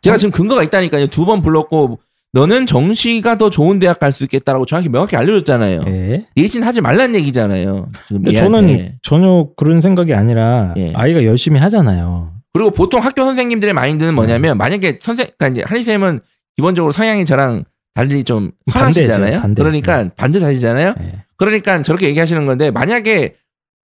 제가 0.02 0.18
지금 0.18 0.32
근거가 0.32 0.64
있다니까요. 0.64 1.08
두 1.08 1.26
번 1.26 1.42
불렀고 1.42 2.00
너는 2.34 2.66
정시가 2.66 3.38
더 3.38 3.50
좋은 3.50 3.80
대학 3.80 4.00
갈 4.00 4.12
수 4.12 4.24
있겠다라고 4.26 4.66
정확히 4.66 4.90
명확히 4.90 5.16
알려줬잖아요. 5.16 5.82
예. 5.88 6.26
예진 6.36 6.64
하지 6.64 6.82
말란 6.82 7.16
얘기잖아요. 7.16 7.90
근데. 8.08 8.34
저는 8.34 8.98
전혀 9.02 9.48
그런 9.56 9.82
생각이 9.82 10.14
아니라 10.14 10.74
예. 10.78 10.92
아이가 10.94 11.24
열심히 11.24 11.60
하잖아요. 11.60 12.34
그리고 12.54 12.72
보통 12.72 13.02
학교 13.02 13.24
선생님들의 13.24 13.74
마인드는 13.74 14.14
뭐냐면 14.16 14.56
음. 14.56 14.58
만약에 14.58 15.00
선생 15.02 15.28
그러니까 15.38 15.48
이제 15.60 15.64
한희 15.68 15.84
쌤은 15.84 16.20
기본적으로 16.56 16.92
성향이 16.92 17.26
저랑 17.26 17.64
달리 17.94 18.24
좀 18.24 18.52
반대죠, 18.72 19.06
선하시잖아요. 19.08 19.40
반대. 19.42 19.62
그러니까 19.64 20.10
반대 20.16 20.40
사시잖아요. 20.40 20.94
예. 21.00 21.24
그러니까 21.38 21.82
저렇게 21.82 22.08
얘기하시는 22.10 22.46
건데 22.46 22.72
만약에 22.72 23.36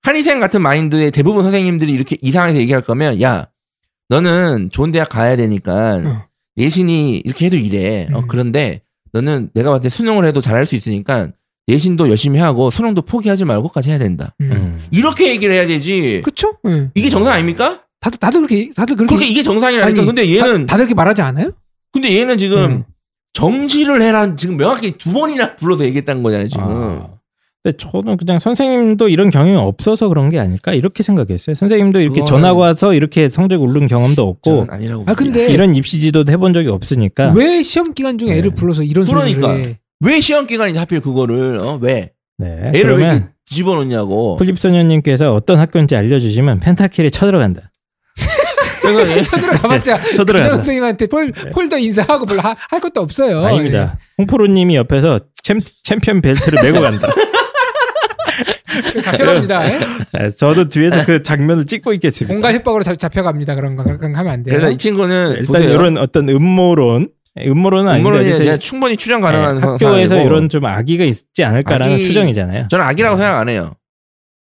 한희생 0.03 0.39
같은 0.39 0.61
마인드의 0.61 1.11
대부분 1.11 1.43
선생님들이 1.43 1.91
이렇게 1.91 2.17
이 2.21 2.31
상황에서 2.31 2.59
얘기할 2.59 2.81
거면 2.81 3.21
야 3.21 3.47
너는 4.09 4.69
좋은 4.71 4.91
대학 4.91 5.09
가야 5.09 5.35
되니까 5.35 6.01
어. 6.05 6.25
내신이 6.55 7.21
이렇게 7.25 7.45
해도 7.45 7.57
이래. 7.57 8.07
어, 8.13 8.19
음. 8.19 8.27
그런데 8.27 8.81
너는 9.11 9.49
내가 9.53 9.71
봤을 9.71 9.83
때 9.83 9.89
수능을 9.89 10.25
해도 10.25 10.41
잘할 10.41 10.65
수 10.65 10.75
있으니까 10.75 11.29
내신도 11.67 12.09
열심히 12.09 12.39
하고 12.39 12.69
수능도 12.69 13.03
포기하지 13.03 13.45
말고까지 13.45 13.89
해야 13.89 13.97
된다. 13.97 14.35
음. 14.41 14.51
음. 14.51 14.81
이렇게 14.91 15.29
얘기를 15.29 15.53
해야 15.55 15.67
되지. 15.67 16.21
그렇죠? 16.23 16.57
예. 16.67 16.89
이게 16.95 17.09
정상 17.09 17.33
아닙니까? 17.33 17.83
다들 17.99 18.19
다들 18.19 18.41
그렇게 18.41 18.71
다들 18.75 18.95
그렇게 18.97 19.15
그렇게 19.15 19.31
이게 19.31 19.43
정상이라니까. 19.43 20.01
아니, 20.01 20.05
근데 20.05 20.29
얘는 20.35 20.65
다, 20.65 20.75
들 20.75 20.85
그렇게 20.85 20.93
말하지 20.93 21.21
않아요? 21.21 21.51
근데 21.93 22.19
얘는 22.19 22.37
지금 22.37 22.57
음. 22.57 22.83
정시를 23.33 24.01
해라 24.01 24.35
지금 24.35 24.57
명확히 24.57 24.91
두 24.97 25.13
번이나 25.13 25.55
불러서 25.55 25.85
얘기했다는 25.85 26.21
거잖아요 26.21 26.47
지금. 26.49 26.63
아. 26.67 27.09
근데 27.63 27.77
저는 27.77 28.17
그냥 28.17 28.39
선생님도 28.39 29.07
이런 29.07 29.29
경험이 29.29 29.55
없어서 29.55 30.09
그런 30.09 30.29
게 30.29 30.37
아닐까 30.37 30.73
이렇게 30.73 31.01
생각했어요. 31.01 31.53
선생님도 31.55 32.01
이렇게 32.01 32.21
전학 32.25 32.57
와서 32.57 32.93
이렇게 32.93 33.29
성적 33.29 33.61
오른 33.61 33.87
경험도 33.87 34.21
없고 34.27 34.51
저는 34.51 34.67
아니라고. 34.69 35.03
아 35.07 35.13
근데 35.13 35.47
이런 35.49 35.73
입시 35.73 36.01
지도도 36.01 36.29
해본 36.29 36.51
적이 36.53 36.67
없으니까 36.69 37.31
왜 37.33 37.63
시험 37.63 37.93
기간 37.93 38.17
중에 38.17 38.31
네. 38.31 38.37
애를 38.39 38.51
불러서 38.53 38.83
이런 38.83 39.05
소리를 39.05 39.39
그러니까. 39.39 39.69
해? 39.69 39.79
왜 40.01 40.19
시험 40.19 40.45
기간인데 40.45 40.77
하필 40.79 40.99
그거를 40.99 41.59
어? 41.63 41.79
왜 41.81 42.11
네. 42.37 42.71
애를 42.75 42.97
왜 42.99 43.27
뒤집어 43.45 43.75
놓냐고. 43.75 44.35
플립소녀님께서 44.35 45.33
어떤 45.33 45.57
학교인지 45.57 45.95
알려주시면 45.95 46.59
펜타킬을 46.59 47.11
쳐들어간다. 47.11 47.61
그래서 48.81 49.09
얘- 49.17 49.21
쳐들어가봤자 49.23 50.01
쳐들어간다. 50.15 50.33
교장 50.33 50.49
선생님한테 50.55 51.07
폴, 51.07 51.31
폴더 51.31 51.77
인사하고 51.77 52.25
별로 52.25 52.41
하- 52.41 52.55
할 52.69 52.81
것도 52.81 52.99
없어요. 52.99 53.41
예. 53.41 53.45
아닙니다. 53.45 53.97
홍프로님이 54.17 54.75
옆에서 54.75 55.21
챔, 55.41 55.61
챔피언 55.83 56.21
벨트를 56.21 56.61
메고 56.61 56.81
간다. 56.81 57.07
예. 58.95 59.01
잡혀갑니다. 59.01 59.71
예? 59.73 59.79
네, 60.13 60.29
저도 60.31 60.69
뒤에서 60.69 61.05
그 61.05 61.21
장면을 61.23 61.65
찍고 61.65 61.93
있겠습니다. 61.93 62.33
공갈 62.33 62.53
협박으로 62.55 62.83
잡, 62.83 62.97
잡혀갑니다. 62.97 63.55
그런 63.55 63.75
거 63.75 63.83
그런 63.83 63.99
거 64.13 64.19
하면 64.19 64.27
안 64.33 64.43
돼요. 64.43 64.55
그래서 64.55 64.71
이 64.71 64.77
친구는 64.77 65.31
일단 65.31 65.45
보세요. 65.45 65.69
이런 65.69 65.97
어떤 65.97 66.29
음모론, 66.29 67.09
음모론은 67.39 67.91
아닌데 67.91 68.57
충분히 68.59 68.97
추정 68.97 69.21
가능한 69.21 69.55
네, 69.55 69.61
상- 69.61 69.73
학교에서 69.73 70.09
상황이고 70.09 70.35
이런 70.35 70.49
좀 70.49 70.65
아기가 70.65 71.03
있지 71.03 71.43
않을까라는 71.43 71.95
아기- 71.95 72.03
추정이잖아요. 72.03 72.67
저는 72.69 72.85
악이라고 72.85 73.17
생각 73.17 73.39
안 73.39 73.49
해요. 73.49 73.73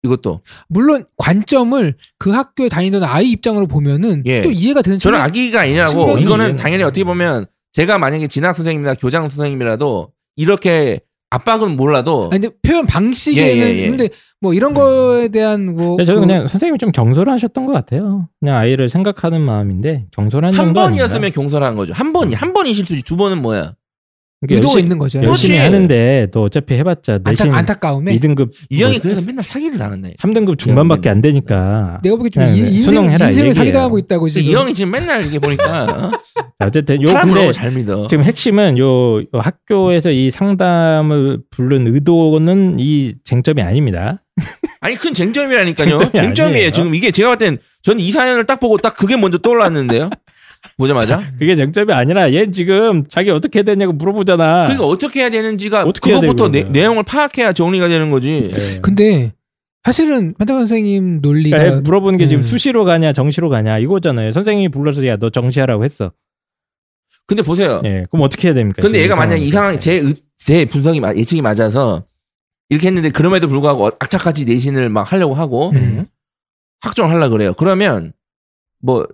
이것도 0.05 0.43
물론 0.69 1.05
관점을 1.17 1.95
그 2.19 2.31
학교에 2.31 2.69
다니던 2.69 3.03
아이 3.05 3.31
입장으로 3.31 3.67
보면은 3.67 4.23
예. 4.27 4.43
또 4.43 4.51
이해가 4.51 4.83
되는 4.83 4.99
저는 4.99 5.19
측면이- 5.19 5.23
악의가 5.23 5.61
아니라고 5.63 6.19
이거는 6.19 6.57
당연히 6.57 6.83
어떻게 6.83 7.05
보면 7.05 7.47
제가 7.73 7.97
만약에 7.99 8.27
진학 8.27 8.55
선생님이나 8.55 8.95
교장 8.95 9.29
선생님이라도 9.29 10.11
이렇게 10.37 11.01
압박은 11.35 11.77
몰라도 11.77 12.29
아니, 12.33 12.41
근데 12.41 12.57
표현 12.63 12.87
방식에는 12.87 13.49
예, 13.57 13.61
예, 13.61 13.79
예. 13.83 13.89
근데 13.89 14.09
뭐 14.41 14.53
이런 14.55 14.75
거에 14.75 15.29
대한 15.29 15.75
뭐 15.75 15.91
근데 15.97 16.05
저는 16.05 16.21
그- 16.23 16.27
그냥 16.27 16.47
선생님이 16.47 16.79
좀 16.79 16.93
경솔하셨던 16.93 17.67
것 17.67 17.73
같아요. 17.73 18.29
그냥 18.41 18.57
아이를 18.57 18.89
생각하는 18.89 19.41
마음인데 19.41 20.07
경솔한 20.13 20.49
한 20.53 20.53
정도 20.55 20.81
번이었으면. 20.83 21.31
경솔한 21.33 21.77
거죠. 21.77 21.93
한 21.95 22.13
번이 22.13 22.35
한 22.35 22.53
번이 22.53 22.75
실수지 22.75 23.03
두 23.03 23.17
번은 23.17 23.41
뭐야? 23.43 23.73
그러니까 24.47 24.55
의도가 24.57 24.73
열심히, 24.73 24.83
있는 24.83 24.99
거죠. 24.99 25.23
열심히 25.23 25.57
그렇지. 25.59 25.65
하는데 25.75 26.27
또 26.33 26.43
어차피 26.43 26.75
해봤자 26.75 27.19
내신 27.25 27.47
안타, 27.47 27.59
안타까움에 27.59 28.17
2등급 28.19 28.51
이 28.71 28.83
형이 28.83 28.93
뭐 28.95 29.03
그래서 29.03 29.23
맨날 29.27 29.45
사기를 29.45 29.79
당한다. 29.79 30.09
3등급 30.19 30.59
중반밖에 30.59 31.09
안 31.11 31.21
되니까 31.21 32.01
내가 32.03 32.17
보기에 32.17 32.31
좀 32.31 32.43
네, 32.45 32.55
이- 32.57 32.61
네. 32.63 32.69
인생, 32.71 32.81
수능해라, 32.95 33.29
인생을. 33.29 33.55
사기당하고 33.55 33.99
있다고 33.99 34.29
지금. 34.29 34.49
이 34.51 34.55
형이 34.55 34.75
지금 34.75 34.91
맨날 34.91 35.25
이게 35.27 35.39
보니까 35.39 35.85
어? 36.61 36.65
어쨌든 36.67 37.03
요 37.03 37.07
근데 37.09 37.41
너무 37.41 37.53
잘 37.53 37.71
믿어. 37.73 38.07
지금 38.07 38.25
핵심은 38.25 38.79
요, 38.79 39.21
요 39.21 39.25
학교에서 39.33 40.11
이 40.11 40.31
상담을 40.31 41.39
부른 41.51 41.87
의도는 41.89 42.77
이 42.81 43.15
쟁점이 43.25 43.63
아닙니다. 43.63 44.23
아니 44.81 44.97
큰 44.97 45.15
쟁점이라니까요. 45.15 45.97
쟁점이 45.97 46.11
쟁점이에요. 46.13 46.55
아니에요. 46.57 46.71
지금 46.71 46.95
이게 46.95 47.11
제가 47.11 47.31
봤을 47.31 47.39
땐 47.39 47.59
저는 47.83 48.01
이 48.01 48.11
사연을 48.11 48.45
딱 48.45 48.61
보고 48.61 48.77
딱 48.79 48.97
그게 48.97 49.17
먼저 49.17 49.39
떠올랐는데요. 49.39 50.11
보자마자. 50.77 51.23
그게 51.39 51.55
쟁점이 51.57 51.93
아니라 51.93 52.33
얘 52.33 52.51
지금 52.51 53.07
자기 53.09 53.31
어떻게 53.31 53.59
해야 53.61 53.65
되냐고 53.65 53.93
물어보잖아. 53.93 54.65
그러니까 54.65 54.85
어떻게 54.87 55.21
해야 55.21 55.31
되는지가 55.31 55.85
어떻게 55.85 56.13
해야 56.13 56.21
그것부터 56.21 56.51
돼, 56.51 56.65
내? 56.65 56.71
내용을 56.71 57.03
파악해야 57.05 57.53
정리가 57.53 57.89
되는 57.89 58.11
거지. 58.11 58.49
네. 58.53 58.81
근데 58.81 59.33
사실은 59.85 60.35
판타 60.35 60.55
선생님 60.55 61.21
논리가 61.21 61.59
그러니까 61.59 61.81
물어보는 61.83 62.19
게 62.19 62.27
지금 62.27 62.41
음. 62.41 62.43
수시로 62.43 62.85
가냐 62.85 63.13
정시로 63.13 63.49
가냐 63.51 63.79
이거잖아요. 63.79 64.33
선생님이 64.33 64.69
불러서 64.71 65.07
야 65.07 65.17
너 65.19 65.31
정시하라고 65.31 65.85
했어. 65.85 66.13
근데 67.27 67.43
보세요. 67.43 67.81
예, 67.85 68.05
그럼 68.11 68.23
어떻게 68.25 68.49
해야 68.49 68.55
됩니까? 68.55 68.83
근데 68.83 69.01
얘가 69.01 69.17
만약 69.17 69.37
이 69.37 69.49
상황에서? 69.51 69.51
상황 69.51 69.79
제, 69.79 69.93
의- 70.01 70.15
제 70.37 70.65
분석이 70.67 71.01
마- 71.01 71.15
예측이 71.15 71.41
맞아서 71.41 72.05
이렇게 72.69 72.87
했는데 72.89 73.11
그럼에도 73.11 73.49
불구하고 73.49 73.89
악착같이 73.99 74.45
내신을 74.45 74.89
막 74.91 75.11
하려고 75.11 75.35
하고 75.35 75.71
음. 75.71 76.07
확정을 76.83 77.15
하려 77.15 77.29
그래요. 77.31 77.55
그러면 77.55 78.13
뭐 78.83 79.07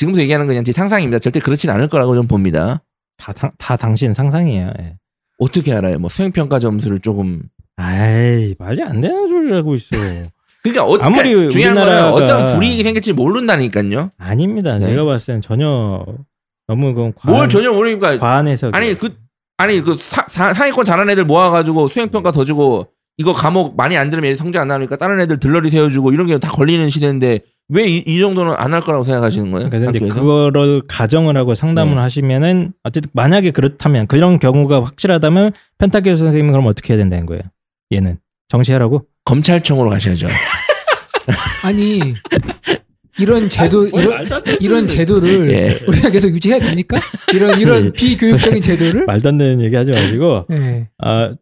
지금부터 0.00 0.22
얘기하는 0.22 0.46
건 0.46 0.52
그냥 0.54 0.64
제 0.64 0.72
상상입니다. 0.72 1.18
절대 1.18 1.40
그렇진 1.40 1.68
않을 1.70 1.88
거라고 1.88 2.14
좀 2.14 2.26
봅니다. 2.26 2.82
다, 3.18 3.32
당- 3.34 3.50
다 3.58 3.76
당신 3.76 4.14
상상이에요. 4.14 4.72
예. 4.80 4.96
어떻게 5.38 5.74
알아요? 5.74 5.98
뭐 5.98 6.08
수행평가 6.08 6.58
점수를 6.58 7.00
조금 7.00 7.42
아이 7.76 8.54
말이 8.58 8.82
안 8.82 9.00
되는 9.02 9.28
소리를 9.28 9.54
하고 9.56 9.74
있어. 9.74 9.90
그러니까 10.62 10.84
어, 10.86 10.96
아무리 11.00 11.30
그러니까 11.30 11.50
중요한 11.50 11.74
거는 11.74 11.92
우리나라가- 11.92 12.12
어떤 12.14 12.54
불이익이 12.54 12.82
생길지 12.82 13.12
모른다니까요. 13.12 14.10
아닙니다. 14.18 14.78
네. 14.78 14.86
제가 14.86 15.04
봤을 15.04 15.34
땐 15.34 15.40
전혀 15.42 16.04
너무 16.66 16.94
그건 16.94 17.12
과한, 17.14 17.36
뭘 17.36 17.48
전혀 17.48 17.70
모르니까 17.72 18.18
과한해서 18.18 18.70
아니 18.72 18.94
그 18.94 19.14
아니 19.58 19.80
그 19.82 19.96
사, 19.98 20.24
사, 20.28 20.54
상위권 20.54 20.84
잘하는 20.86 21.12
애들 21.12 21.24
모아가지고 21.24 21.88
수행평가 21.88 22.32
더 22.32 22.44
주고 22.46 22.88
이거 23.18 23.32
과목 23.32 23.76
많이 23.76 23.96
안 23.98 24.08
들으면 24.08 24.30
얘 24.30 24.34
성적 24.34 24.60
안 24.60 24.68
나오니까 24.68 24.96
다른 24.96 25.20
애들 25.20 25.38
들러리 25.40 25.68
세워주고 25.70 26.12
이런 26.12 26.26
게 26.26 26.38
다 26.38 26.48
걸리는 26.48 26.88
시대인데 26.88 27.40
왜이 27.72 28.18
정도는 28.18 28.54
안 28.56 28.72
할 28.74 28.80
거라고 28.80 29.04
생각하시는 29.04 29.50
거예요? 29.50 29.68
그래서 29.70 29.90
이제 29.90 29.98
학교에서? 29.98 30.20
그거를 30.20 30.82
가정을 30.88 31.36
하고 31.36 31.54
상담을 31.54 31.94
네. 31.94 32.00
하시면은 32.00 32.72
어쨌든 32.82 33.10
만약에 33.14 33.50
그렇다면 33.52 34.06
그런 34.06 34.38
경우가 34.38 34.82
확실하다면 34.84 35.52
펜타킬 35.78 36.16
선생님은 36.16 36.52
그럼 36.52 36.66
어떻게 36.66 36.92
해야 36.92 36.98
된다는 36.98 37.26
거예요? 37.26 37.42
얘는 37.92 38.16
정시하라고? 38.48 39.06
검찰청으로 39.24 39.90
가셔야죠. 39.90 40.26
아니 41.64 42.00
이런 43.18 43.48
제도 43.48 43.86
이런 43.86 44.26
이런 44.60 44.86
제도를 44.86 45.50
예. 45.52 45.78
우리가 45.86 46.10
계속 46.10 46.30
유지해야 46.30 46.58
됩니까? 46.60 47.00
이런 47.32 47.60
이런 47.60 47.86
예. 47.86 47.90
비교육적인 47.92 48.62
제도를? 48.62 49.04
말도 49.06 49.28
안 49.28 49.38
되는 49.38 49.60
얘기 49.60 49.76
하지 49.76 49.90
마시고 49.92 50.46
네. 50.48 50.88
아 50.98 51.32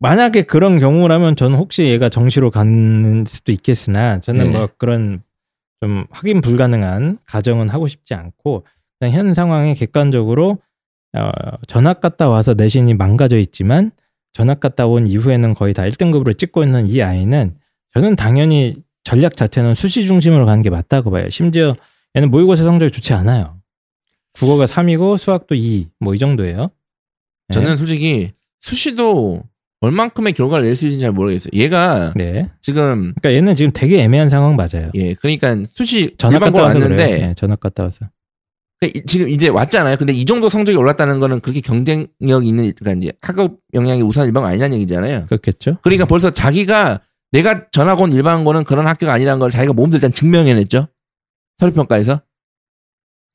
만약에 0.00 0.42
그런 0.42 0.78
경우라면 0.78 1.36
저는 1.36 1.58
혹시 1.58 1.84
얘가 1.84 2.08
정시로 2.08 2.50
가는 2.50 3.24
수도 3.26 3.52
있겠으나 3.52 4.20
저는 4.20 4.52
네. 4.52 4.58
뭐 4.58 4.68
그런 4.78 5.22
좀 5.80 6.04
확인 6.10 6.40
불가능한 6.40 7.18
가정은 7.24 7.68
하고 7.68 7.86
싶지 7.88 8.14
않고 8.14 8.66
그냥 8.98 9.14
현 9.14 9.34
상황에 9.34 9.74
객관적으로 9.74 10.58
어, 11.16 11.30
전학 11.66 12.00
갔다 12.00 12.28
와서 12.28 12.54
내신이 12.54 12.94
망가져 12.94 13.38
있지만 13.38 13.90
전학 14.32 14.60
갔다 14.60 14.86
온 14.86 15.06
이후에는 15.06 15.54
거의 15.54 15.72
다 15.74 15.82
1등급으로 15.84 16.36
찍고 16.36 16.62
있는 16.62 16.86
이 16.88 17.02
아이는 17.02 17.56
저는 17.94 18.16
당연히 18.16 18.76
전략 19.04 19.36
자체는 19.36 19.74
수시 19.74 20.04
중심으로 20.04 20.44
가는 20.46 20.62
게 20.62 20.68
맞다고 20.70 21.10
봐요. 21.10 21.30
심지어 21.30 21.74
얘는 22.14 22.30
모의고사 22.30 22.62
성적이 22.62 22.90
좋지 22.90 23.14
않아요. 23.14 23.56
국어가 24.34 24.66
3이고 24.66 25.16
수학도 25.16 25.54
2, 25.54 25.88
뭐 26.00 26.14
이 26.14 26.18
정도예요. 26.18 26.70
네. 27.48 27.54
저는 27.54 27.76
솔직히 27.76 28.32
수시도 28.60 29.42
얼만큼의 29.80 30.32
결과를 30.32 30.64
낼 30.66 30.74
수 30.74 30.86
있는지 30.86 31.02
잘 31.02 31.12
모르겠어요. 31.12 31.50
얘가 31.54 32.12
네. 32.16 32.50
지금 32.60 33.14
그러니까 33.20 33.32
얘는 33.32 33.54
지금 33.54 33.70
되게 33.72 34.02
애매한 34.02 34.28
상황 34.28 34.56
맞아요. 34.56 34.90
예 34.94 35.14
그러니까 35.14 35.56
수시 35.68 36.14
전학 36.18 36.40
갔다 36.40 36.62
와서 36.62 36.78
왔는데 36.78 37.06
그래요. 37.06 37.26
네, 37.28 37.34
전학 37.34 37.60
갔다 37.60 37.84
와서. 37.84 38.06
이- 38.82 39.02
지금 39.06 39.28
이제 39.28 39.48
왔잖아요. 39.48 39.96
근데 39.96 40.12
이 40.12 40.24
정도 40.24 40.48
성적이 40.48 40.78
올랐다는 40.78 41.18
거는 41.20 41.40
그렇게 41.40 41.60
경쟁력 41.60 42.44
있는 42.46 42.72
그러니까 42.76 42.92
이제 42.92 43.12
학업 43.20 43.56
역량이 43.74 44.02
우수한 44.02 44.28
일반고 44.28 44.46
아니라는 44.48 44.76
얘기잖아요. 44.78 45.26
그렇겠죠. 45.26 45.78
그러니까 45.82 46.04
벌써 46.06 46.30
자기가 46.30 47.00
내가 47.32 47.68
전학 47.70 48.00
온 48.00 48.10
일반고는 48.12 48.64
그런 48.64 48.86
학교가 48.86 49.12
아니라는 49.12 49.38
걸 49.40 49.50
자기가 49.50 49.72
몸도 49.74 49.96
일단 49.96 50.12
증명해냈죠. 50.12 50.88
서류평가에서 51.58 52.22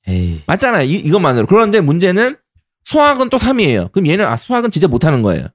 에이. 0.08 0.42
맞잖아요. 0.48 0.84
이, 0.84 0.94
이것만으로 0.96 1.46
그런데 1.48 1.80
문제는 1.82 2.36
수학은 2.86 3.30
또 3.30 3.38
3이에요. 3.38 3.92
그럼 3.92 4.08
얘는 4.08 4.26
아 4.26 4.36
수학은 4.36 4.72
진짜 4.72 4.88
못하는 4.88 5.22
거예요. 5.22 5.46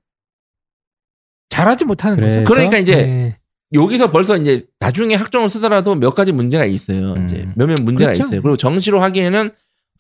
잘하지 1.58 1.84
못하는 1.84 2.16
그래서? 2.16 2.40
거죠. 2.40 2.52
그러니까 2.52 2.78
이제 2.78 2.94
네. 2.96 3.36
여기서 3.74 4.10
벌써 4.10 4.36
이제 4.36 4.62
나중에 4.80 5.14
학종을 5.14 5.48
쓰더라도 5.48 5.94
몇 5.94 6.14
가지 6.14 6.32
문제가 6.32 6.64
있어요. 6.64 7.14
음. 7.14 7.24
이제 7.24 7.46
몇몇 7.54 7.76
문제가 7.82 8.12
그렇죠. 8.12 8.26
있어요. 8.28 8.42
그리고 8.42 8.56
정시로 8.56 9.00
하기에는 9.00 9.50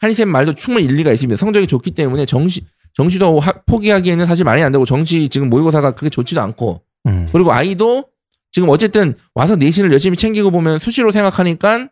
한이쌤 0.00 0.28
말도 0.28 0.54
충분히 0.54 0.86
일리가 0.86 1.12
있습니다. 1.12 1.36
성적이 1.36 1.66
좋기 1.66 1.90
때문에 1.90 2.24
정시 2.24 2.62
정시도 2.94 3.38
하- 3.40 3.52
포기하기에는 3.66 4.26
사실 4.26 4.44
말이 4.44 4.62
안 4.62 4.72
되고 4.72 4.84
정시 4.84 5.28
지금 5.28 5.50
모의고사가 5.50 5.92
그렇게 5.92 6.08
좋지도 6.10 6.40
않고 6.40 6.82
음. 7.06 7.28
그리고 7.32 7.52
아이도 7.52 8.06
지금 8.50 8.68
어쨌든 8.70 9.14
와서 9.34 9.56
내신을 9.56 9.92
열심히 9.92 10.16
챙기고 10.16 10.50
보면 10.50 10.78
수시로 10.78 11.10
생각하니까 11.10 11.88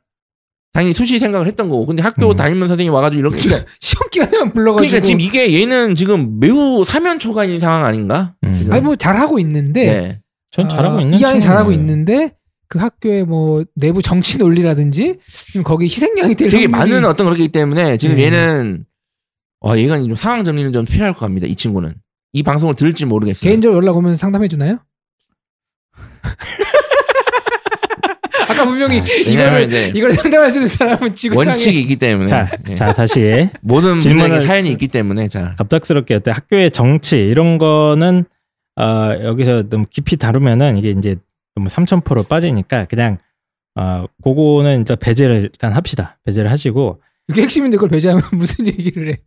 당연히 0.77 0.93
수시 0.93 1.19
생각을 1.19 1.47
했던 1.47 1.71
거고 1.71 1.87
근데 1.87 2.03
학교 2.03 2.29
음. 2.31 2.37
다니면 2.37 2.69
선생님이 2.69 2.95
와가지고 2.95 3.19
이렇게 3.21 3.39
그러니까, 3.41 3.67
시험 3.81 4.11
기간에만 4.11 4.53
불러가지고 4.53 4.87
그러니까 4.89 5.01
지금 5.03 5.21
이게 5.21 5.59
얘는 5.59 5.95
지금 5.95 6.39
매우 6.39 6.85
사면초가인 6.85 7.59
상황 7.61 7.85
아닌가? 7.87 8.35
음. 8.45 8.69
아니 8.71 8.83
뭐 8.83 8.95
잘하고 8.95 9.39
있는데 9.39 9.85
네. 9.87 10.21
전 10.51 10.69
잘하고 10.69 10.99
아, 10.99 11.01
있는 11.01 11.19
이 11.19 11.25
아이 11.25 11.33
친구예요. 11.33 11.41
잘하고 11.41 11.73
있는데 11.73 12.35
그 12.69 12.79
학교의 12.79 13.25
뭐 13.25 13.65
내부 13.75 14.03
정치 14.03 14.37
논리라든지 14.37 15.19
지금 15.47 15.63
거기 15.63 15.87
희생양이 15.87 16.35
될 16.35 16.49
되게 16.49 16.67
확률이- 16.67 16.71
많은 16.71 17.05
어떤 17.07 17.25
그렇기 17.27 17.49
때문에 17.49 17.97
지금 17.97 18.17
네. 18.17 18.25
얘는 18.25 18.85
어 19.65 19.79
얘가 19.79 19.99
좀 19.99 20.15
상황 20.15 20.45
정리는 20.45 20.73
좀 20.75 20.85
필요할 20.85 21.15
것 21.15 21.21
같습니다. 21.21 21.47
이 21.47 21.55
친구는 21.57 21.95
이 22.35 22.43
방송을 22.43 22.75
들을지 22.75 23.07
모르겠어요. 23.07 23.49
개인적으로 23.49 23.81
연락 23.83 23.97
오면 23.97 24.17
상담해 24.17 24.47
주나요? 24.49 24.79
아까 28.49 28.65
분명히 28.65 29.01
왜냐면 29.29 29.63
이거를 29.63 29.67
이제 29.67 29.93
이걸 29.95 30.13
상담할 30.13 30.51
수 30.51 30.59
있는 30.59 30.69
사람은 30.69 31.13
지구상에 31.13 31.49
원칙이 31.49 31.81
있기 31.81 31.97
때문에 31.97 32.27
자, 32.27 32.51
예. 32.69 32.75
자 32.75 32.93
다시 32.93 33.49
모든 33.61 33.99
분에게 33.99 34.43
사연이 34.43 34.71
있기 34.71 34.89
때문에 34.89 35.29
자 35.29 35.55
갑작스럽게 35.59 36.15
어때 36.15 36.31
학교의 36.31 36.71
정치 36.71 37.17
이런 37.17 37.59
거는 37.59 38.25
어, 38.77 39.19
여기서 39.23 39.69
너무 39.69 39.87
깊이 39.89 40.17
다루면은 40.17 40.77
이게 40.77 40.91
이제 40.91 41.17
너무 41.55 41.69
삼천포로 41.69 42.25
빠지니까 42.25 42.85
그냥 42.85 43.19
어, 43.75 44.07
그거는 44.23 44.79
일단 44.81 44.97
배제를 44.99 45.41
일단 45.43 45.73
합시다. 45.73 46.19
배제를 46.25 46.51
하시고 46.51 47.01
그게 47.27 47.43
핵심인데 47.43 47.77
그걸 47.77 47.91
배제하면 47.91 48.23
무슨 48.33 48.67
얘기를 48.67 49.13
해? 49.13 49.19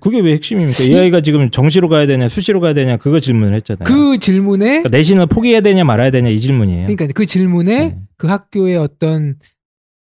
그게 0.00 0.20
왜 0.20 0.32
핵심입니까? 0.34 0.84
이 0.84 0.94
아이가 0.96 1.20
지금 1.20 1.50
정시로 1.50 1.88
가야 1.88 2.06
되냐 2.06 2.28
수시로 2.28 2.60
가야 2.60 2.74
되냐 2.74 2.96
그거 2.96 3.20
질문을 3.20 3.54
했잖아요. 3.56 3.84
그 3.84 4.18
질문에 4.18 4.66
그러니까 4.66 4.88
내신을 4.90 5.26
포기해야 5.26 5.60
되냐 5.60 5.84
말아야 5.84 6.10
되냐 6.10 6.28
이 6.28 6.40
질문이에요. 6.40 6.86
그러니까 6.86 7.06
그 7.14 7.26
질문에 7.26 7.78
네. 7.78 7.98
그 8.16 8.26
학교의 8.26 8.76
어떤 8.76 9.36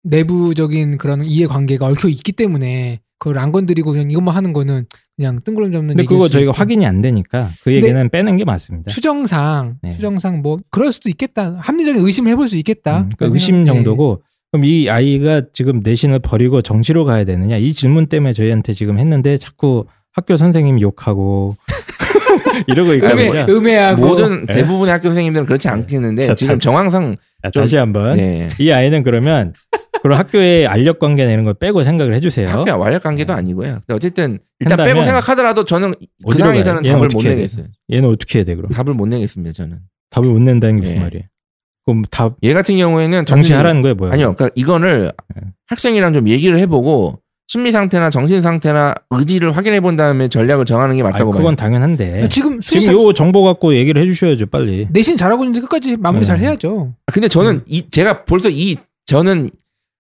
내부적인 0.04 0.98
그런 0.98 1.26
이해관계가 1.26 1.86
얽혀 1.86 2.08
있기 2.08 2.32
때문에 2.32 3.00
그걸 3.20 3.38
안 3.38 3.52
건드리고 3.52 3.92
그냥 3.92 4.10
이것만 4.10 4.36
하는 4.36 4.52
거는 4.52 4.88
그냥 5.16 5.40
뜬구름 5.44 5.72
잡는 5.72 5.96
근데 5.96 6.04
그거 6.04 6.26
수 6.28 6.34
저희가 6.34 6.52
있고. 6.52 6.58
확인이 6.60 6.88
안 6.88 7.02
되니까 7.02 7.48
그 7.64 7.72
얘기는 7.72 8.10
빼는 8.10 8.38
게 8.38 8.46
맞습니다. 8.46 8.90
추정상 8.90 9.78
네. 9.84 9.92
추정상 9.92 10.42
뭐 10.42 10.58
그럴 10.72 10.92
수도 10.92 11.08
있겠다 11.10 11.56
합리적인 11.60 12.04
의심을 12.04 12.32
해볼 12.32 12.48
수 12.48 12.58
있겠다 12.58 13.02
음, 13.02 13.10
그러니까 13.16 13.34
의심 13.34 13.64
네. 13.64 13.66
정도고 13.66 14.24
그럼 14.52 14.66
이 14.66 14.90
아이가 14.90 15.44
지금 15.54 15.80
내신을 15.82 16.20
버리고 16.20 16.62
정시로 16.62 17.06
가야 17.06 17.24
되느냐 17.24 17.56
이 17.58 17.72
질문 17.72 18.08
때문에 18.08 18.34
저희한테 18.34 18.74
지금 18.74 19.00
했는데 19.00 19.38
자꾸 19.38 19.86
학교 20.12 20.36
선생님 20.36 20.82
욕하고 20.82 21.56
이러고 22.68 22.90
음해, 22.92 22.96
있거든요. 22.98 23.46
음해 23.56 23.76
하고 23.78 24.08
모든 24.08 24.46
네. 24.46 24.54
대부분의 24.56 24.92
학교 24.92 25.08
선생님들은 25.08 25.46
그렇지 25.46 25.70
않겠는데 25.70 26.28
자, 26.28 26.36
지금 26.36 26.56
다- 26.56 26.60
정황상 26.60 27.16
자, 27.44 27.50
좀- 27.50 27.64
다시 27.64 27.78
한번 27.78 28.18
네. 28.18 28.50
이 28.60 28.72
아이는 28.72 29.04
그러면 29.04 29.54
그런 30.04 30.18
학교의 30.20 30.68
알력 30.68 31.00
관계나 31.00 31.32
이런 31.32 31.46
걸 31.46 31.54
빼고 31.54 31.84
생각을 31.86 32.14
해주세요. 32.16 32.50
학교 32.50 32.78
완력 32.78 33.04
관계도 33.04 33.32
아니고요. 33.32 33.80
어쨌든 33.90 34.40
일단 34.60 34.78
빼고 34.78 35.04
생각하더라도 35.04 35.64
저는 35.64 35.94
그 36.28 36.38
상황에서는 36.38 36.84
답을 36.84 37.08
못 37.14 37.24
내겠어요. 37.24 37.68
얘는 37.90 38.10
어떻게 38.10 38.40
해야 38.40 38.44
돼 38.46 38.56
그럼? 38.56 38.70
답을 38.72 38.96
못 38.96 39.06
내겠습니다. 39.08 39.54
저는 39.54 39.78
답을 40.10 40.28
못 40.28 40.42
낸다는 40.42 40.76
게 40.76 40.82
무슨 40.82 40.98
예. 40.98 41.00
말이에요? 41.02 41.24
그럼 41.86 42.04
답얘 42.12 42.54
같은 42.54 42.78
경우에는 42.78 43.26
정시 43.26 43.54
하라는 43.54 43.82
거예요 43.82 43.96
뭐야? 43.96 44.12
아니요. 44.14 44.34
그러니까 44.36 44.54
이거를 44.56 45.12
네. 45.36 45.42
학생이랑 45.68 46.14
좀 46.14 46.28
얘기를 46.28 46.58
해보고 46.60 47.20
심리 47.48 47.72
상태나 47.72 48.10
정신 48.10 48.42
상태나 48.42 48.94
의지를 49.10 49.56
확인해 49.58 49.82
본 49.82 49.96
다음에 49.98 50.28
전략을 50.30 50.64
정하는 50.66 50.96
게 50.96 51.02
아니, 51.02 51.12
맞다고 51.12 51.32
그건 51.32 51.48
봐요. 51.48 51.56
당연한데 51.56 52.30
지금 52.30 52.62
수시 52.62 52.82
지금 52.82 53.02
요 53.02 53.14
정보 53.14 53.44
갖고 53.44 53.76
얘기를 53.76 54.02
해주셔야죠 54.02 54.46
빨리. 54.46 54.88
내신 54.92 55.18
잘하고 55.18 55.44
있는데 55.44 55.60
끝까지 55.62 55.98
마무리 55.98 56.22
네. 56.22 56.28
잘 56.28 56.40
해야죠 56.40 56.94
근데 57.08 57.28
저는 57.28 57.56
음. 57.56 57.62
이 57.68 57.90
제가 57.90 58.24
벌써 58.26 58.50
이 58.50 58.78
저는 59.06 59.50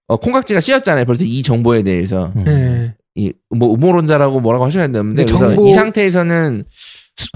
어, 0.08 0.18
콩깍지가 0.18 0.60
씌었잖아요. 0.62 1.06
벌써 1.06 1.24
이 1.26 1.42
정보에 1.42 1.84
대해서 1.84 2.32
음. 2.36 2.44
네. 2.46 2.96
이뭐 3.16 3.74
음모론자라고 3.74 4.40
뭐라고 4.40 4.66
하셔야 4.66 4.88
되는데 4.88 5.26
정보- 5.26 5.68
이 5.68 5.74
상태에서는 5.74 6.64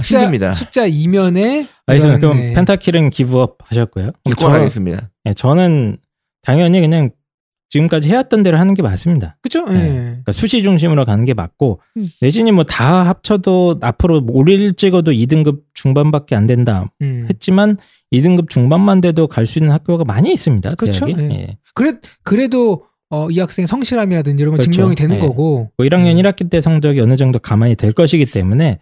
숫자, 0.03 0.19
힘듭니다. 0.19 0.51
숫자 0.53 0.85
이면에 0.85 1.65
알겠습니다. 1.87 2.17
이런, 2.17 2.19
그럼 2.19 2.37
네. 2.37 2.53
펜타킬은 2.53 3.09
기브업 3.11 3.57
하셨고요. 3.63 4.11
기권하겠습니다. 4.25 5.09
예, 5.27 5.33
저는 5.33 5.97
당연히 6.43 6.81
그냥 6.81 7.11
지금까지 7.69 8.09
해왔던 8.09 8.43
대로 8.43 8.57
하는 8.57 8.73
게 8.73 8.81
맞습니다. 8.83 9.37
그죠? 9.41 9.65
네. 9.65 9.75
예. 9.75 9.89
그러니까 9.93 10.31
수시 10.31 10.61
중심으로 10.63 11.03
가는 11.03 11.25
게 11.25 11.33
맞고 11.33 11.81
음. 11.97 12.09
내신이 12.21 12.51
뭐 12.51 12.63
다 12.63 13.03
합쳐도 13.03 13.79
앞으로 13.81 14.23
올일 14.29 14.75
찍어도 14.75 15.11
2등급 15.11 15.61
중반밖에 15.73 16.35
안 16.35 16.45
된다 16.47 16.85
음. 17.01 17.25
했지만 17.29 17.77
2등급 18.13 18.49
중반만 18.49 19.01
돼도 19.01 19.27
갈 19.27 19.45
수 19.47 19.59
있는 19.59 19.71
학교가 19.71 20.05
많이 20.05 20.31
있습니다. 20.31 20.75
그렇죠. 20.75 21.09
예. 21.09 21.57
그래 21.73 21.93
그래도 22.23 22.83
어, 23.09 23.29
이 23.29 23.39
학생 23.39 23.65
성실함이라든지 23.67 24.41
이런 24.41 24.51
건 24.51 24.57
그렇죠. 24.59 24.71
증명이 24.71 24.95
되는 24.95 25.15
예. 25.17 25.19
거고 25.19 25.71
뭐 25.77 25.85
1학년 25.87 26.15
음. 26.15 26.21
1학기 26.21 26.49
때 26.49 26.61
성적이 26.61 27.01
어느 27.01 27.17
정도 27.17 27.39
가만히 27.39 27.75
될 27.75 27.91
것이기 27.91 28.25
때문에 28.25 28.79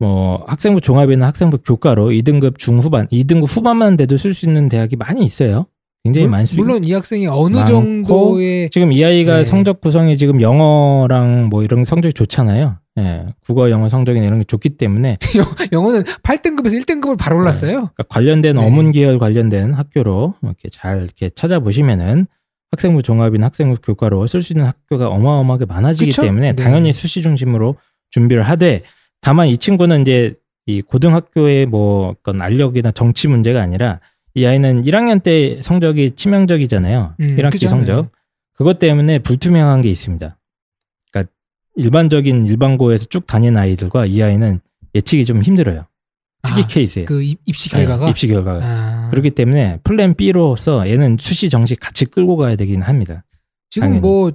뭐 0.00 0.42
학생부 0.48 0.80
종합이나 0.80 1.26
학생부 1.26 1.58
교과로 1.58 2.08
2등급 2.10 2.56
중후반, 2.58 3.06
2등급 3.08 3.44
후반만 3.46 3.96
돼도 3.98 4.16
쓸 4.16 4.32
수 4.34 4.46
있는 4.46 4.68
대학이 4.68 4.96
많이 4.96 5.22
있어요. 5.22 5.66
굉장히 6.02 6.24
물- 6.26 6.30
많습니다. 6.30 6.66
물론 6.66 6.84
이 6.84 6.92
학생이 6.94 7.26
어느 7.26 7.56
많고 7.56 7.70
정도의 7.70 8.70
지금 8.70 8.90
이 8.90 9.04
아이가 9.04 9.36
네. 9.38 9.44
성적 9.44 9.82
구성이 9.82 10.16
지금 10.16 10.40
영어랑 10.40 11.50
뭐 11.50 11.62
이런 11.62 11.84
성적이 11.84 12.14
좋잖아요. 12.14 12.78
예. 12.98 13.26
국어, 13.44 13.68
영어 13.70 13.90
성적이나 13.90 14.24
이런 14.26 14.38
게 14.38 14.44
좋기 14.46 14.70
때문에 14.70 15.18
영어는 15.72 16.04
8등급에서 16.22 16.82
1등급을 16.82 17.18
바로 17.18 17.36
올랐어요. 17.36 17.72
그러니까 17.72 18.02
관련된 18.08 18.56
네. 18.56 18.66
어문 18.66 18.92
계열 18.92 19.18
관련된 19.18 19.74
학교로 19.74 20.34
이렇게 20.42 20.70
잘 20.70 21.02
이렇게 21.02 21.28
찾아보시면은 21.28 22.26
학생부 22.72 23.02
종합이나 23.02 23.46
학생부 23.46 23.76
교과로 23.82 24.26
쓸 24.26 24.42
수 24.42 24.54
있는 24.54 24.64
학교가 24.64 25.08
어마어마하게 25.08 25.66
많아지기 25.66 26.10
그쵸? 26.12 26.22
때문에 26.22 26.54
네. 26.54 26.62
당연히 26.62 26.94
수시 26.94 27.20
중심으로 27.20 27.74
준비를 28.10 28.42
하되 28.44 28.82
다만 29.20 29.48
이 29.48 29.56
친구는 29.56 30.02
이제 30.02 30.34
이 30.66 30.82
고등학교의 30.82 31.66
뭐 31.66 32.10
어떤 32.10 32.40
알력이나 32.40 32.90
정치 32.92 33.28
문제가 33.28 33.60
아니라 33.60 34.00
이 34.34 34.46
아이는 34.46 34.82
1학년 34.84 35.22
때 35.22 35.60
성적이 35.62 36.12
치명적이잖아요. 36.12 37.14
음, 37.20 37.36
1학기 37.36 37.52
그죠? 37.52 37.68
성적. 37.68 38.02
네. 38.02 38.08
그것 38.54 38.78
때문에 38.78 39.18
불투명한 39.20 39.80
게 39.80 39.90
있습니다. 39.90 40.36
그러니까 41.10 41.32
일반적인 41.76 42.46
일반고에서 42.46 43.06
쭉 43.06 43.26
다닌 43.26 43.56
아이들과 43.56 44.06
이 44.06 44.22
아이는 44.22 44.60
예측이 44.94 45.24
좀 45.24 45.42
힘들어요. 45.42 45.86
특이 46.42 46.60
아, 46.62 46.66
케이스예요. 46.66 47.06
그 47.06 47.22
입, 47.22 47.38
입시 47.44 47.68
결과가 47.68 48.04
네, 48.04 48.10
입시 48.10 48.26
결과가. 48.28 48.60
아, 48.62 49.08
그렇기 49.10 49.30
때문에 49.30 49.78
플랜 49.84 50.14
B로서 50.14 50.88
얘는 50.88 51.16
수시 51.18 51.48
정시 51.50 51.76
같이 51.76 52.06
끌고 52.06 52.36
가야 52.36 52.56
되긴 52.56 52.82
합니다. 52.82 53.24
지금 53.68 53.88
당연히. 53.88 54.00
뭐 54.00 54.32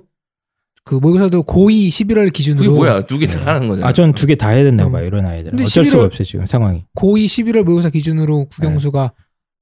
그 0.85 0.95
모의고사도 0.95 1.43
고2 1.43 1.87
11월 1.87 2.31
기준으로 2.31 2.63
그게 2.63 2.69
뭐야? 2.77 3.01
두 3.07 3.17
개다 3.17 3.39
네. 3.39 3.45
하는 3.45 3.67
거잖아. 3.67 3.87
아, 3.87 3.91
전 3.93 4.13
두 4.13 4.27
개 4.27 4.35
다 4.35 4.49
해야 4.49 4.63
된다고 4.63 4.91
음. 4.91 4.93
봐요. 4.93 5.05
이런 5.05 5.25
아이들은. 5.25 5.51
근데 5.51 5.63
어쩔 5.63 5.83
11월 5.83 5.87
수가 5.87 6.03
없어요, 6.05 6.23
지금 6.25 6.45
상황이. 6.45 6.83
고2 6.95 7.25
11월 7.25 7.63
모의고사 7.63 7.89
기준으로 7.89 8.45
국영수가 8.49 9.11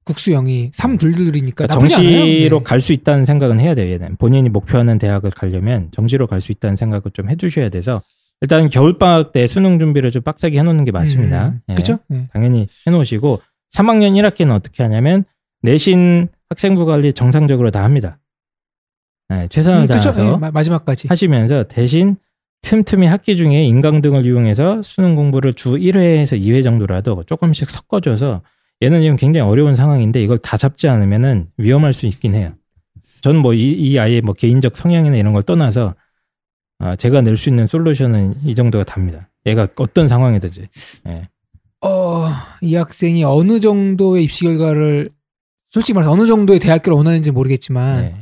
국수 0.04 0.32
0이 0.32 0.72
3 0.74 0.98
둘둘이니까 0.98 1.66
그러니까 1.66 1.76
나쁘지. 1.76 1.96
정시로 1.96 2.58
네. 2.60 2.64
갈수 2.66 2.92
있다는 2.92 3.24
생각은 3.24 3.60
해야 3.62 3.74
돼요. 3.74 3.90
얘는 3.94 4.18
본인이 4.18 4.50
목표하는 4.50 5.00
대학을 5.00 5.32
가려면 5.32 5.88
정시로 5.94 6.28
갈 6.28 6.42
수 6.42 6.52
있다는 6.52 6.76
생각을 6.76 7.04
좀 7.14 7.30
해주셔야 7.30 7.70
돼서 7.70 8.02
일단 8.42 8.68
겨울 8.68 8.98
방학 8.98 9.32
때 9.32 9.48
수능 9.48 9.80
준비를 9.80 10.12
좀 10.12 10.22
빡세게 10.24 10.60
해놓는 10.60 10.84
게 10.84 10.92
맞습니다. 10.92 11.48
음, 11.50 11.60
예. 11.70 11.74
그렇죠? 11.76 12.00
네. 12.10 12.28
당연히 12.34 12.68
해놓으시고 12.86 13.40
3학년 13.74 14.12
1학기는 14.22 14.52
어떻게 14.52 14.84
하냐면 14.84 15.24
내신 15.62 16.28
학생부 16.50 16.86
관리 16.86 17.14
정상적으로 17.14 17.72
다 17.72 17.86
합니다. 17.86 18.20
예, 19.42 19.48
최선을 19.50 19.82
음? 19.84 19.88
다해서 19.88 20.12
네, 20.12 20.38
마- 20.38 20.52
마지막까지. 20.52 21.08
하시면서 21.08 21.64
대신 21.64 22.16
틈틈이 22.62 23.08
학기 23.08 23.36
중에 23.36 23.64
인강등을 23.66 24.26
이용해서 24.26 24.82
수능 24.84 25.16
공부를 25.16 25.54
주 25.54 25.72
1회에서 25.72 26.40
2회 26.40 26.64
정도라도 26.64 27.24
조금씩 27.26 27.70
섞어줘서 27.70 28.42
얘는 28.82 29.02
지금 29.02 29.16
굉장히 29.18 29.50
어려운 29.50 29.76
상황인데 29.76 30.22
이걸 30.22 30.38
다 30.38 30.58
잡지 30.58 30.88
않으면은 30.88 31.48
위험할 31.58 31.94
수 31.94 32.06
있긴 32.06 32.36
해요. 32.36 32.54
저는 33.22 33.42
뭐이 33.42 33.60
이 33.72 33.98
아이의 34.00 34.22
뭐 34.22 34.34
개인적 34.34 34.76
성향이나 34.76 35.16
이런 35.18 35.34
걸 35.34 35.44
떠나서 35.44 35.96
아, 36.80 36.96
제가 36.96 37.22
낼 37.22 37.38
수 37.38 37.50
있는 37.50 37.66
솔루션은 37.68 38.36
이 38.46 38.56
정도가 38.56 38.84
답니다. 38.84 39.30
얘가 39.46 39.68
어떤 39.78 40.08
상황이든지. 40.08 40.68
예. 41.08 41.30
어, 41.82 42.30
이 42.62 42.76
학생이 42.76 43.24
어느 43.24 43.60
정도의 43.60 44.24
입시 44.26 44.44
결과를 44.44 45.10
솔직히 45.70 45.94
말해서 45.96 46.12
어느 46.12 46.26
정도의 46.26 46.60
대학교를 46.60 46.96
원하는지 46.98 47.32
모르겠지만 47.32 48.02
네. 48.02 48.16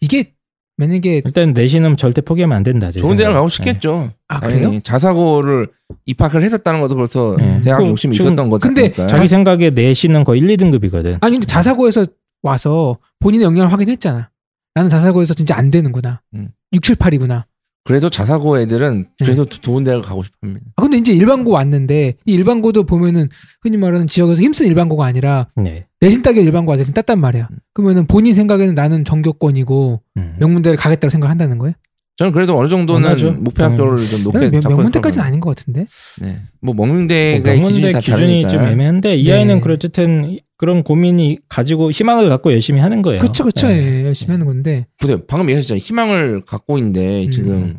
이게 0.00 0.32
만약에 0.78 1.22
일단 1.24 1.52
내신은 1.52 1.96
절대 1.96 2.20
포기하면 2.20 2.56
안 2.56 2.62
된다. 2.62 2.90
제 2.90 3.00
좋은 3.00 3.16
대학. 3.16 3.32
가고 3.32 3.48
싶겠죠. 3.48 4.12
아 4.28 4.40
당연히 4.40 4.62
그래요? 4.62 4.80
자사고를 4.80 5.68
입학을 6.04 6.42
했었다는 6.42 6.80
것도 6.82 6.96
벌써 6.96 7.34
네. 7.38 7.60
대학 7.62 7.78
그럼 7.78 7.90
욕심이 7.90 8.14
지금 8.14 8.32
있었던 8.32 8.50
거죠. 8.50 8.68
근데 8.68 8.92
네. 8.92 9.06
자기 9.06 9.26
생각에 9.26 9.70
내신은 9.70 10.24
거의 10.24 10.40
1, 10.42 10.48
2등급이거든. 10.56 11.18
아니 11.22 11.32
근데 11.32 11.46
자사고에서 11.46 12.04
와서 12.42 12.98
본인의 13.20 13.44
역량을 13.46 13.72
확인했잖아. 13.72 14.30
나는 14.74 14.90
자사고에서 14.90 15.32
진짜 15.32 15.56
안 15.56 15.70
되는구나. 15.70 16.20
음. 16.34 16.50
6, 16.72 16.82
7, 16.82 16.96
8이구나. 16.96 17.44
그래도 17.86 18.10
자사고 18.10 18.58
애들은 18.58 19.06
네. 19.20 19.24
그래도 19.24 19.44
좋은 19.46 19.84
대학을 19.84 20.02
가고 20.02 20.24
싶합니다. 20.24 20.66
아, 20.76 20.82
근데 20.82 20.96
이제 20.98 21.12
일반고 21.12 21.52
왔는데 21.52 22.14
이 22.26 22.32
일반고도 22.32 22.84
보면은 22.84 23.28
흔히 23.62 23.76
말하는 23.76 24.06
지역에서 24.06 24.42
힘쓴 24.42 24.66
일반고가 24.66 25.06
아니라 25.06 25.48
네. 25.56 25.86
내신 26.00 26.22
따기 26.22 26.40
일반고가 26.40 26.76
내신 26.76 26.92
땄단 26.94 27.20
말이야. 27.20 27.48
음. 27.50 27.56
그러면은 27.74 28.06
본인 28.06 28.34
생각에는 28.34 28.74
나는 28.74 29.04
전교권이고 29.04 30.02
음. 30.16 30.36
명문대를 30.40 30.76
가겠다고 30.76 31.10
생각한다는 31.10 31.58
거예요? 31.58 31.74
저는 32.16 32.32
그래도 32.32 32.58
어느 32.58 32.66
정도는. 32.66 33.44
목표 33.44 33.62
학교를 33.62 33.96
좀 33.98 34.22
높게 34.24 34.48
명- 34.50 34.60
잡고 34.60 34.74
명문대까지는 34.74 35.24
아닌 35.26 35.38
것 35.38 35.54
같은데. 35.54 35.86
네. 36.20 36.36
뭐 36.62 36.74
명문대가 36.74 37.44
뭐 37.44 37.52
명문대 37.54 37.76
기준이 37.76 37.92
다 37.92 38.00
기준이. 38.00 38.48
좀 38.48 38.62
애매한데 38.62 39.16
이 39.16 39.24
네. 39.26 39.32
아이는 39.34 39.60
그렇쨌든 39.60 40.38
그런 40.58 40.82
고민이 40.82 41.38
가지고 41.48 41.90
희망을 41.90 42.28
갖고 42.28 42.52
열심히 42.52 42.80
하는 42.80 43.02
거예요. 43.02 43.20
그쵸 43.20 43.44
그쵸 43.44 43.66
네. 43.68 44.00
예, 44.02 44.04
열심히 44.06 44.32
하는 44.32 44.46
건데. 44.46 44.86
보세요. 44.98 45.20
방금 45.26 45.48
얘기하셨잖아요. 45.50 45.78
희망을 45.80 46.44
갖고 46.44 46.78
있는데 46.78 47.28
지금 47.30 47.52
음. 47.52 47.78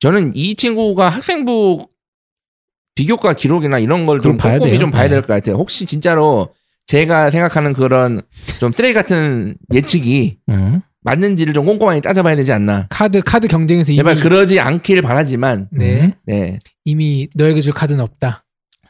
저는 0.00 0.32
이 0.34 0.54
친구가 0.54 1.08
학생부 1.08 1.80
비교과 2.94 3.34
기록이나 3.34 3.78
이런 3.78 4.06
걸 4.06 4.20
좀 4.20 4.36
꼼꼼히 4.36 4.70
돼요. 4.70 4.78
좀 4.78 4.90
봐야 4.90 5.04
네. 5.04 5.08
될것 5.10 5.26
같아요. 5.28 5.56
혹시 5.56 5.84
진짜로 5.84 6.48
제가 6.86 7.30
생각하는 7.30 7.72
그런 7.72 8.20
좀 8.60 8.70
쓰레기 8.72 8.94
같은 8.94 9.56
예측이 9.72 10.38
음. 10.48 10.80
맞는지를 11.02 11.52
좀 11.54 11.66
꼼꼼하게 11.66 12.00
따져봐야 12.00 12.36
되지 12.36 12.52
않나. 12.52 12.86
카드 12.90 13.20
카드 13.20 13.48
경쟁에서 13.48 13.92
이미 13.92 13.96
제발 13.96 14.16
그러지 14.16 14.60
않길 14.60 15.02
바라지만 15.02 15.68
네 15.72 16.02
음. 16.02 16.12
네. 16.26 16.58
이미 16.84 17.28
너에게 17.34 17.60
줄 17.60 17.72
카드는 17.72 18.00
없다. 18.00 18.43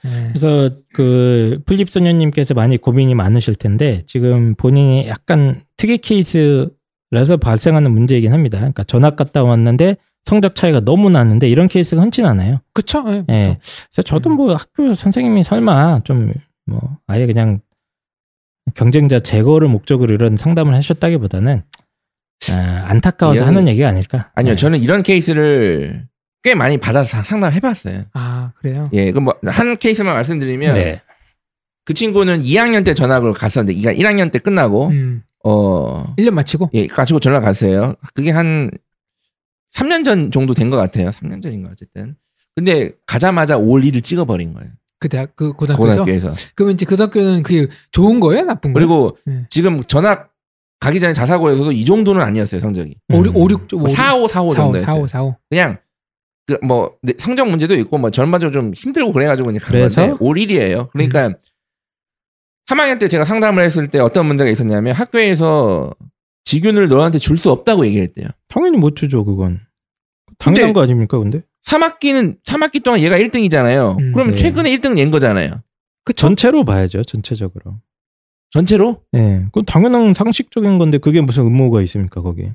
네. 0.04 0.28
그래서 0.28 0.70
그 0.92 1.60
플립 1.66 1.88
소녀님께서 1.90 2.54
많이 2.54 2.76
고민이 2.76 3.14
많으실 3.14 3.54
텐데 3.54 4.02
지금 4.06 4.54
본인이 4.54 5.06
약간 5.08 5.62
특이 5.76 5.98
케이스라서 5.98 7.36
발생하는 7.40 7.90
문제이긴 7.92 8.32
합니다. 8.32 8.58
그러니까 8.58 8.84
전학 8.84 9.16
갔다 9.16 9.42
왔는데 9.44 9.96
성적 10.24 10.54
차이가 10.54 10.80
너무 10.80 11.10
나는데 11.10 11.48
이런 11.48 11.68
케이스가 11.68 12.00
흔치 12.02 12.22
않아요. 12.22 12.58
그쵸? 12.72 13.04
예. 13.08 13.24
예. 13.28 13.44
또. 13.44 13.56
그래서 13.90 14.02
저도 14.02 14.30
뭐 14.30 14.54
학교 14.54 14.94
선생님이 14.94 15.42
설마 15.42 16.00
좀 16.04 16.32
뭐 16.66 16.80
아예 17.06 17.26
그냥 17.26 17.60
경쟁자 18.74 19.20
제거를 19.20 19.68
목적으로 19.68 20.14
이런 20.14 20.38
상담을 20.38 20.74
하셨다기보다는 20.74 21.62
아, 22.50 22.84
안타까워서 22.86 23.42
이해는- 23.42 23.46
하는 23.46 23.68
얘기가 23.68 23.86
아닐까. 23.88 24.30
아니요. 24.34 24.52
예. 24.52 24.56
저는 24.56 24.80
이런 24.80 25.02
케이스를 25.02 26.06
꽤 26.44 26.54
많이 26.54 26.76
받아서 26.78 27.22
상담을 27.22 27.54
해봤어요. 27.54 28.04
아 28.12 28.52
그래요. 28.60 28.88
예, 28.92 29.10
그럼 29.10 29.24
뭐 29.24 29.34
한 29.46 29.76
케이스만 29.76 30.14
말씀드리면 30.14 30.74
네. 30.74 31.00
그 31.86 31.92
친구는 31.94 32.38
2학년 32.42 32.84
때 32.84 32.94
전학을 32.94 33.32
갔었는데, 33.32 33.78
그러니까 33.78 34.00
1학년 34.02 34.30
때 34.30 34.38
끝나고 34.38 34.88
음. 34.88 35.22
어 35.44 36.14
1년 36.16 36.30
마치고. 36.30 36.70
예, 36.74 36.86
가지고 36.86 37.18
전화 37.18 37.40
갔어요. 37.40 37.94
그게 38.14 38.30
한 38.30 38.70
3년 39.74 40.04
전 40.04 40.30
정도 40.30 40.54
된 40.54 40.70
것 40.70 40.76
같아요. 40.76 41.10
3년 41.10 41.42
전인가 41.42 41.70
어쨌든. 41.72 42.14
근데 42.54 42.92
가자마자 43.06 43.56
올 43.56 43.82
1을 43.82 44.02
찍어버린 44.02 44.52
거예요. 44.54 44.70
그 45.00 45.08
대학 45.08 45.34
그 45.36 45.52
고등학교에서. 45.52 46.04
고등학교에서. 46.04 46.34
그러면 46.54 46.74
이제 46.74 46.86
그 46.86 46.90
고등학교는 46.90 47.42
그게 47.42 47.66
좋은 47.90 48.20
거예요, 48.20 48.44
나쁜 48.44 48.72
거예요? 48.72 48.86
그리고 48.86 49.18
네. 49.26 49.44
지금 49.50 49.80
전학 49.80 50.30
가기 50.80 51.00
전에 51.00 51.12
자사고에서도 51.14 51.72
이 51.72 51.84
정도는 51.84 52.20
아니었어요 52.22 52.60
성적이. 52.60 52.96
음. 53.10 53.16
5, 53.16 53.24
6, 53.26 53.36
5, 53.36 53.88
6, 53.88 53.94
4, 53.96 54.16
5, 54.16 54.28
4, 54.28 54.42
5 54.42 54.54
정도였어요. 54.54 54.86
4, 54.86 54.94
5, 54.94 55.06
4, 55.06 55.22
5. 55.24 55.36
그냥 55.50 55.78
그 56.46 56.58
뭐 56.62 56.96
성적 57.18 57.48
문제도 57.48 57.74
있고 57.76 57.96
뭐 57.98 58.10
전반적으로 58.10 58.52
좀 58.52 58.72
힘들고 58.74 59.12
그래가지고 59.12 59.46
그냥 59.46 59.60
간 59.60 59.72
그래서? 59.72 60.00
건데 60.02 60.16
올 60.20 60.36
1이에요. 60.36 60.90
그러니까 60.90 61.28
음. 61.28 61.34
3학년 62.68 62.98
때 62.98 63.08
제가 63.08 63.24
상담을 63.24 63.62
했을 63.64 63.88
때 63.90 63.98
어떤 63.98 64.26
문제가 64.26 64.50
있었냐면 64.50 64.94
학교에서 64.94 65.94
직윤을 66.44 66.88
너한테 66.88 67.18
줄 67.18 67.36
수 67.38 67.50
없다고 67.50 67.86
얘기했대요. 67.86 68.28
당연히 68.48 68.76
못 68.76 68.96
주죠 68.96 69.24
그건. 69.24 69.60
당연한 70.38 70.72
거 70.72 70.82
아닙니까 70.82 71.18
근데? 71.18 71.42
3학기는 71.66 72.38
3학기 72.44 72.82
동안 72.82 73.00
얘가 73.00 73.16
1등이잖아요. 73.18 73.98
음, 73.98 74.12
그럼 74.12 74.28
네. 74.30 74.34
최근에 74.34 74.70
1등 74.76 74.94
낸 74.94 75.10
거잖아요. 75.10 75.62
그 76.04 76.12
전체로 76.12 76.64
봐야죠 76.64 77.02
전체적으로. 77.04 77.80
전체로? 78.50 79.02
예, 79.14 79.42
그건 79.46 79.64
당연한 79.64 80.12
상식적인 80.12 80.78
건데 80.78 80.98
그게 80.98 81.20
무슨 81.20 81.46
음모가 81.46 81.80
있습니까 81.82 82.20
거기에? 82.20 82.54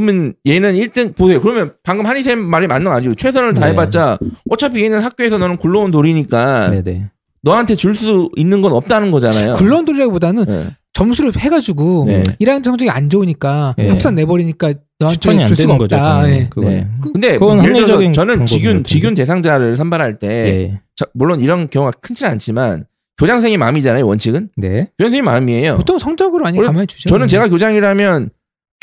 그러면 0.00 0.34
얘는 0.46 0.74
1등 0.74 1.16
보세요. 1.16 1.40
그러면 1.40 1.72
방금 1.82 2.04
한이쌤 2.06 2.38
말이 2.38 2.66
맞는 2.66 2.90
거 2.90 2.96
아니고 2.96 3.14
최선을 3.14 3.54
네. 3.54 3.60
다해봤자 3.60 4.18
어차피 4.50 4.82
얘는 4.84 5.00
학교에서 5.00 5.38
너는 5.38 5.56
굴러온 5.56 5.90
돌이니까 5.90 6.68
네네. 6.70 7.06
너한테 7.42 7.74
줄 7.76 7.94
수 7.94 8.28
있는 8.36 8.60
건 8.60 8.72
없다는 8.72 9.10
거잖아요. 9.10 9.54
굴러온 9.54 9.84
돌이라기보다는 9.86 10.44
네. 10.44 10.66
점수를 10.92 11.32
해가지고 11.36 12.04
네. 12.08 12.22
1학년 12.40 12.64
성적이 12.64 12.90
안 12.90 13.08
좋으니까 13.08 13.74
네. 13.78 13.88
합산 13.88 14.14
내버리니까 14.16 14.74
너한테 14.98 15.14
추천이 15.14 15.40
안줄 15.40 15.56
수가 15.56 15.66
되는 15.66 15.78
거죠. 15.78 15.96
없다. 15.96 16.30
예. 16.30 16.48
그거는. 16.50 16.76
네. 16.76 16.88
근데 17.12 17.32
그건 17.38 17.62
예를 17.62 17.72
들어서 17.86 18.12
저는 18.12 18.46
직윤 18.46 18.76
것 18.78 18.84
직윤 18.86 19.14
대상자를 19.14 19.76
선발할 19.76 20.18
때 20.18 20.28
예. 20.28 20.80
저- 20.94 21.06
물론 21.14 21.40
이런 21.40 21.68
경우가 21.70 21.92
크지는 22.00 22.32
않지만 22.32 22.84
교장선생님 23.18 23.60
마음이잖아요 23.60 24.06
원칙은 24.06 24.50
네. 24.56 24.88
교장선생님 24.98 25.24
마음이에요. 25.24 25.76
보통 25.76 25.98
성적으로 25.98 26.46
아니 26.46 26.58
가만히 26.58 26.86
주죠. 26.86 27.08
저는 27.08 27.28
제가 27.28 27.48
교장이라면 27.48 28.30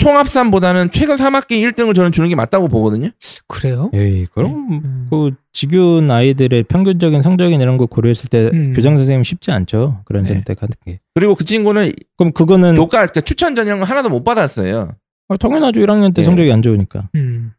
총합산보다는 0.03 0.91
최근 0.91 1.15
3학기 1.15 1.51
1등을 1.51 1.95
저는 1.95 2.11
주는 2.11 2.27
게 2.27 2.35
맞다고 2.35 2.67
보거든요. 2.67 3.09
그래요. 3.47 3.89
에이 3.93 4.25
그럼 4.33 4.51
음. 4.69 5.07
그 5.09 5.31
직윤 5.53 6.11
아이들의 6.11 6.63
평균적인 6.63 7.21
성적이나 7.21 7.63
이런 7.63 7.77
걸 7.77 7.87
고려했을 7.87 8.29
때 8.29 8.49
음. 8.53 8.73
교장 8.73 8.97
선생님 8.97 9.23
쉽지 9.23 9.51
않죠. 9.51 10.01
그런 10.05 10.23
네. 10.23 10.33
선택하는 10.33 10.73
게. 10.85 10.99
그리고 11.15 11.35
그 11.35 11.45
친구는 11.45 11.93
그럼 12.17 12.33
그거는 12.33 12.73
교과 12.73 12.89
그러니까 13.05 13.21
추천 13.21 13.55
전형을 13.55 13.85
하나도 13.85 14.09
못 14.09 14.23
받았어요. 14.25 14.91
아, 15.29 15.37
당연하죠. 15.37 15.79
1학년 15.79 16.13
때 16.13 16.21
예. 16.21 16.23
성적이 16.23 16.51
안 16.51 16.61
좋으니까. 16.61 17.09
음. 17.15 17.53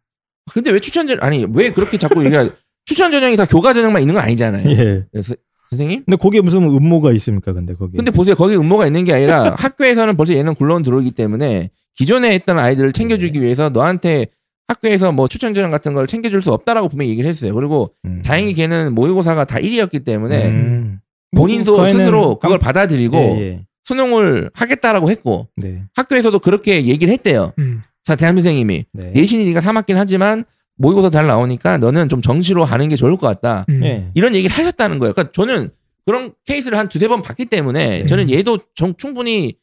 근데 0.53 0.71
왜 0.71 0.79
추천 0.81 1.07
전 1.07 1.19
아니 1.23 1.47
왜 1.51 1.73
그렇게 1.73 1.97
자꾸 1.97 2.23
얘기하 2.27 2.51
추천 2.85 3.11
전형이 3.11 3.37
다 3.37 3.47
교과 3.47 3.73
전형만 3.73 4.03
있는 4.03 4.15
건 4.15 4.23
아니잖아요. 4.23 4.69
예. 4.69 5.07
그래서 5.11 5.35
선생님? 5.71 6.05
근데 6.05 6.17
거기에 6.19 6.43
무슨 6.43 6.63
음모가 6.63 7.13
있습니까? 7.13 7.55
근데 7.55 7.73
거기. 7.73 7.97
근데 7.97 8.11
보세요. 8.11 8.35
거기 8.35 8.55
음모가 8.55 8.87
있는 8.87 9.05
게 9.05 9.15
아니라 9.15 9.55
학교에서는 9.59 10.15
벌써 10.19 10.35
얘는 10.35 10.55
굴러온 10.57 10.83
들어오기 10.83 11.13
때문에 11.13 11.71
기존에 11.95 12.35
있던 12.37 12.59
아이들을 12.59 12.93
챙겨주기 12.93 13.39
네. 13.39 13.45
위해서 13.45 13.69
너한테 13.69 14.27
학교에서 14.69 15.13
뭐 15.13 15.29
추천 15.29 15.55
전형 15.55 15.71
같은 15.71 15.95
걸 15.95 16.07
챙겨줄 16.07 16.41
수 16.43 16.53
없다라고 16.53 16.89
분명히 16.89 17.11
얘기를 17.11 17.29
했어요. 17.29 17.55
그리고 17.55 17.93
음. 18.05 18.23
다행히 18.25 18.55
걔는 18.55 18.95
모의고사가 18.95 19.45
다 19.45 19.59
1위였기 19.59 20.05
때문에 20.05 20.49
음. 20.49 21.01
본인도 21.37 21.77
뭐, 21.77 21.87
스스로 21.87 22.39
그걸 22.39 22.59
깜- 22.59 22.67
받아들이고 22.67 23.17
예, 23.17 23.41
예. 23.41 23.61
수능을 23.85 24.51
하겠다라고 24.55 25.11
했고 25.11 25.49
네. 25.57 25.83
학교에서도 25.95 26.39
그렇게 26.39 26.87
얘기를 26.87 27.13
했대요. 27.13 27.53
음. 27.59 27.83
사 28.05 28.17
대한 28.17 28.35
선생님이 28.37 28.85
네. 28.93 29.11
내신이 29.15 29.45
네가 29.47 29.61
3학기는 29.61 29.95
하지만 29.97 30.45
모의고사 30.77 31.11
잘 31.11 31.27
나오니까 31.27 31.79
너는 31.79 32.09
좀 32.09 32.21
정시로 32.23 32.65
하는 32.65 32.89
게 32.89 32.97
좋을 32.97 33.17
것 33.17 33.27
같다. 33.27 33.67
음. 33.69 33.81
예. 33.85 34.11
이런 34.15 34.35
얘기를 34.35 34.55
하셨다는 34.57 34.99
거예요. 34.99 35.13
그러니까 35.13 35.33
저는 35.33 35.71
그런 36.07 36.33
케이스를 36.47 36.79
한 36.79 36.89
두세 36.89 37.09
번 37.09 37.23
봤기 37.23 37.47
때문에 37.47 37.89
네. 38.01 38.07
저는 38.07 38.31
얘도 38.31 38.59
정- 38.75 38.95
충분히 38.97 39.57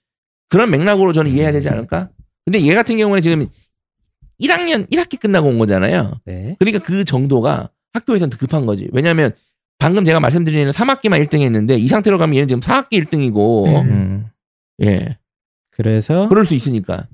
그런 0.50 0.70
맥락으로 0.70 1.14
저는 1.14 1.32
이해해야 1.32 1.52
되지 1.52 1.70
않을까? 1.70 2.10
근데 2.46 2.66
얘 2.66 2.74
같은 2.74 2.98
경우는 2.98 3.22
지금 3.22 3.48
1학년 4.42 4.90
1학기 4.90 5.20
끝나고 5.20 5.48
온 5.48 5.58
거잖아요. 5.58 6.12
네. 6.26 6.56
그러니까 6.60 6.84
그 6.84 7.04
정도가 7.04 7.70
학교에서는 7.94 8.30
더 8.30 8.38
급한 8.38 8.66
거지. 8.66 8.90
왜냐하면 8.92 9.32
방금 9.78 10.06
제가 10.06 10.20
말씀드리는 10.20 10.72
3학기만 10.72 11.26
1등 11.26 11.42
했는데 11.42 11.76
이 11.76 11.88
상태로 11.88 12.18
가면 12.18 12.36
얘는 12.36 12.48
지금 12.48 12.62
4학기 12.62 12.94
1등이고 13.04 13.68
음. 13.68 13.90
음. 13.90 14.26
예 14.84 15.18
그래서 15.72 16.28
그럴 16.30 16.46
수 16.46 16.56
있으니까 16.56 17.08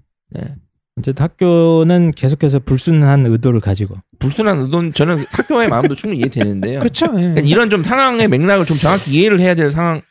어쨌든 0.97 1.23
학교는 1.23 2.11
계속해서 2.11 2.59
불순한 2.59 3.25
의도를 3.25 3.59
가지고 3.59 3.95
불순한 4.19 4.59
의도는 4.59 4.93
저는 4.93 5.25
학교의 5.29 5.69
마음도 5.69 5.95
충분히 5.95 6.19
이해되는데요. 6.19 6.79
그렇죠. 6.79 7.05
예. 7.07 7.21
그러니까 7.21 7.41
이런 7.41 7.69
좀 7.69 7.83
상황의 7.83 8.27
맥락을 8.27 8.65
좀 8.65 8.77
정확히 8.77 9.11
이해를 9.11 9.39
해야 9.39 9.53
될 9.53 9.71
상황 9.71 10.01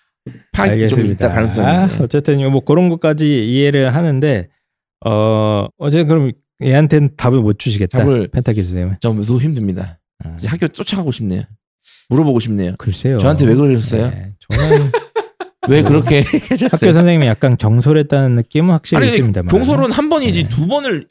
파악이 0.52 0.88
좀 0.88 1.06
있다 1.06 1.28
가능성이. 1.28 1.66
아, 1.66 1.86
네. 1.86 1.98
어쨌든 2.02 2.50
뭐 2.50 2.60
그런 2.64 2.88
것까지 2.88 3.46
이해를 3.48 3.94
하는데 3.94 4.48
어 5.04 5.66
어제 5.78 6.04
그럼 6.04 6.32
얘한테는 6.62 7.16
답을 7.16 7.40
못 7.40 7.58
주시겠다. 7.58 7.98
답을- 8.04 8.30
펜타키 8.32 8.62
선생님은. 8.62 8.96
저 9.00 9.08
너무 9.12 9.40
힘듭니다. 9.40 9.98
아, 10.24 10.34
이제 10.38 10.48
학교 10.48 10.68
쫓아가고 10.68 11.12
싶네요. 11.12 11.42
물어보고 12.08 12.40
싶네요. 12.40 12.74
글쎄요. 12.78 13.18
저한테 13.18 13.44
왜 13.46 13.54
그러셨어요? 13.54 14.08
네, 14.10 14.32
저는 14.48 14.90
왜 15.68 15.82
그렇게 15.82 16.20
학교 16.24 16.38
하셨어요? 16.50 16.92
선생님이 16.92 17.26
약간 17.26 17.56
경솔했다는 17.56 18.36
느낌은 18.36 18.70
확실히 18.70 18.98
아니 19.02 19.08
있습니다만. 19.08 19.50
경솔은 19.50 19.92
한 19.92 20.08
번이지 20.08 20.44
네. 20.44 20.48
두 20.48 20.66
번을 20.66 21.06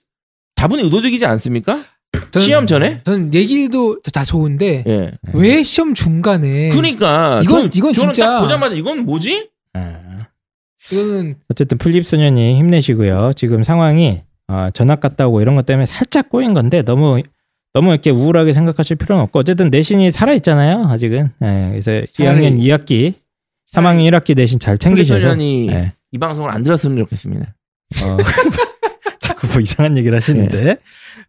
다분히 0.56 0.84
의도적이지 0.84 1.26
않습니까? 1.26 1.84
저는- 2.32 2.40
시험 2.42 2.66
전에? 2.66 3.02
저는 3.04 3.34
얘기도 3.34 4.02
다 4.14 4.24
좋은데 4.24 4.84
예. 4.88 5.12
왜 5.34 5.62
시험 5.64 5.94
중간에 5.94 6.70
그러니까 6.70 7.42
이건- 7.44 7.70
저는- 7.70 7.78
이건 7.78 7.94
저는 7.94 8.14
진짜- 8.14 8.30
딱 8.30 8.42
보자마자 8.42 8.74
이건 8.76 9.00
뭐지? 9.06 9.50
아, 9.74 10.00
이거는 10.92 11.36
어쨌든 11.50 11.78
풀립 11.78 12.06
소년이 12.06 12.58
힘내시고요. 12.58 13.34
지금 13.36 13.64
상황이 13.64 14.22
어, 14.48 14.70
전학 14.74 15.00
갔다 15.00 15.28
오고 15.28 15.42
이런 15.42 15.56
것 15.56 15.66
때문에 15.66 15.86
살짝 15.86 16.30
꼬인 16.30 16.54
건데 16.54 16.84
너무 16.84 17.22
너무 17.74 17.92
이렇게 17.92 18.10
우울하게 18.12 18.54
생각하실 18.54 18.96
필요는 18.98 19.24
없고 19.24 19.40
어쨌든 19.40 19.70
내신이 19.70 20.12
살아 20.12 20.34
있잖아요. 20.34 20.86
아직은. 20.88 21.30
예, 21.44 21.68
그래서 21.72 21.92
차라리- 21.92 22.16
2학년 22.18 22.58
2학기, 22.60 23.14
3학년 23.74 24.10
1학기 24.12 24.36
내신 24.36 24.60
잘 24.60 24.78
챙기셔서. 24.78 25.20
예. 25.72 25.92
이 26.12 26.18
방송을 26.18 26.52
안 26.52 26.64
들었으면 26.64 26.96
좋겠습니다. 26.98 27.54
어, 28.04 28.18
자꾸 29.20 29.48
뭐 29.48 29.60
이상한 29.60 29.98
얘기를 29.98 30.16
하시는데 30.16 30.78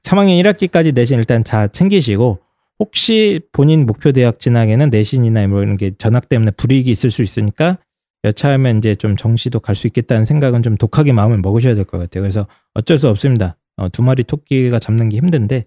3학년 0.04 0.40
1학기까지 0.42 0.94
내신 0.94 1.18
일단 1.18 1.42
잘 1.42 1.68
챙기시고 1.68 2.38
혹시 2.78 3.40
본인 3.52 3.86
목표 3.86 4.12
대학 4.12 4.38
진학에는 4.38 4.90
내신이나 4.90 5.46
뭐 5.48 5.62
이런 5.62 5.76
게 5.76 5.92
전학 5.98 6.28
때문에 6.28 6.52
불이익이 6.52 6.90
있을 6.90 7.10
수 7.10 7.22
있으니까 7.22 7.78
여차하면 8.24 8.78
이제 8.78 8.94
좀 8.94 9.16
정시도 9.16 9.60
갈 9.60 9.74
수 9.76 9.86
있겠다는 9.86 10.24
생각은 10.24 10.62
좀 10.62 10.76
독하게 10.76 11.12
마음을 11.12 11.38
먹으셔야 11.38 11.74
될 11.74 11.84
것 11.84 11.98
같아요. 11.98 12.22
그래서 12.22 12.46
어쩔 12.74 12.98
수 12.98 13.08
없습니다. 13.08 13.56
어, 13.76 13.88
두 13.88 14.02
마리 14.02 14.24
토끼가 14.24 14.78
잡는 14.78 15.08
게 15.10 15.16
힘든데 15.18 15.64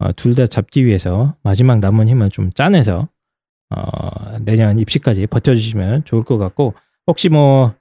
어, 0.00 0.12
둘 0.12 0.34
다 0.34 0.46
잡기 0.46 0.84
위해서 0.86 1.34
마지막 1.42 1.78
남은 1.80 2.08
힘을 2.08 2.30
좀 2.30 2.52
짜내서 2.52 3.08
어, 3.74 4.38
내년 4.40 4.78
입시까지 4.78 5.26
버텨주시면 5.26 6.04
좋을 6.04 6.22
것 6.24 6.38
같고 6.38 6.74
혹시 7.06 7.28
뭐 7.28 7.74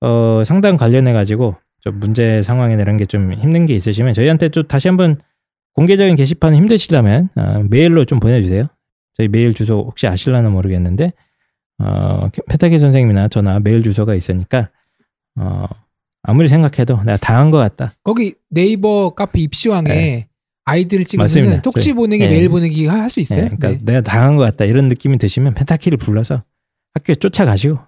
어, 0.00 0.42
상담 0.44 0.76
관련해 0.76 1.12
가지고 1.12 1.56
좀 1.80 1.98
문제 2.00 2.42
상황이나 2.42 2.82
이런 2.82 2.96
게 2.96 3.04
좀 3.04 3.32
힘든 3.32 3.66
게 3.66 3.74
있으시면 3.74 4.14
저희한테 4.14 4.48
좀 4.48 4.66
다시 4.66 4.88
한번 4.88 5.18
공개적인 5.74 6.16
게시판 6.16 6.54
힘드시다면 6.54 7.28
어, 7.36 7.62
메일로 7.68 8.04
좀 8.06 8.20
보내주세요. 8.20 8.66
저희 9.14 9.28
메일 9.28 9.54
주소 9.54 9.78
혹시 9.86 10.06
아실라나 10.06 10.50
모르겠는데 10.50 11.12
어, 11.78 12.28
펜타킬 12.48 12.78
선생님이나 12.78 13.28
저나 13.28 13.60
메일 13.60 13.82
주소가 13.82 14.14
있으니까 14.14 14.70
어, 15.36 15.66
아무리 16.22 16.48
생각해도 16.48 17.02
내가 17.02 17.16
당한 17.18 17.50
것 17.50 17.58
같다. 17.58 17.94
거기 18.04 18.34
네이버 18.50 19.10
카페 19.10 19.40
입시왕에 19.40 19.88
네. 19.88 20.28
맞습니다. 21.24 21.26
찍으면 21.50 21.62
쪽지 21.62 21.80
저희- 21.80 21.92
보내기 21.94 22.24
네. 22.24 22.30
메일 22.30 22.48
보내기 22.48 22.86
할 22.86 23.10
수 23.10 23.20
있어요. 23.20 23.40
예, 23.44 23.48
그러니까 23.48 23.68
네. 23.70 23.78
내가 23.82 24.00
당한 24.00 24.36
것 24.36 24.44
같다 24.44 24.64
이런 24.64 24.88
느낌이 24.88 25.18
드시면 25.18 25.54
펜타킬을 25.54 25.98
불러서 25.98 26.42
학교에 26.94 27.16
쫓아가시고 27.16 27.78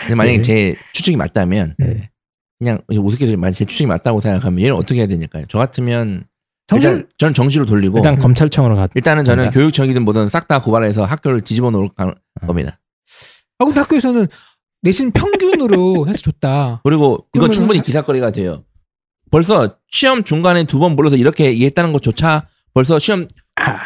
근데 0.00 0.14
만약에 0.14 0.38
네. 0.38 0.42
제 0.42 0.74
추측이 0.94 1.16
맞다면 1.16 1.74
네. 1.78 2.10
그냥 2.58 2.80
우습게 2.88 3.36
만약 3.36 3.52
제 3.52 3.64
추측이 3.64 3.86
맞다고 3.86 4.20
생각하면 4.20 4.60
얘는 4.60 4.74
어떻게 4.74 5.00
해야 5.00 5.06
되니까요? 5.06 5.44
저 5.48 5.58
같으면 5.58 6.24
정신 6.68 6.90
일단 6.90 7.08
저는 7.18 7.34
정시로 7.34 7.66
돌리고 7.66 7.98
일단 7.98 8.18
검찰청으로 8.18 8.76
가. 8.76 8.88
일단은 8.94 9.24
저는 9.24 9.44
간다. 9.44 9.54
교육청이든 9.58 10.04
뭐든 10.04 10.28
싹 10.28 10.48
다 10.48 10.60
고발해서 10.60 11.04
학교를 11.04 11.40
뒤집어 11.42 11.70
놓을 11.70 11.88
가- 11.96 12.04
음. 12.06 12.14
겁니다. 12.46 12.78
아 13.58 13.64
근데 13.64 13.80
학교에서는 13.80 14.26
내신 14.82 15.12
평균으로 15.12 16.06
해서 16.08 16.18
줬다. 16.18 16.80
그리고 16.84 17.26
이거 17.34 17.48
충분히 17.48 17.80
기사거리가 17.82 18.30
돼요. 18.32 18.64
벌써 19.30 19.76
시험 19.90 20.24
중간에 20.24 20.64
두 20.64 20.78
번 20.78 20.96
불러서 20.96 21.16
이렇게 21.16 21.46
얘기했다는 21.46 21.92
것조차 21.92 22.46
벌써 22.74 22.98
시험 22.98 23.28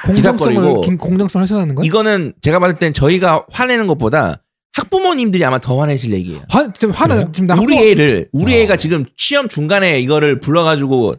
공정성을 0.07 0.14
기사거리고 0.55 0.81
긴- 0.83 0.97
공정성을 0.99 1.43
해소하는 1.43 1.74
거야? 1.74 1.85
이거는 1.85 2.35
제가 2.41 2.59
봤을 2.59 2.77
땐 2.77 2.93
저희가 2.93 3.45
화내는 3.51 3.87
것보다 3.89 4.43
학부모님들이 4.72 5.45
아마 5.45 5.59
더 5.59 5.81
화내실 5.81 6.12
얘기예요. 6.12 6.43
화, 6.51 6.70
지금 6.72 6.91
화나 6.95 7.14
그래요? 7.16 7.33
지금 7.35 7.47
나 7.47 7.55
우리 7.61 7.74
학부- 7.77 7.87
애를 7.89 8.29
우리 8.33 8.55
어. 8.55 8.59
애가 8.59 8.77
지금 8.77 9.05
시험 9.16 9.49
중간에 9.49 9.99
이거를 10.01 10.41
불러가지고 10.41 11.16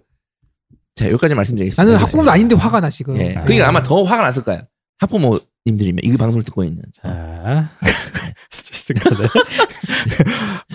자 0.98 1.06
여기까지 1.06 1.36
말씀드리겠습니다. 1.36 1.84
나는 1.84 1.98
학부모도 1.98 2.32
아닌데 2.32 2.56
화가 2.56 2.82
나 2.82 2.89
지금. 2.89 3.16
예, 3.18 3.36
아. 3.36 3.43
그러니까 3.43 3.68
아마 3.70 3.82
더 3.84 4.04
화가 4.04 4.24
났을 4.24 4.43
거야. 4.43 4.64
학부모님들이면 5.00 6.00
이 6.04 6.18
방송을 6.18 6.43
듣고 6.43 6.64
있는. 6.64 6.82
자. 6.91 7.70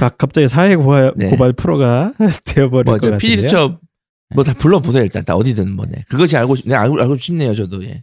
아, 0.00 0.08
갑자기 0.10 0.48
사회 0.48 0.76
고발, 0.76 1.12
네. 1.16 1.28
고발 1.30 1.52
프로가 1.52 2.12
되어버릴 2.44 2.84
것 2.84 2.90
뭐저 2.90 3.10
같은데요. 3.10 3.18
PD 3.18 3.42
수첩 3.42 3.80
뭐다 4.34 4.54
불러보세요 4.54 5.02
일단 5.02 5.24
다 5.24 5.34
어디든 5.36 5.70
뭐 5.74 5.84
네. 5.86 6.02
그것이 6.08 6.36
알고 6.36 6.56
싶, 6.56 6.68
네, 6.68 6.74
알고 6.74 7.00
알고 7.00 7.16
싶네요 7.16 7.54
저도 7.54 7.82
예. 7.84 8.02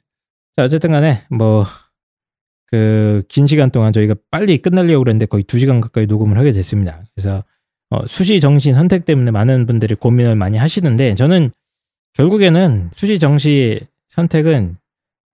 자, 0.55 0.63
어쨌든 0.63 0.91
간에 0.91 1.23
뭐 1.29 1.65
그 2.71 3.23
긴 3.29 3.47
시간 3.47 3.71
동안 3.71 3.91
저희가 3.91 4.13
빨리 4.29 4.59
끝내려고 4.59 5.03
그랬는데 5.03 5.25
거의 5.25 5.43
두 5.43 5.57
시간 5.57 5.81
가까이 5.81 6.05
녹음을 6.05 6.37
하게 6.37 6.51
됐습니다. 6.51 7.03
그래서 7.15 7.43
어, 7.89 8.05
수시 8.05 8.39
정시 8.39 8.73
선택 8.73 9.05
때문에 9.05 9.31
많은 9.31 9.65
분들이 9.65 9.95
고민을 9.95 10.35
많이 10.35 10.57
하시는데 10.59 11.15
저는 11.15 11.51
결국에는 12.13 12.89
수시 12.93 13.19
정시 13.19 13.79
선택은 14.09 14.77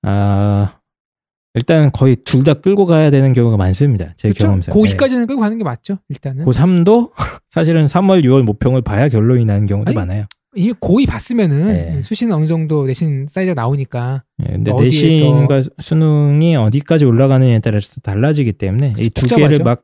아 0.04 0.80
일단 1.54 1.92
거의 1.92 2.16
둘 2.18 2.44
다 2.44 2.54
끌고 2.54 2.86
가야 2.86 3.10
되는 3.12 3.32
경우가 3.34 3.56
많습니다. 3.58 4.14
제 4.18 4.28
그렇죠? 4.30 4.48
경험상. 4.48 4.76
고2까지는 4.76 5.26
끌고 5.28 5.42
가는 5.42 5.58
게 5.58 5.64
맞죠. 5.64 5.98
일단은. 6.10 6.46
고3도 6.46 7.12
사실은 7.50 7.86
3월, 7.86 8.24
6월 8.26 8.44
모평을 8.44 8.82
봐야 8.82 9.08
결론이 9.08 9.46
나는 9.46 9.66
경우도 9.66 9.90
아니, 9.90 9.96
많아요. 9.96 10.26
이미 10.58 10.74
고2 10.74 11.08
봤으면은 11.08 11.68
네. 11.68 12.02
수시는 12.02 12.36
어느 12.36 12.46
정도 12.46 12.86
내신 12.86 13.28
사이즈가 13.30 13.54
나오니까 13.62 14.24
예, 14.48 14.54
근데 14.54 14.72
어디에 14.72 14.86
내신과 14.90 15.64
수능이 15.80 16.56
어디까지 16.58 17.06
올라가느냐에 17.06 17.60
따라서 17.60 18.00
달라지기 18.02 18.54
때문에 18.54 18.94
이 19.00 19.10
두. 19.10 19.26
개를 19.28 19.60
막 19.64 19.84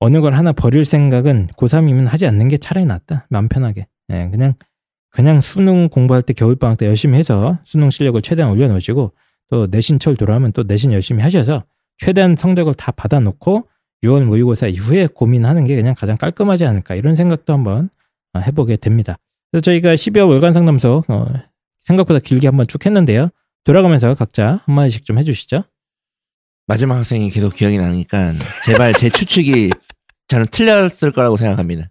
어느 0.00 0.20
걸 0.20 0.34
하나 0.34 0.52
버릴 0.52 0.84
생각은 0.84 1.48
고3이면 1.56 2.06
하지 2.06 2.26
않는 2.26 2.48
게 2.48 2.58
차라리 2.58 2.84
낫다. 2.84 3.26
마음 3.30 3.48
편하게. 3.48 3.86
예, 4.12 4.28
그냥 4.30 4.54
그냥 5.16 5.40
수능 5.40 5.88
공부할 5.88 6.20
때 6.20 6.34
겨울방학 6.34 6.76
때 6.76 6.86
열심히 6.86 7.16
해서 7.18 7.58
수능 7.64 7.88
실력을 7.88 8.20
최대한 8.20 8.52
올려놓으시고 8.52 9.12
또 9.48 9.66
내신철 9.70 10.14
돌아오면 10.14 10.52
또 10.52 10.62
내신 10.62 10.92
열심히 10.92 11.22
하셔서 11.22 11.64
최대한 11.96 12.36
성적을 12.36 12.74
다 12.74 12.92
받아놓고 12.92 13.66
6월 14.04 14.24
모의고사 14.24 14.66
이후에 14.66 15.06
고민하는 15.06 15.64
게 15.64 15.74
그냥 15.74 15.94
가장 15.96 16.18
깔끔하지 16.18 16.66
않을까 16.66 16.96
이런 16.96 17.16
생각도 17.16 17.54
한번 17.54 17.88
어, 18.34 18.40
해보게 18.40 18.76
됩니다. 18.76 19.16
그래서 19.50 19.62
저희가 19.62 19.94
12월 19.94 20.28
월간 20.28 20.52
상담소 20.52 21.04
어, 21.08 21.26
생각보다 21.80 22.18
길게 22.18 22.48
한번 22.48 22.66
쭉 22.66 22.84
했는데요. 22.84 23.30
돌아가면서 23.64 24.14
각자 24.14 24.60
한마디씩 24.66 25.06
좀 25.06 25.18
해주시죠. 25.18 25.62
마지막 26.66 26.96
학생이 26.96 27.30
계속 27.30 27.54
기억이 27.54 27.78
나니까 27.78 28.34
제발 28.66 28.92
제 28.92 29.08
추측이 29.08 29.70
저는 30.28 30.48
틀렸을 30.50 31.12
거라고 31.12 31.38
생각합니다. 31.38 31.88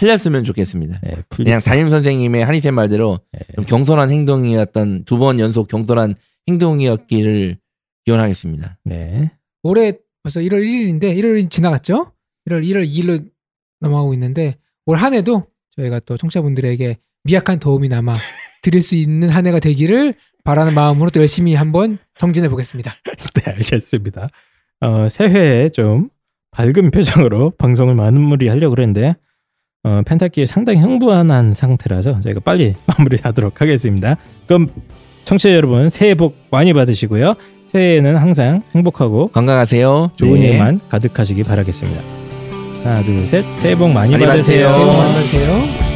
음. 0.00 0.06
틀렸으면 0.06 0.44
좋겠습니다. 0.44 1.00
네, 1.02 1.16
그냥 1.28 1.60
담임 1.60 1.90
선생님의 1.90 2.44
한의쌤 2.44 2.74
말대로 2.74 3.20
네. 3.32 3.40
좀 3.54 3.64
경솔한 3.66 4.10
행동이었던 4.10 5.04
두 5.04 5.18
번 5.18 5.38
연속 5.38 5.68
경솔한 5.68 6.14
행동이었기를 6.48 7.58
기원하겠습니다. 8.04 8.78
네. 8.84 9.30
올해 9.62 9.92
벌써 10.22 10.40
1월 10.40 10.62
1일인데 10.64 11.16
1월이 11.16 11.50
지나갔죠? 11.50 12.12
1월 12.48 12.64
1월 12.64 12.88
2일로 12.88 13.24
넘어가고 13.80 14.14
있는데 14.14 14.56
올 14.86 14.96
한 14.96 15.14
해도 15.14 15.46
저희가 15.76 16.00
또 16.00 16.16
청취자분들에게 16.16 16.96
미약한 17.24 17.58
도움이 17.58 17.88
남아 17.88 18.14
드릴 18.62 18.82
수 18.82 18.96
있는 18.96 19.28
한 19.28 19.46
해가 19.46 19.58
되기를 19.60 20.14
바라는 20.44 20.74
마음으로 20.74 21.10
또 21.10 21.20
열심히 21.20 21.54
한번 21.54 21.98
정진해 22.18 22.48
보겠습니다. 22.48 22.94
네, 23.34 23.50
알겠습니다. 23.52 24.28
어, 24.80 25.08
새해에 25.10 25.68
좀 25.68 26.08
밝은 26.52 26.90
표정으로 26.90 27.50
방송을 27.58 27.94
마무리하려고 27.94 28.74
그랬는데 28.74 29.14
어, 29.82 30.02
펜타키에 30.04 30.46
상당히 30.46 30.78
흥분한 30.80 31.54
상태라서 31.54 32.20
저희가 32.20 32.40
빨리 32.40 32.74
마무리하도록 32.86 33.60
하겠습니다. 33.60 34.16
그럼 34.46 34.68
청취자 35.24 35.54
여러분 35.54 35.88
새해 35.90 36.14
복 36.14 36.36
많이 36.50 36.72
받으시고요. 36.72 37.34
새해에는 37.68 38.16
항상 38.16 38.62
행복하고 38.74 39.28
건강하세요. 39.28 40.10
좋은 40.16 40.40
네. 40.40 40.48
일만 40.48 40.80
가득하시기 40.88 41.44
바라겠습니다. 41.44 42.02
하나 42.82 43.02
둘 43.04 43.26
셋 43.26 43.44
새해 43.58 43.76
복 43.76 43.90
많이 43.90 44.12
많이 44.12 44.24
받으세요. 44.26 44.68
받으세요. 44.68 44.72
새해 44.72 44.84
복 44.90 44.98
많이 44.98 45.14
받으세요. 45.14 45.89